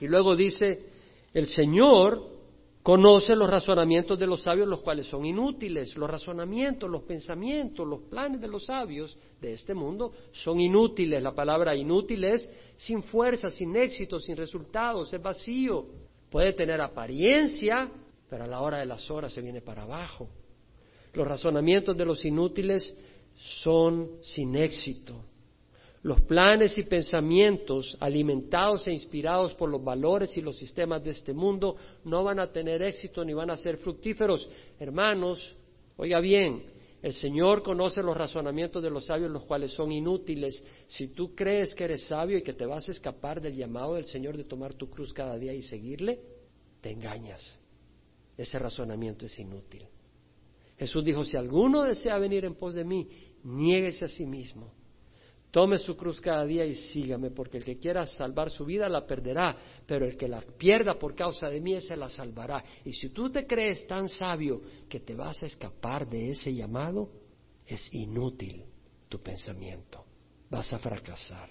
Y 0.00 0.08
luego 0.08 0.34
dice, 0.34 0.86
el 1.34 1.46
Señor 1.48 2.30
conoce 2.82 3.34
los 3.34 3.50
razonamientos 3.50 4.18
de 4.18 4.26
los 4.26 4.42
sabios, 4.42 4.68
los 4.68 4.80
cuales 4.80 5.06
son 5.06 5.24
inútiles. 5.24 5.96
Los 5.96 6.10
razonamientos, 6.10 6.88
los 6.88 7.02
pensamientos, 7.02 7.86
los 7.86 8.02
planes 8.02 8.40
de 8.40 8.48
los 8.48 8.66
sabios 8.66 9.16
de 9.40 9.52
este 9.52 9.74
mundo 9.74 10.12
son 10.32 10.60
inútiles. 10.60 11.22
La 11.22 11.34
palabra 11.34 11.76
inútil 11.76 12.24
es 12.24 12.50
sin 12.76 13.02
fuerza, 13.02 13.50
sin 13.50 13.76
éxito, 13.76 14.18
sin 14.18 14.36
resultados, 14.36 15.12
es 15.12 15.22
vacío. 15.22 15.86
Puede 16.30 16.52
tener 16.52 16.80
apariencia, 16.80 17.90
pero 18.28 18.44
a 18.44 18.46
la 18.46 18.60
hora 18.60 18.78
de 18.78 18.86
las 18.86 19.10
horas 19.10 19.32
se 19.32 19.42
viene 19.42 19.60
para 19.60 19.82
abajo. 19.82 20.28
Los 21.14 21.26
razonamientos 21.26 21.96
de 21.96 22.04
los 22.04 22.24
inútiles 22.24 22.94
son 23.34 24.18
sin 24.22 24.56
éxito. 24.56 25.24
Los 26.02 26.20
planes 26.22 26.78
y 26.78 26.84
pensamientos 26.84 27.96
alimentados 27.98 28.86
e 28.86 28.92
inspirados 28.92 29.54
por 29.54 29.68
los 29.68 29.82
valores 29.82 30.36
y 30.36 30.40
los 30.40 30.56
sistemas 30.56 31.02
de 31.02 31.10
este 31.10 31.32
mundo 31.32 31.76
no 32.04 32.22
van 32.22 32.38
a 32.38 32.52
tener 32.52 32.82
éxito 32.82 33.24
ni 33.24 33.34
van 33.34 33.50
a 33.50 33.56
ser 33.56 33.78
fructíferos. 33.78 34.48
Hermanos, 34.78 35.56
oiga 35.96 36.20
bien, 36.20 36.62
el 37.02 37.12
Señor 37.12 37.64
conoce 37.64 38.00
los 38.02 38.16
razonamientos 38.16 38.80
de 38.80 38.90
los 38.90 39.06
sabios, 39.06 39.30
los 39.30 39.44
cuales 39.44 39.72
son 39.72 39.90
inútiles. 39.90 40.62
Si 40.86 41.08
tú 41.08 41.34
crees 41.34 41.74
que 41.74 41.84
eres 41.84 42.04
sabio 42.06 42.38
y 42.38 42.42
que 42.42 42.54
te 42.54 42.66
vas 42.66 42.88
a 42.88 42.92
escapar 42.92 43.40
del 43.40 43.56
llamado 43.56 43.94
del 43.94 44.04
Señor 44.04 44.36
de 44.36 44.44
tomar 44.44 44.74
tu 44.74 44.88
cruz 44.88 45.12
cada 45.12 45.36
día 45.36 45.52
y 45.52 45.62
seguirle, 45.62 46.20
te 46.80 46.92
engañas. 46.92 47.58
Ese 48.36 48.56
razonamiento 48.56 49.26
es 49.26 49.36
inútil. 49.40 49.84
Jesús 50.76 51.04
dijo, 51.04 51.24
si 51.24 51.36
alguno 51.36 51.82
desea 51.82 52.18
venir 52.18 52.44
en 52.44 52.54
pos 52.54 52.74
de 52.74 52.84
mí, 52.84 53.08
niéguese 53.42 54.04
a 54.04 54.08
sí 54.08 54.24
mismo 54.24 54.77
Tome 55.50 55.78
su 55.78 55.96
cruz 55.96 56.20
cada 56.20 56.44
día 56.44 56.66
y 56.66 56.74
sígame, 56.74 57.30
porque 57.30 57.56
el 57.56 57.64
que 57.64 57.78
quiera 57.78 58.04
salvar 58.04 58.50
su 58.50 58.66
vida 58.66 58.88
la 58.88 59.06
perderá, 59.06 59.56
pero 59.86 60.04
el 60.04 60.16
que 60.16 60.28
la 60.28 60.42
pierda 60.42 60.98
por 60.98 61.14
causa 61.14 61.48
de 61.48 61.60
mí, 61.60 61.74
ese 61.74 61.96
la 61.96 62.10
salvará. 62.10 62.62
Y 62.84 62.92
si 62.92 63.08
tú 63.10 63.30
te 63.30 63.46
crees 63.46 63.86
tan 63.86 64.08
sabio 64.08 64.60
que 64.88 65.00
te 65.00 65.14
vas 65.14 65.42
a 65.42 65.46
escapar 65.46 66.06
de 66.06 66.30
ese 66.30 66.54
llamado, 66.54 67.08
es 67.66 67.92
inútil 67.94 68.64
tu 69.08 69.20
pensamiento. 69.20 70.04
Vas 70.50 70.72
a 70.72 70.78
fracasar. 70.78 71.48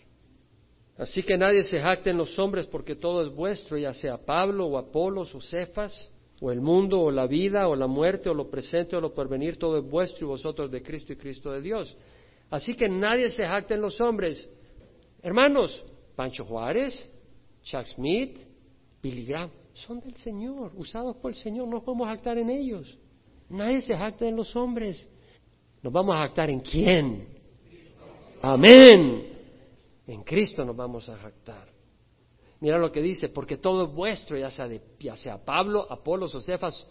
Así 0.98 1.24
que 1.24 1.38
nadie 1.38 1.64
se 1.64 1.80
jacte 1.80 2.12
en 2.12 2.18
los 2.18 2.38
hombres 2.38 2.68
porque 2.68 2.96
todo 2.96 3.26
es 3.26 3.34
vuestro, 3.34 3.78
ya 3.78 3.94
sea 3.94 4.18
Pablo 4.18 4.66
o 4.68 4.78
Apolos 4.78 5.34
o 5.34 5.42
Cefas, 5.42 6.12
o 6.40 6.52
el 6.52 6.62
mundo 6.62 7.02
o 7.02 7.12
la 7.12 7.26
vida 7.26 7.68
o 7.68 7.76
la 7.76 7.88
muerte 7.88 8.30
o 8.30 8.34
lo 8.34 8.50
presente 8.50 8.96
o 8.96 9.02
lo 9.02 9.14
porvenir, 9.14 9.58
todo 9.58 9.78
es 9.80 9.84
vuestro 9.84 10.28
y 10.28 10.30
vosotros 10.30 10.70
de 10.70 10.84
Cristo 10.84 11.14
y 11.14 11.16
Cristo 11.16 11.52
de 11.52 11.62
Dios. 11.62 11.98
Así 12.50 12.76
que 12.76 12.88
nadie 12.88 13.30
se 13.30 13.46
jacte 13.46 13.74
en 13.74 13.82
los 13.82 14.00
hombres. 14.00 14.50
Hermanos, 15.22 15.84
Pancho 16.16 16.46
Juárez, 16.46 17.10
Chuck 17.64 17.86
Smith, 17.86 18.38
Billy 19.02 19.26
Graham, 19.26 19.52
son 19.74 20.00
del 20.00 20.16
Señor, 20.18 20.72
usados 20.76 21.18
por 21.18 21.32
el 21.32 21.38
Señor, 21.38 21.68
no 21.68 21.84
podemos 21.84 22.08
jactar 22.08 22.38
en 22.38 22.50
ellos. 22.50 22.98
Nadie 23.50 23.82
se 23.82 23.96
jacta 23.96 24.26
en 24.28 24.36
los 24.36 24.56
hombres. 24.56 25.08
Nos 25.82 25.94
vamos 25.94 26.16
a 26.16 26.20
jactar 26.20 26.50
en 26.50 26.60
quién. 26.60 27.28
Amén. 28.42 29.28
En 30.08 30.24
Cristo 30.24 30.66
nos 30.66 30.76
vamos 30.76 31.08
a 31.10 31.18
jactar. 31.18 31.68
Mira 32.60 32.80
lo 32.80 32.92
que 32.92 33.02
dice, 33.02 33.30
porque 33.30 33.58
todo 33.58 33.86
es 33.86 33.94
vuestro, 33.94 34.38
ya 34.38 34.50
sea, 34.50 34.68
de, 34.68 34.82
ya 35.00 35.16
sea 35.16 35.44
Pablo, 35.44 35.86
Apolos 35.90 36.34
o 36.34 36.42
Cefas. 36.42 36.88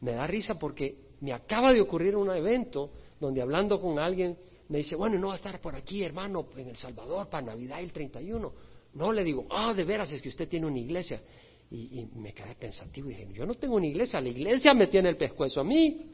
Me 0.00 0.12
da 0.12 0.26
risa 0.26 0.58
porque 0.58 0.96
me 1.20 1.32
acaba 1.32 1.72
de 1.72 1.80
ocurrir 1.80 2.16
un 2.16 2.30
evento 2.30 2.90
donde 3.20 3.40
hablando 3.40 3.80
con 3.80 3.98
alguien 3.98 4.36
me 4.68 4.78
dice, 4.78 4.96
bueno, 4.96 5.18
no 5.18 5.28
va 5.28 5.34
a 5.34 5.36
estar 5.36 5.60
por 5.60 5.74
aquí, 5.74 6.02
hermano, 6.02 6.46
en 6.56 6.68
El 6.68 6.76
Salvador 6.76 7.28
para 7.28 7.46
Navidad 7.46 7.80
el 7.80 7.92
31. 7.92 8.52
No, 8.94 9.12
le 9.12 9.24
digo, 9.24 9.46
ah, 9.50 9.72
de 9.72 9.84
veras, 9.84 10.12
es 10.12 10.20
que 10.20 10.28
usted 10.28 10.48
tiene 10.48 10.66
una 10.66 10.78
iglesia. 10.78 11.22
Y, 11.70 12.06
me 12.14 12.32
quedé 12.32 12.54
pensativo 12.54 13.10
y 13.10 13.14
dije, 13.14 13.28
yo 13.32 13.44
no 13.44 13.54
tengo 13.54 13.76
una 13.76 13.86
iglesia, 13.86 14.20
la 14.20 14.28
iglesia 14.28 14.72
me 14.72 14.86
tiene 14.86 15.10
el 15.10 15.16
pescuezo 15.16 15.60
a 15.60 15.64
mí. 15.64 16.12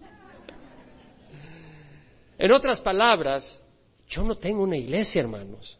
En 2.36 2.50
otras 2.50 2.80
palabras, 2.80 3.62
yo 4.08 4.24
no 4.24 4.36
tengo 4.36 4.62
una 4.62 4.76
iglesia, 4.76 5.20
hermanos. 5.20 5.78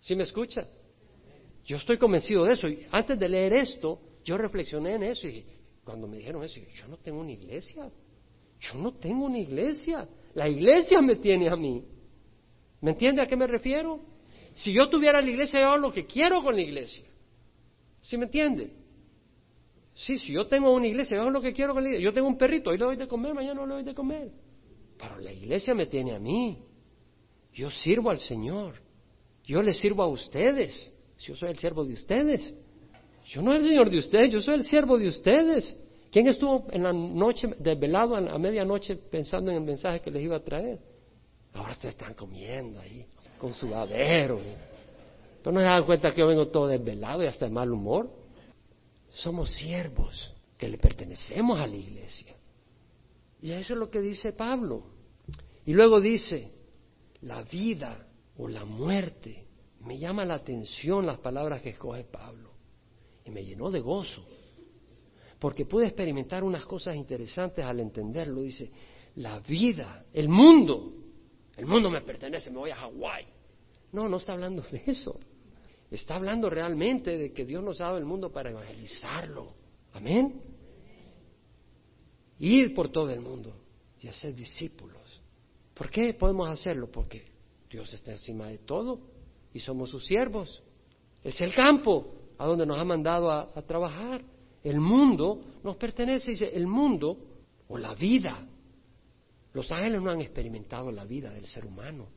¿Sí 0.00 0.16
me 0.16 0.24
escucha? 0.24 0.66
Yo 1.64 1.76
estoy 1.76 1.98
convencido 1.98 2.44
de 2.44 2.54
eso. 2.54 2.68
Y 2.68 2.86
antes 2.90 3.18
de 3.18 3.28
leer 3.28 3.54
esto, 3.54 4.00
yo 4.24 4.36
reflexioné 4.36 4.94
en 4.94 5.02
eso 5.04 5.28
y 5.28 5.44
cuando 5.84 6.06
me 6.06 6.18
dijeron 6.18 6.42
eso, 6.42 6.60
yo 6.60 6.88
no 6.88 6.96
tengo 6.96 7.20
una 7.20 7.32
iglesia. 7.32 7.90
Yo 8.60 8.74
no 8.74 8.92
tengo 8.92 9.26
una 9.26 9.38
iglesia. 9.38 10.08
La 10.34 10.48
iglesia 10.48 11.00
me 11.00 11.16
tiene 11.16 11.48
a 11.48 11.56
mí. 11.56 11.84
¿Me 12.80 12.92
entiende 12.92 13.22
a 13.22 13.26
qué 13.26 13.36
me 13.36 13.46
refiero? 13.46 14.00
Si 14.54 14.72
yo 14.72 14.88
tuviera 14.88 15.20
la 15.20 15.28
iglesia, 15.28 15.60
yo 15.60 15.68
hago 15.68 15.78
lo 15.78 15.92
que 15.92 16.06
quiero 16.06 16.42
con 16.42 16.54
la 16.54 16.62
iglesia. 16.62 17.04
¿Sí 18.00 18.16
me 18.16 18.24
entiende? 18.24 18.72
Sí, 19.94 20.18
si 20.18 20.32
yo 20.32 20.46
tengo 20.46 20.72
una 20.72 20.86
iglesia, 20.86 21.16
yo 21.16 21.22
hago 21.22 21.30
lo 21.30 21.40
que 21.40 21.52
quiero 21.52 21.74
con 21.74 21.82
la 21.82 21.88
iglesia. 21.88 22.04
Yo 22.08 22.14
tengo 22.14 22.28
un 22.28 22.38
perrito, 22.38 22.70
hoy 22.70 22.78
le 22.78 22.84
doy 22.84 22.96
de 22.96 23.08
comer, 23.08 23.34
mañana 23.34 23.54
no 23.54 23.66
le 23.66 23.74
doy 23.74 23.84
de 23.84 23.94
comer. 23.94 24.30
Pero 24.96 25.18
la 25.18 25.32
iglesia 25.32 25.74
me 25.74 25.86
tiene 25.86 26.12
a 26.12 26.18
mí. 26.18 26.58
Yo 27.52 27.70
sirvo 27.70 28.10
al 28.10 28.18
Señor. 28.18 28.80
Yo 29.44 29.62
le 29.62 29.74
sirvo 29.74 30.02
a 30.02 30.08
ustedes. 30.08 30.92
Yo 31.18 31.34
soy 31.34 31.50
el 31.50 31.58
siervo 31.58 31.84
de 31.84 31.94
ustedes. 31.94 32.54
Yo 33.26 33.42
no 33.42 33.50
soy 33.50 33.60
el 33.60 33.66
Señor 33.66 33.90
de 33.90 33.98
ustedes, 33.98 34.32
yo 34.32 34.40
soy 34.40 34.54
el 34.54 34.64
siervo 34.64 34.98
de 34.98 35.08
ustedes. 35.08 35.76
¿Quién 36.10 36.26
estuvo 36.28 36.66
en 36.70 36.82
la 36.82 36.92
noche, 36.92 37.48
desvelado 37.58 38.16
a 38.16 38.38
medianoche 38.38 38.96
pensando 38.96 39.50
en 39.50 39.58
el 39.58 39.62
mensaje 39.62 40.00
que 40.00 40.10
les 40.10 40.22
iba 40.22 40.36
a 40.36 40.40
traer? 40.40 40.78
Ahora 41.52 41.72
ustedes 41.72 41.94
están 41.94 42.14
comiendo 42.14 42.80
ahí, 42.80 43.06
con 43.38 43.52
su 43.52 43.74
adero. 43.74 44.40
Pero 45.42 45.52
no 45.52 45.60
se 45.60 45.66
dan 45.66 45.84
cuenta 45.84 46.12
que 46.12 46.20
yo 46.20 46.26
vengo 46.26 46.48
todo 46.48 46.68
desvelado 46.68 47.22
y 47.22 47.26
hasta 47.26 47.44
de 47.44 47.50
mal 47.50 47.70
humor. 47.70 48.10
Somos 49.10 49.50
siervos 49.50 50.34
que 50.56 50.68
le 50.68 50.78
pertenecemos 50.78 51.58
a 51.58 51.66
la 51.66 51.76
iglesia. 51.76 52.34
Y 53.42 53.52
eso 53.52 53.74
es 53.74 53.78
lo 53.78 53.90
que 53.90 54.00
dice 54.00 54.32
Pablo. 54.32 54.84
Y 55.66 55.74
luego 55.74 56.00
dice, 56.00 56.52
la 57.20 57.42
vida 57.42 58.06
o 58.38 58.48
la 58.48 58.64
muerte. 58.64 59.44
Me 59.80 59.98
llama 59.98 60.24
la 60.24 60.34
atención 60.34 61.06
las 61.06 61.18
palabras 61.18 61.60
que 61.60 61.70
escoge 61.70 62.04
Pablo. 62.04 62.50
Y 63.24 63.30
me 63.30 63.44
llenó 63.44 63.70
de 63.70 63.80
gozo 63.80 64.26
porque 65.38 65.66
pude 65.66 65.86
experimentar 65.86 66.42
unas 66.42 66.64
cosas 66.64 66.96
interesantes 66.96 67.64
al 67.64 67.80
entenderlo. 67.80 68.42
Dice, 68.42 68.70
la 69.16 69.38
vida, 69.40 70.04
el 70.12 70.28
mundo, 70.28 70.92
el 71.56 71.66
mundo 71.66 71.90
me 71.90 72.00
pertenece, 72.02 72.50
me 72.50 72.58
voy 72.58 72.70
a 72.70 72.76
Hawái. 72.76 73.26
No, 73.92 74.08
no 74.08 74.16
está 74.18 74.32
hablando 74.32 74.62
de 74.62 74.82
eso. 74.86 75.18
Está 75.90 76.16
hablando 76.16 76.50
realmente 76.50 77.16
de 77.16 77.32
que 77.32 77.46
Dios 77.46 77.62
nos 77.62 77.80
ha 77.80 77.84
dado 77.84 77.98
el 77.98 78.04
mundo 78.04 78.30
para 78.30 78.50
evangelizarlo. 78.50 79.54
Amén. 79.92 80.40
Ir 82.40 82.74
por 82.74 82.90
todo 82.90 83.10
el 83.10 83.20
mundo 83.20 83.54
y 84.00 84.08
hacer 84.08 84.34
discípulos. 84.34 85.22
¿Por 85.74 85.90
qué 85.90 86.12
podemos 86.14 86.48
hacerlo? 86.48 86.90
Porque 86.90 87.24
Dios 87.70 87.92
está 87.92 88.12
encima 88.12 88.48
de 88.48 88.58
todo 88.58 89.00
y 89.52 89.60
somos 89.60 89.90
sus 89.90 90.04
siervos. 90.04 90.62
Es 91.24 91.40
el 91.40 91.54
campo 91.54 92.14
a 92.36 92.46
donde 92.46 92.66
nos 92.66 92.78
ha 92.78 92.84
mandado 92.84 93.30
a, 93.30 93.50
a 93.54 93.62
trabajar. 93.62 94.22
El 94.62 94.80
mundo 94.80 95.40
nos 95.62 95.76
pertenece, 95.76 96.32
dice, 96.32 96.48
el 96.54 96.66
mundo 96.66 97.16
o 97.68 97.78
la 97.78 97.94
vida. 97.94 98.46
Los 99.52 99.70
ángeles 99.72 100.02
no 100.02 100.10
han 100.10 100.20
experimentado 100.20 100.90
la 100.90 101.04
vida 101.04 101.32
del 101.32 101.46
ser 101.46 101.64
humano. 101.64 102.08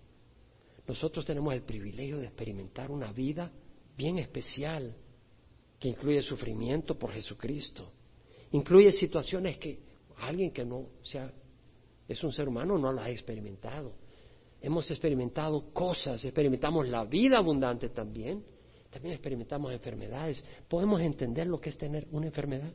Nosotros 0.88 1.26
tenemos 1.26 1.54
el 1.54 1.62
privilegio 1.62 2.18
de 2.18 2.26
experimentar 2.26 2.92
una 2.92 3.12
vida 3.12 3.52
bien 3.96 4.18
especial 4.18 4.96
que 5.80 5.90
incluye 5.90 6.22
sufrimiento 6.22 6.98
por 6.98 7.12
Jesucristo. 7.12 7.92
Incluye 8.52 8.92
situaciones 8.92 9.58
que 9.58 9.80
alguien 10.18 10.52
que 10.52 10.66
no 10.66 10.88
sea 11.04 11.32
es 12.08 12.24
un 12.24 12.34
ser 12.34 12.48
humano 12.48 12.78
no 12.78 12.92
las 12.92 13.06
ha 13.06 13.10
experimentado. 13.10 13.94
Hemos 14.62 14.90
experimentado 14.92 15.74
cosas, 15.74 16.24
experimentamos 16.26 16.88
la 16.88 17.06
vida 17.06 17.38
abundante 17.38 17.90
también, 17.90 18.44
también 18.92 19.14
experimentamos 19.14 19.72
enfermedades. 19.72 20.44
¿Podemos 20.68 21.00
entender 21.02 21.48
lo 21.48 21.60
que 21.60 21.70
es 21.70 21.78
tener 21.78 22.08
una 22.12 22.28
enfermedad? 22.28 22.72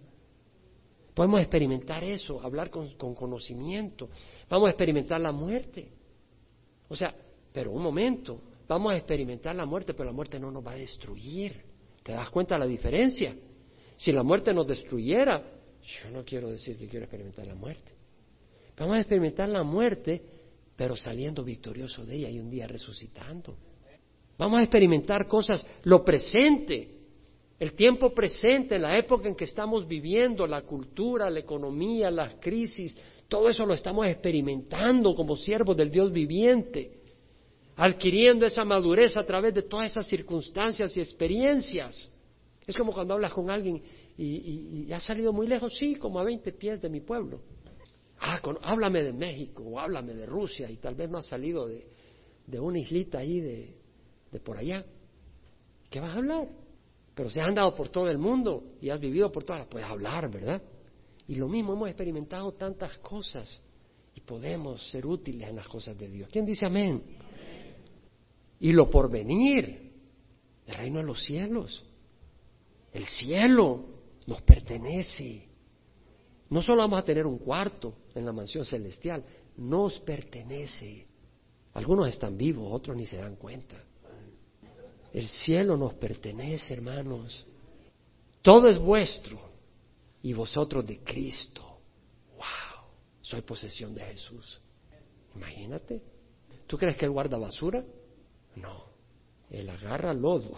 Podemos 1.14 1.40
experimentar 1.40 2.02
eso, 2.04 2.40
hablar 2.42 2.70
con, 2.70 2.94
conocimiento. 2.96 4.08
Vamos 4.48 4.68
a 4.68 4.70
experimentar 4.70 5.20
la 5.20 5.32
muerte. 5.32 5.88
O 6.88 6.96
sea, 6.96 7.14
pero 7.52 7.70
un 7.70 7.82
momento, 7.82 8.40
vamos 8.66 8.92
a 8.92 8.96
experimentar 8.96 9.54
la 9.54 9.66
muerte, 9.66 9.92
pero 9.92 10.06
la 10.06 10.12
muerte 10.12 10.40
no 10.40 10.50
nos 10.50 10.66
va 10.66 10.72
a 10.72 10.76
destruir. 10.76 11.62
¿Te 12.02 12.12
das 12.12 12.30
cuenta 12.30 12.54
de 12.54 12.60
la 12.60 12.66
diferencia? 12.66 13.34
Si 13.96 14.12
la 14.12 14.22
muerte 14.22 14.54
nos 14.54 14.66
destruyera, 14.66 15.42
yo 15.82 16.10
no 16.10 16.24
quiero 16.24 16.50
decir 16.50 16.76
que 16.78 16.88
quiero 16.88 17.04
experimentar 17.04 17.46
la 17.46 17.54
muerte. 17.54 17.92
Vamos 18.76 18.96
a 18.96 19.00
experimentar 19.00 19.48
la 19.48 19.62
muerte, 19.62 20.22
pero 20.76 20.96
saliendo 20.96 21.42
victorioso 21.44 22.04
de 22.04 22.16
ella 22.16 22.30
y 22.30 22.38
un 22.38 22.50
día 22.50 22.66
resucitando. 22.66 23.56
Vamos 24.38 24.60
a 24.60 24.62
experimentar 24.62 25.26
cosas, 25.26 25.66
lo 25.84 26.04
presente, 26.04 26.96
el 27.58 27.72
tiempo 27.72 28.12
presente, 28.12 28.78
la 28.78 28.98
época 28.98 29.28
en 29.28 29.34
que 29.34 29.44
estamos 29.44 29.88
viviendo, 29.88 30.46
la 30.46 30.62
cultura, 30.62 31.30
la 31.30 31.40
economía, 31.40 32.10
las 32.10 32.34
crisis, 32.34 32.96
todo 33.28 33.48
eso 33.48 33.64
lo 33.64 33.72
estamos 33.72 34.06
experimentando 34.06 35.14
como 35.14 35.36
siervos 35.36 35.76
del 35.76 35.90
Dios 35.90 36.12
viviente, 36.12 37.00
adquiriendo 37.76 38.44
esa 38.44 38.64
madurez 38.64 39.16
a 39.16 39.24
través 39.24 39.54
de 39.54 39.62
todas 39.62 39.90
esas 39.90 40.06
circunstancias 40.06 40.94
y 40.96 41.00
experiencias. 41.00 42.10
Es 42.66 42.76
como 42.76 42.92
cuando 42.92 43.14
hablas 43.14 43.32
con 43.32 43.48
alguien 43.48 43.82
y, 44.18 44.92
ha 44.92 45.00
salido 45.00 45.32
muy 45.32 45.46
lejos, 45.46 45.76
sí, 45.78 45.94
como 45.96 46.20
a 46.20 46.24
20 46.24 46.52
pies 46.52 46.80
de 46.80 46.90
mi 46.90 47.00
pueblo. 47.00 47.40
Ah, 48.18 48.40
háblame 48.62 49.02
de 49.02 49.12
México 49.12 49.62
o 49.62 49.78
háblame 49.78 50.14
de 50.14 50.26
Rusia 50.26 50.70
y 50.70 50.76
tal 50.76 50.94
vez 50.94 51.08
no 51.10 51.18
ha 51.18 51.22
salido 51.22 51.66
de, 51.66 51.86
de 52.46 52.60
una 52.60 52.78
islita 52.78 53.18
ahí 53.18 53.40
de, 53.40 53.74
de 54.30 54.40
por 54.40 54.56
allá. 54.56 54.84
¿Qué 55.90 56.00
vas 56.00 56.14
a 56.14 56.18
hablar? 56.18 56.48
Pero 57.14 57.30
si 57.30 57.40
has 57.40 57.48
andado 57.48 57.74
por 57.74 57.88
todo 57.88 58.10
el 58.10 58.18
mundo 58.18 58.74
y 58.80 58.90
has 58.90 59.00
vivido 59.00 59.32
por 59.32 59.44
todas, 59.44 59.66
puedes 59.66 59.88
hablar, 59.88 60.30
¿verdad? 60.30 60.62
Y 61.28 61.36
lo 61.36 61.48
mismo 61.48 61.72
hemos 61.72 61.88
experimentado 61.88 62.52
tantas 62.52 62.98
cosas 62.98 63.60
y 64.14 64.20
podemos 64.20 64.90
ser 64.90 65.06
útiles 65.06 65.48
en 65.48 65.56
las 65.56 65.66
cosas 65.66 65.96
de 65.98 66.08
Dios. 66.08 66.28
¿Quién 66.30 66.44
dice 66.44 66.66
amén? 66.66 67.02
Y 68.60 68.72
lo 68.72 68.88
por 68.88 69.10
venir, 69.10 69.92
el 70.66 70.74
reino 70.74 70.98
de 70.98 71.04
los 71.04 71.24
cielos, 71.24 71.84
el 72.92 73.06
cielo 73.06 73.84
nos 74.26 74.42
pertenece. 74.42 75.44
No 76.48 76.62
solo 76.62 76.82
vamos 76.82 77.00
a 77.00 77.04
tener 77.04 77.26
un 77.26 77.38
cuarto 77.38 77.94
en 78.14 78.24
la 78.24 78.32
mansión 78.32 78.64
celestial, 78.64 79.24
nos 79.56 79.98
pertenece. 80.00 81.06
Algunos 81.74 82.08
están 82.08 82.36
vivos, 82.36 82.68
otros 82.72 82.96
ni 82.96 83.04
se 83.04 83.18
dan 83.18 83.36
cuenta. 83.36 83.82
El 85.16 85.30
cielo 85.30 85.78
nos 85.78 85.94
pertenece, 85.94 86.74
hermanos. 86.74 87.46
Todo 88.42 88.68
es 88.68 88.78
vuestro 88.78 89.40
y 90.20 90.34
vosotros 90.34 90.86
de 90.86 90.98
Cristo. 90.98 91.62
¡Wow! 92.36 92.90
Soy 93.22 93.40
posesión 93.40 93.94
de 93.94 94.02
Jesús. 94.02 94.60
Imagínate. 95.34 96.02
¿Tú 96.66 96.76
crees 96.76 96.98
que 96.98 97.06
Él 97.06 97.12
guarda 97.12 97.38
basura? 97.38 97.82
No. 98.56 98.84
Él 99.48 99.70
agarra 99.70 100.12
lodo 100.12 100.54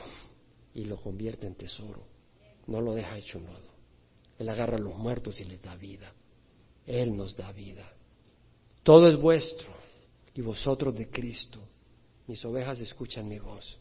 y 0.75 0.87
lo 0.87 1.01
convierte 1.01 1.47
en 1.47 1.55
tesoro. 1.55 2.03
No 2.67 2.81
lo 2.81 2.95
deja 2.95 3.17
hecho 3.17 3.39
lodo. 3.39 3.71
Él 4.41 4.49
agarra 4.49 4.77
a 4.77 4.81
los 4.81 4.97
muertos 4.97 5.41
y 5.41 5.45
les 5.45 5.63
da 5.63 5.77
vida. 5.77 6.13
Él 6.85 7.17
nos 7.17 7.37
da 7.37 7.53
vida. 7.53 7.89
Todo 8.83 9.07
es 9.07 9.17
vuestro 9.17 9.69
y 10.35 10.41
vosotros 10.41 10.97
de 10.97 11.09
Cristo. 11.09 11.61
Mis 12.27 12.45
ovejas 12.45 12.81
escuchan 12.81 13.29
mi 13.29 13.39
voz 13.39 13.79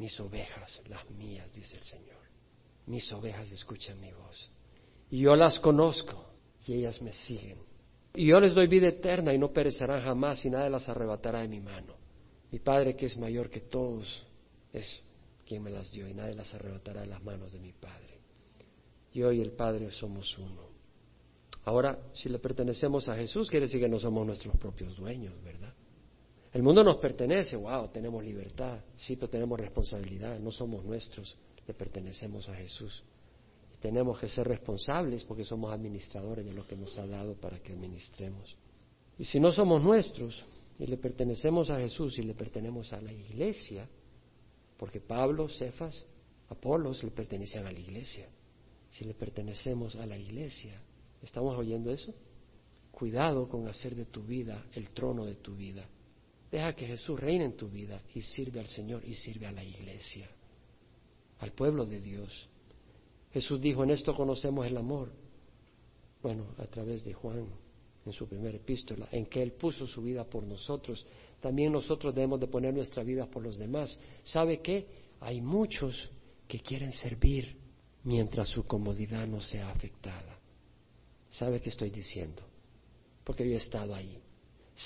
mis 0.00 0.18
ovejas, 0.18 0.80
las 0.88 1.08
mías, 1.10 1.52
dice 1.52 1.76
el 1.76 1.82
Señor. 1.82 2.22
Mis 2.86 3.12
ovejas 3.12 3.52
escuchan 3.52 4.00
mi 4.00 4.10
voz. 4.10 4.50
Y 5.10 5.20
yo 5.20 5.36
las 5.36 5.58
conozco 5.58 6.30
y 6.66 6.72
ellas 6.72 7.02
me 7.02 7.12
siguen. 7.12 7.58
Y 8.14 8.28
yo 8.28 8.40
les 8.40 8.54
doy 8.54 8.66
vida 8.66 8.88
eterna 8.88 9.34
y 9.34 9.38
no 9.38 9.52
perecerán 9.52 10.02
jamás 10.02 10.42
y 10.46 10.50
nadie 10.50 10.70
las 10.70 10.88
arrebatará 10.88 11.42
de 11.42 11.48
mi 11.48 11.60
mano. 11.60 11.96
Mi 12.50 12.58
Padre 12.60 12.96
que 12.96 13.06
es 13.06 13.18
mayor 13.18 13.50
que 13.50 13.60
todos 13.60 14.26
es 14.72 15.02
quien 15.46 15.62
me 15.62 15.70
las 15.70 15.92
dio 15.92 16.08
y 16.08 16.14
nadie 16.14 16.34
las 16.34 16.54
arrebatará 16.54 17.02
de 17.02 17.08
las 17.08 17.22
manos 17.22 17.52
de 17.52 17.60
mi 17.60 17.74
Padre. 17.74 18.20
Yo 19.12 19.30
y 19.32 19.42
el 19.42 19.52
Padre 19.52 19.90
somos 19.90 20.38
uno. 20.38 20.62
Ahora, 21.66 21.98
si 22.14 22.30
le 22.30 22.38
pertenecemos 22.38 23.06
a 23.06 23.16
Jesús, 23.16 23.50
quiere 23.50 23.66
decir 23.66 23.80
que 23.80 23.88
no 23.88 23.98
somos 23.98 24.26
nuestros 24.26 24.56
propios 24.56 24.96
dueños, 24.96 25.34
¿verdad? 25.44 25.74
El 26.52 26.64
mundo 26.64 26.82
nos 26.82 26.96
pertenece, 26.96 27.54
wow, 27.56 27.88
tenemos 27.88 28.24
libertad, 28.24 28.80
sí, 28.96 29.14
pero 29.14 29.28
tenemos 29.28 29.58
responsabilidad, 29.58 30.40
no 30.40 30.50
somos 30.50 30.84
nuestros, 30.84 31.36
le 31.66 31.74
pertenecemos 31.74 32.48
a 32.48 32.54
Jesús. 32.56 33.04
Tenemos 33.80 34.18
que 34.18 34.28
ser 34.28 34.48
responsables 34.48 35.24
porque 35.24 35.44
somos 35.44 35.72
administradores 35.72 36.44
de 36.44 36.52
lo 36.52 36.66
que 36.66 36.76
nos 36.76 36.98
ha 36.98 37.06
dado 37.06 37.34
para 37.34 37.60
que 37.60 37.72
administremos. 37.72 38.56
Y 39.16 39.24
si 39.24 39.38
no 39.38 39.52
somos 39.52 39.82
nuestros 39.82 40.44
y 40.78 40.86
le 40.86 40.96
pertenecemos 40.96 41.70
a 41.70 41.78
Jesús 41.78 42.18
y 42.18 42.22
le 42.22 42.34
pertenecemos 42.34 42.92
a 42.92 43.00
la 43.00 43.12
iglesia, 43.12 43.88
porque 44.76 45.00
Pablo, 45.00 45.48
Cefas, 45.48 46.04
Apolos 46.48 47.04
le 47.04 47.12
pertenecían 47.12 47.64
a 47.64 47.70
la 47.70 47.78
iglesia. 47.78 48.26
Si 48.90 49.04
le 49.04 49.14
pertenecemos 49.14 49.94
a 49.94 50.04
la 50.04 50.18
iglesia, 50.18 50.82
¿estamos 51.22 51.56
oyendo 51.56 51.92
eso? 51.92 52.12
Cuidado 52.90 53.48
con 53.48 53.68
hacer 53.68 53.94
de 53.94 54.06
tu 54.06 54.24
vida 54.24 54.66
el 54.72 54.90
trono 54.90 55.24
de 55.24 55.36
tu 55.36 55.54
vida 55.54 55.88
Deja 56.50 56.74
que 56.74 56.86
Jesús 56.86 57.18
reine 57.18 57.44
en 57.44 57.56
tu 57.56 57.68
vida 57.68 58.02
y 58.14 58.22
sirve 58.22 58.60
al 58.60 58.66
Señor 58.66 59.04
y 59.04 59.14
sirve 59.14 59.46
a 59.46 59.52
la 59.52 59.62
iglesia, 59.62 60.28
al 61.38 61.52
pueblo 61.52 61.86
de 61.86 62.00
Dios. 62.00 62.48
Jesús 63.32 63.60
dijo, 63.60 63.84
en 63.84 63.90
esto 63.90 64.14
conocemos 64.16 64.66
el 64.66 64.76
amor. 64.76 65.12
Bueno, 66.22 66.46
a 66.58 66.66
través 66.66 67.04
de 67.04 67.14
Juan, 67.14 67.46
en 68.04 68.12
su 68.12 68.26
primera 68.26 68.56
epístola, 68.56 69.08
en 69.12 69.26
que 69.26 69.42
Él 69.42 69.52
puso 69.52 69.86
su 69.86 70.02
vida 70.02 70.24
por 70.24 70.42
nosotros. 70.44 71.06
También 71.40 71.72
nosotros 71.72 72.14
debemos 72.14 72.40
de 72.40 72.48
poner 72.48 72.74
nuestra 72.74 73.02
vida 73.04 73.26
por 73.26 73.42
los 73.42 73.56
demás. 73.56 73.98
¿Sabe 74.24 74.60
qué? 74.60 74.86
Hay 75.20 75.40
muchos 75.40 76.10
que 76.48 76.60
quieren 76.60 76.92
servir 76.92 77.56
mientras 78.04 78.48
su 78.48 78.64
comodidad 78.64 79.26
no 79.26 79.40
sea 79.40 79.70
afectada. 79.70 80.38
¿Sabe 81.30 81.60
qué 81.60 81.68
estoy 81.68 81.90
diciendo? 81.90 82.42
Porque 83.22 83.48
yo 83.48 83.54
he 83.54 83.58
estado 83.58 83.94
ahí. 83.94 84.18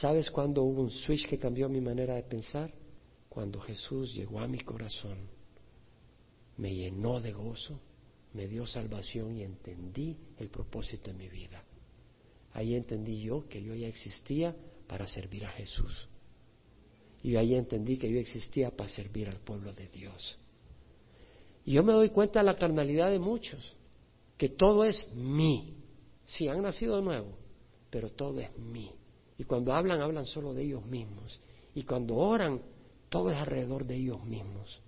¿Sabes 0.01 0.28
cuándo 0.28 0.64
hubo 0.64 0.82
un 0.82 0.90
switch 0.90 1.28
que 1.28 1.38
cambió 1.38 1.68
mi 1.68 1.80
manera 1.80 2.16
de 2.16 2.24
pensar? 2.24 2.72
Cuando 3.28 3.61
Jesús 3.61 4.12
llegó 4.12 4.40
a 4.40 4.49
mi 4.49 4.59
corazón, 4.59 5.28
me 6.57 6.74
llenó 6.74 7.20
de 7.20 7.32
gozo, 7.32 7.78
me 8.32 8.49
dio 8.49 8.66
salvación 8.66 9.36
y 9.36 9.45
entendí 9.45 10.16
el 10.38 10.49
propósito 10.49 11.12
de 11.12 11.16
mi 11.16 11.28
vida. 11.28 11.62
Ahí 12.55 12.74
entendí 12.74 13.22
yo 13.22 13.49
que 13.49 13.62
yo 13.62 13.72
ya 13.74 13.86
existía 13.86 14.57
para 14.88 15.07
servir 15.07 15.45
a 15.45 15.51
Jesús. 15.51 16.09
Y 17.22 17.36
ahí 17.36 17.55
entendí 17.55 17.97
que 17.97 18.11
yo 18.11 18.18
existía 18.18 18.70
para 18.76 18.90
servir 18.90 19.28
al 19.28 19.38
pueblo 19.38 19.72
de 19.72 19.86
Dios. 19.88 20.38
Y 21.64 21.74
yo 21.74 21.84
me 21.84 21.92
doy 21.92 22.11
cuenta 22.11 22.40
de 22.40 22.47
la 22.47 22.57
carnalidad 22.57 23.12
de 23.12 23.20
muchos, 23.20 23.76
que 24.36 24.49
todo 24.49 24.84
es 24.84 25.09
mí. 25.14 25.76
Sí, 26.24 26.49
han 26.49 26.62
nacido 26.62 26.97
de 26.97 27.03
nuevo, 27.03 27.38
pero 27.90 28.11
todo 28.11 28.40
es 28.40 28.57
mí. 28.59 28.90
Y 29.39 29.45
cuando 29.45 29.72
hablan, 29.74 30.01
hablan 30.01 30.26
solo 30.26 30.55
de 30.55 30.62
ellos 30.62 30.85
mismos. 30.87 31.41
Y 31.74 31.82
cuando 31.82 32.16
oran, 32.16 32.61
todo 33.09 33.30
es 33.30 33.37
alrededor 33.37 33.85
de 33.85 33.97
ellos 33.97 34.24
mismos. 34.24 34.80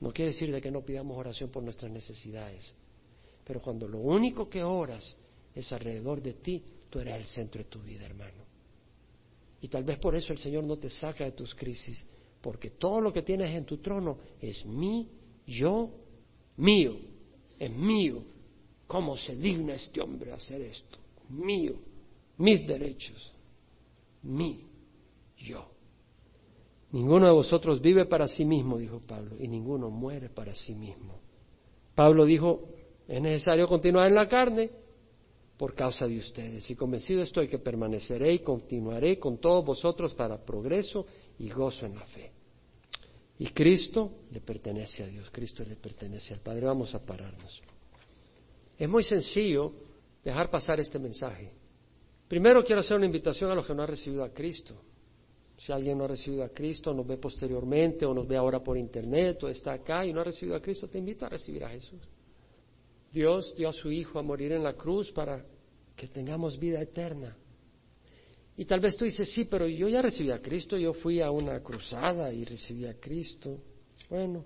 No 0.00 0.12
quiere 0.12 0.32
decir 0.32 0.52
de 0.52 0.60
que 0.60 0.70
no 0.70 0.84
pidamos 0.84 1.16
oración 1.16 1.50
por 1.50 1.62
nuestras 1.62 1.90
necesidades. 1.90 2.72
Pero 3.44 3.60
cuando 3.60 3.88
lo 3.88 3.98
único 3.98 4.48
que 4.48 4.62
oras 4.62 5.16
es 5.54 5.72
alrededor 5.72 6.22
de 6.22 6.34
ti, 6.34 6.62
tú 6.90 7.00
eres 7.00 7.16
el 7.16 7.24
centro 7.24 7.62
de 7.62 7.68
tu 7.68 7.80
vida, 7.80 8.04
hermano. 8.04 8.44
Y 9.60 9.68
tal 9.68 9.82
vez 9.82 9.98
por 9.98 10.14
eso 10.14 10.32
el 10.32 10.38
Señor 10.38 10.64
no 10.64 10.76
te 10.76 10.90
saca 10.90 11.24
de 11.24 11.32
tus 11.32 11.54
crisis, 11.54 12.04
porque 12.40 12.70
todo 12.70 13.00
lo 13.00 13.12
que 13.12 13.22
tienes 13.22 13.54
en 13.54 13.64
tu 13.64 13.78
trono 13.78 14.18
es 14.40 14.64
mí, 14.64 15.08
yo, 15.46 15.90
mío, 16.58 16.96
es 17.58 17.70
mío. 17.70 18.22
¿Cómo 18.86 19.16
se 19.16 19.34
digna 19.34 19.74
este 19.74 20.00
hombre 20.00 20.32
hacer 20.32 20.60
esto? 20.60 20.98
Mío, 21.28 21.74
mis 22.36 22.66
derechos 22.66 23.32
mí, 24.28 24.66
yo. 25.36 25.70
Ninguno 26.92 27.26
de 27.26 27.32
vosotros 27.32 27.80
vive 27.80 28.06
para 28.06 28.28
sí 28.28 28.44
mismo, 28.44 28.78
dijo 28.78 29.00
Pablo, 29.00 29.36
y 29.38 29.48
ninguno 29.48 29.90
muere 29.90 30.28
para 30.28 30.54
sí 30.54 30.74
mismo. 30.74 31.20
Pablo 31.94 32.24
dijo, 32.24 32.68
es 33.06 33.20
necesario 33.20 33.66
continuar 33.68 34.08
en 34.08 34.14
la 34.14 34.28
carne 34.28 34.70
por 35.56 35.74
causa 35.74 36.06
de 36.06 36.18
ustedes, 36.18 36.70
y 36.70 36.76
convencido 36.76 37.22
estoy 37.22 37.48
que 37.48 37.58
permaneceré 37.58 38.32
y 38.32 38.38
continuaré 38.38 39.18
con 39.18 39.38
todos 39.38 39.64
vosotros 39.64 40.14
para 40.14 40.44
progreso 40.44 41.06
y 41.38 41.50
gozo 41.50 41.84
en 41.84 41.96
la 41.96 42.06
fe. 42.06 42.32
Y 43.40 43.46
Cristo 43.48 44.12
le 44.30 44.40
pertenece 44.40 45.04
a 45.04 45.06
Dios, 45.06 45.30
Cristo 45.30 45.64
le 45.64 45.76
pertenece 45.76 46.34
al 46.34 46.40
Padre. 46.40 46.66
Vamos 46.66 46.94
a 46.94 47.04
pararnos. 47.04 47.62
Es 48.76 48.88
muy 48.88 49.04
sencillo 49.04 49.72
dejar 50.24 50.50
pasar 50.50 50.80
este 50.80 50.98
mensaje. 50.98 51.52
Primero 52.28 52.62
quiero 52.62 52.80
hacer 52.80 52.96
una 52.96 53.06
invitación 53.06 53.50
a 53.50 53.54
los 53.54 53.66
que 53.66 53.74
no 53.74 53.82
han 53.82 53.88
recibido 53.88 54.22
a 54.22 54.28
Cristo. 54.28 54.74
Si 55.56 55.72
alguien 55.72 55.98
no 55.98 56.04
ha 56.04 56.08
recibido 56.08 56.44
a 56.44 56.50
Cristo, 56.50 56.92
nos 56.94 57.06
ve 57.06 57.16
posteriormente 57.16 58.06
o 58.06 58.14
nos 58.14 58.28
ve 58.28 58.36
ahora 58.36 58.62
por 58.62 58.76
internet 58.76 59.42
o 59.42 59.48
está 59.48 59.72
acá 59.72 60.06
y 60.06 60.12
no 60.12 60.20
ha 60.20 60.24
recibido 60.24 60.54
a 60.54 60.60
Cristo, 60.60 60.86
te 60.88 60.98
invito 60.98 61.24
a 61.24 61.30
recibir 61.30 61.64
a 61.64 61.70
Jesús. 61.70 62.00
Dios 63.10 63.54
dio 63.56 63.68
a 63.68 63.72
su 63.72 63.90
Hijo 63.90 64.18
a 64.18 64.22
morir 64.22 64.52
en 64.52 64.62
la 64.62 64.74
cruz 64.74 65.10
para 65.10 65.44
que 65.96 66.06
tengamos 66.06 66.58
vida 66.58 66.80
eterna. 66.80 67.36
Y 68.56 68.64
tal 68.66 68.80
vez 68.80 68.96
tú 68.96 69.04
dices, 69.04 69.32
sí, 69.32 69.44
pero 69.44 69.66
yo 69.66 69.88
ya 69.88 70.02
recibí 70.02 70.30
a 70.30 70.42
Cristo, 70.42 70.76
yo 70.76 70.92
fui 70.92 71.20
a 71.20 71.30
una 71.30 71.60
cruzada 71.60 72.32
y 72.32 72.44
recibí 72.44 72.86
a 72.86 72.94
Cristo. 72.94 73.58
Bueno, 74.10 74.44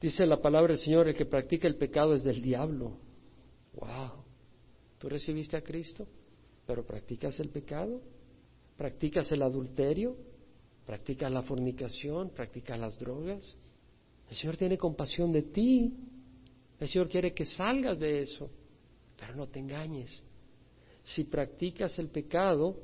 dice 0.00 0.24
la 0.24 0.40
palabra 0.40 0.74
del 0.74 0.82
Señor, 0.82 1.08
el 1.08 1.14
que 1.14 1.26
practica 1.26 1.66
el 1.66 1.76
pecado 1.76 2.14
es 2.14 2.22
del 2.22 2.40
diablo. 2.40 2.98
Wow. 3.74 4.24
¿Tú 4.98 5.08
recibiste 5.08 5.56
a 5.56 5.62
Cristo? 5.62 6.06
Pero 6.66 6.84
practicas 6.84 7.38
el 7.40 7.50
pecado. 7.50 8.00
¿Practicas 8.76 9.30
el 9.32 9.42
adulterio? 9.42 10.16
¿Practicas 10.86 11.30
la 11.30 11.42
fornicación? 11.42 12.30
¿Practicas 12.30 12.78
las 12.78 12.98
drogas? 12.98 13.56
El 14.28 14.36
Señor 14.36 14.56
tiene 14.56 14.78
compasión 14.78 15.32
de 15.32 15.42
ti. 15.42 15.94
El 16.80 16.88
Señor 16.88 17.08
quiere 17.08 17.32
que 17.32 17.46
salgas 17.46 17.98
de 17.98 18.22
eso. 18.22 18.50
Pero 19.16 19.36
no 19.36 19.46
te 19.48 19.60
engañes. 19.60 20.22
Si 21.04 21.24
practicas 21.24 21.98
el 21.98 22.08
pecado, 22.08 22.76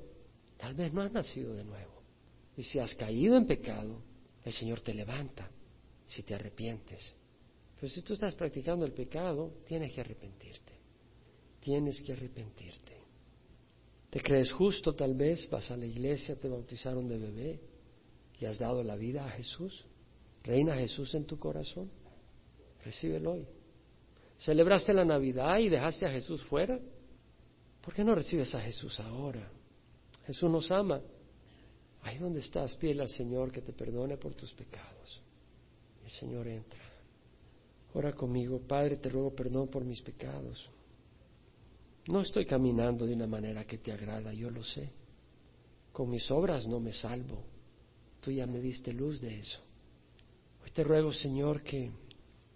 tal 0.58 0.74
vez 0.74 0.92
no 0.92 1.02
has 1.02 1.12
nacido 1.12 1.54
de 1.54 1.64
nuevo. 1.64 2.02
Y 2.56 2.62
si 2.62 2.78
has 2.78 2.94
caído 2.94 3.36
en 3.36 3.46
pecado, 3.46 4.02
el 4.44 4.52
Señor 4.52 4.80
te 4.80 4.94
levanta 4.94 5.50
si 6.06 6.22
te 6.22 6.34
arrepientes. 6.34 7.14
Pero 7.76 7.88
si 7.88 8.02
tú 8.02 8.12
estás 8.12 8.34
practicando 8.34 8.84
el 8.84 8.92
pecado, 8.92 9.54
tienes 9.66 9.92
que 9.92 10.02
arrepentirte. 10.02 10.72
Tienes 11.60 12.00
que 12.02 12.12
arrepentirte. 12.12 13.00
¿Te 14.10 14.20
crees 14.20 14.52
justo 14.52 14.94
tal 14.94 15.14
vez? 15.14 15.48
Vas 15.48 15.70
a 15.70 15.76
la 15.76 15.86
iglesia, 15.86 16.34
te 16.36 16.48
bautizaron 16.48 17.08
de 17.08 17.16
bebé 17.16 17.60
y 18.40 18.44
has 18.44 18.58
dado 18.58 18.82
la 18.82 18.96
vida 18.96 19.24
a 19.24 19.30
Jesús. 19.30 19.84
¿Reina 20.42 20.74
Jesús 20.74 21.14
en 21.14 21.24
tu 21.24 21.38
corazón? 21.38 21.90
Recíbelo 22.84 23.32
hoy. 23.32 23.46
¿Celebraste 24.38 24.92
la 24.92 25.04
Navidad 25.04 25.58
y 25.58 25.68
dejaste 25.68 26.06
a 26.06 26.10
Jesús 26.10 26.42
fuera? 26.44 26.80
¿Por 27.82 27.94
qué 27.94 28.02
no 28.02 28.14
recibes 28.14 28.54
a 28.54 28.60
Jesús 28.60 28.98
ahora? 29.00 29.48
Jesús 30.26 30.50
nos 30.50 30.70
ama. 30.70 31.00
Ahí 32.02 32.18
donde 32.18 32.40
estás, 32.40 32.74
pídele 32.76 33.02
al 33.02 33.10
Señor 33.10 33.52
que 33.52 33.60
te 33.60 33.72
perdone 33.72 34.16
por 34.16 34.34
tus 34.34 34.52
pecados. 34.54 35.20
El 36.04 36.10
Señor 36.10 36.48
entra. 36.48 36.80
Ora 37.92 38.12
conmigo, 38.12 38.60
Padre, 38.66 38.96
te 38.96 39.08
ruego 39.08 39.34
perdón 39.34 39.68
por 39.68 39.84
mis 39.84 40.00
pecados. 40.00 40.68
No 42.10 42.22
estoy 42.22 42.44
caminando 42.44 43.06
de 43.06 43.14
una 43.14 43.28
manera 43.28 43.64
que 43.64 43.78
te 43.78 43.92
agrada, 43.92 44.32
yo 44.32 44.50
lo 44.50 44.64
sé. 44.64 44.90
Con 45.92 46.10
mis 46.10 46.28
obras 46.32 46.66
no 46.66 46.80
me 46.80 46.92
salvo. 46.92 47.44
Tú 48.20 48.32
ya 48.32 48.48
me 48.48 48.58
diste 48.60 48.92
luz 48.92 49.20
de 49.20 49.38
eso. 49.38 49.60
Hoy 50.60 50.70
te 50.72 50.82
ruego, 50.82 51.12
Señor, 51.12 51.62
que, 51.62 51.88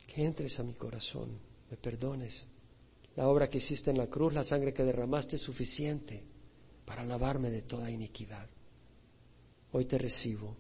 que 0.09 0.24
entres 0.24 0.59
a 0.59 0.64
mi 0.64 0.74
corazón, 0.74 1.38
me 1.70 1.76
perdones. 1.76 2.44
La 3.14 3.28
obra 3.28 3.48
que 3.48 3.59
hiciste 3.59 3.92
en 3.92 3.98
la 3.98 4.09
cruz, 4.09 4.34
la 4.34 4.42
sangre 4.42 4.74
que 4.74 4.82
derramaste 4.82 5.36
es 5.36 5.42
suficiente 5.42 6.24
para 6.84 7.05
lavarme 7.05 7.48
de 7.48 7.62
toda 7.62 7.88
iniquidad. 7.88 8.48
Hoy 9.70 9.84
te 9.84 9.98
recibo 9.98 10.57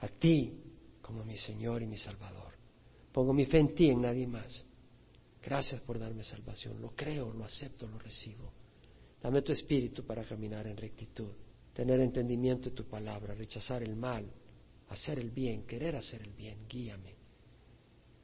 a 0.00 0.08
ti 0.08 0.52
como 1.00 1.24
mi 1.24 1.38
Señor 1.38 1.82
y 1.82 1.86
mi 1.86 1.96
Salvador. 1.96 2.52
Pongo 3.10 3.32
mi 3.32 3.46
fe 3.46 3.60
en 3.60 3.74
ti, 3.74 3.88
en 3.88 4.02
nadie 4.02 4.26
más. 4.26 4.62
Gracias 5.44 5.80
por 5.82 5.98
darme 5.98 6.24
salvación. 6.24 6.80
Lo 6.80 6.90
creo, 6.96 7.32
lo 7.32 7.44
acepto, 7.44 7.86
lo 7.86 7.98
recibo. 7.98 8.50
Dame 9.22 9.42
tu 9.42 9.52
espíritu 9.52 10.04
para 10.04 10.24
caminar 10.24 10.66
en 10.66 10.76
rectitud, 10.76 11.30
tener 11.72 12.00
entendimiento 12.00 12.70
de 12.70 12.76
tu 12.76 12.84
palabra, 12.84 13.34
rechazar 13.34 13.82
el 13.82 13.94
mal, 13.94 14.26
hacer 14.88 15.18
el 15.18 15.30
bien, 15.30 15.66
querer 15.66 15.96
hacer 15.96 16.22
el 16.22 16.32
bien. 16.32 16.66
Guíame. 16.68 17.14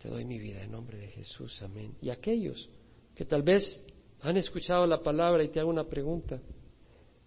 Te 0.00 0.08
doy 0.08 0.24
mi 0.24 0.38
vida 0.38 0.62
en 0.62 0.70
nombre 0.70 0.96
de 0.96 1.08
Jesús. 1.08 1.60
Amén. 1.62 1.94
Y 2.00 2.08
aquellos 2.08 2.70
que 3.14 3.26
tal 3.26 3.42
vez 3.42 3.82
han 4.22 4.36
escuchado 4.38 4.86
la 4.86 5.02
palabra 5.02 5.44
y 5.44 5.48
te 5.48 5.60
hago 5.60 5.68
una 5.68 5.88
pregunta. 5.88 6.40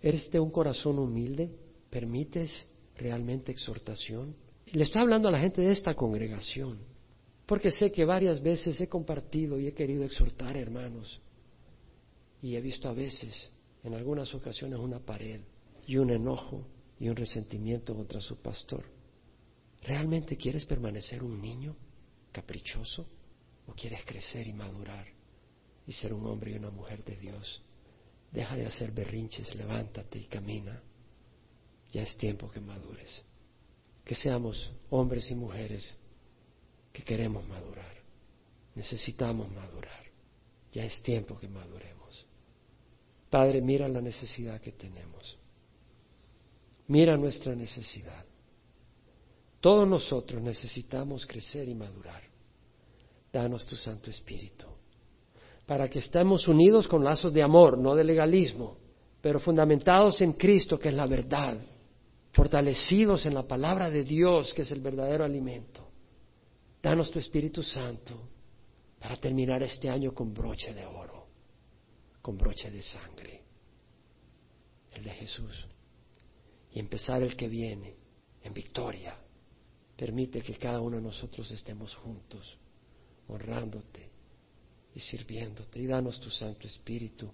¿Eres 0.02 0.30
de 0.32 0.40
un 0.40 0.50
corazón 0.50 0.98
humilde? 0.98 1.52
¿Permites 1.90 2.68
realmente 2.98 3.52
exhortación? 3.52 4.36
Le 4.66 4.84
estoy 4.84 5.02
hablando 5.02 5.28
a 5.28 5.32
la 5.32 5.40
gente 5.40 5.62
de 5.62 5.72
esta 5.72 5.94
congregación, 5.94 6.80
porque 7.46 7.72
sé 7.72 7.92
que 7.92 8.06
varias 8.06 8.42
veces 8.42 8.80
he 8.80 8.88
compartido 8.88 9.60
y 9.60 9.68
he 9.68 9.74
querido 9.74 10.04
exhortar 10.04 10.56
hermanos, 10.56 11.20
y 12.42 12.56
he 12.56 12.62
visto 12.62 12.90
a 12.90 12.94
veces, 12.94 13.50
en 13.84 13.94
algunas 13.94 14.34
ocasiones, 14.34 14.80
una 14.80 15.00
pared 15.00 15.42
y 15.88 15.98
un 15.98 16.10
enojo 16.10 16.66
y 17.00 17.10
un 17.10 17.16
resentimiento 17.16 17.96
contra 17.96 18.22
su 18.22 18.38
pastor. 18.38 18.86
¿Realmente 19.82 20.38
quieres 20.38 20.66
permanecer 20.66 21.24
un 21.24 21.42
niño 21.42 21.76
caprichoso 22.32 23.06
o 23.68 23.74
quieres 23.74 24.04
crecer 24.06 24.48
y 24.48 24.54
madurar 24.54 25.06
y 25.86 25.92
ser 25.92 26.14
un 26.14 26.26
hombre 26.28 26.52
y 26.52 26.56
una 26.56 26.70
mujer 26.70 27.04
de 27.04 27.16
Dios? 27.18 27.62
Deja 28.32 28.56
de 28.56 28.66
hacer 28.66 28.92
berrinches, 28.92 29.54
levántate 29.56 30.20
y 30.20 30.26
camina. 30.26 30.82
Ya 31.92 32.04
es 32.04 32.18
tiempo 32.18 32.50
que 32.50 32.60
madures. 32.60 33.22
Que 34.04 34.16
seamos 34.16 34.72
hombres 34.90 35.30
y 35.30 35.36
mujeres 35.36 35.96
que 36.94 37.04
queremos 37.04 37.46
madurar. 37.48 37.94
Necesitamos 38.76 39.52
madurar. 39.52 40.06
Ya 40.72 40.86
es 40.86 41.02
tiempo 41.02 41.38
que 41.38 41.50
maduremos. 41.50 42.26
Padre, 43.30 43.62
mira 43.62 43.88
la 43.88 44.00
necesidad 44.00 44.62
que 44.62 44.72
tenemos. 44.72 45.38
Mira 46.88 47.18
nuestra 47.18 47.56
necesidad. 47.56 48.26
Todos 49.60 49.88
nosotros 49.88 50.42
necesitamos 50.42 51.26
crecer 51.26 51.68
y 51.68 51.76
madurar. 51.76 52.24
Danos 53.32 53.66
tu 53.66 53.76
Santo 53.76 54.10
Espíritu 54.10 54.68
para 55.66 55.90
que 55.90 56.00
estemos 56.00 56.48
unidos 56.48 56.88
con 56.88 57.04
lazos 57.04 57.34
de 57.34 57.42
amor, 57.42 57.78
no 57.78 57.96
de 57.96 58.04
legalismo, 58.04 58.78
pero 59.22 59.40
fundamentados 59.40 60.22
en 60.22 60.34
Cristo, 60.34 60.78
que 60.78 60.90
es 60.90 60.96
la 60.96 61.08
verdad, 61.08 61.58
fortalecidos 62.32 63.26
en 63.26 63.34
la 63.34 63.44
palabra 63.44 63.90
de 63.90 64.04
Dios, 64.04 64.54
que 64.54 64.64
es 64.64 64.72
el 64.72 64.82
verdadero 64.82 65.24
alimento. 65.24 65.88
Danos 66.84 67.10
tu 67.10 67.18
Espíritu 67.18 67.64
Santo 67.64 68.28
para 69.00 69.16
terminar 69.16 69.64
este 69.64 69.90
año 69.90 70.14
con 70.14 70.34
broche 70.34 70.74
de 70.74 70.86
oro, 70.86 71.28
con 72.22 72.38
broche 72.38 72.70
de 72.70 72.82
sangre, 72.84 73.42
el 74.92 75.02
de 75.06 75.12
Jesús, 75.12 75.66
y 76.74 76.80
empezar 76.82 77.24
el 77.24 77.38
que 77.38 77.48
viene 77.48 77.96
en 78.44 78.54
victoria. 78.54 79.18
Permite 79.96 80.42
que 80.42 80.56
cada 80.56 80.82
uno 80.82 80.98
de 80.98 81.04
nosotros 81.04 81.50
estemos 81.52 81.96
juntos, 81.96 82.58
honrándote 83.30 84.10
y 84.94 85.00
sirviéndote. 85.00 85.80
Y 85.80 85.88
danos 85.88 86.20
tu 86.20 86.30
Santo 86.30 86.68
Espíritu 86.68 87.32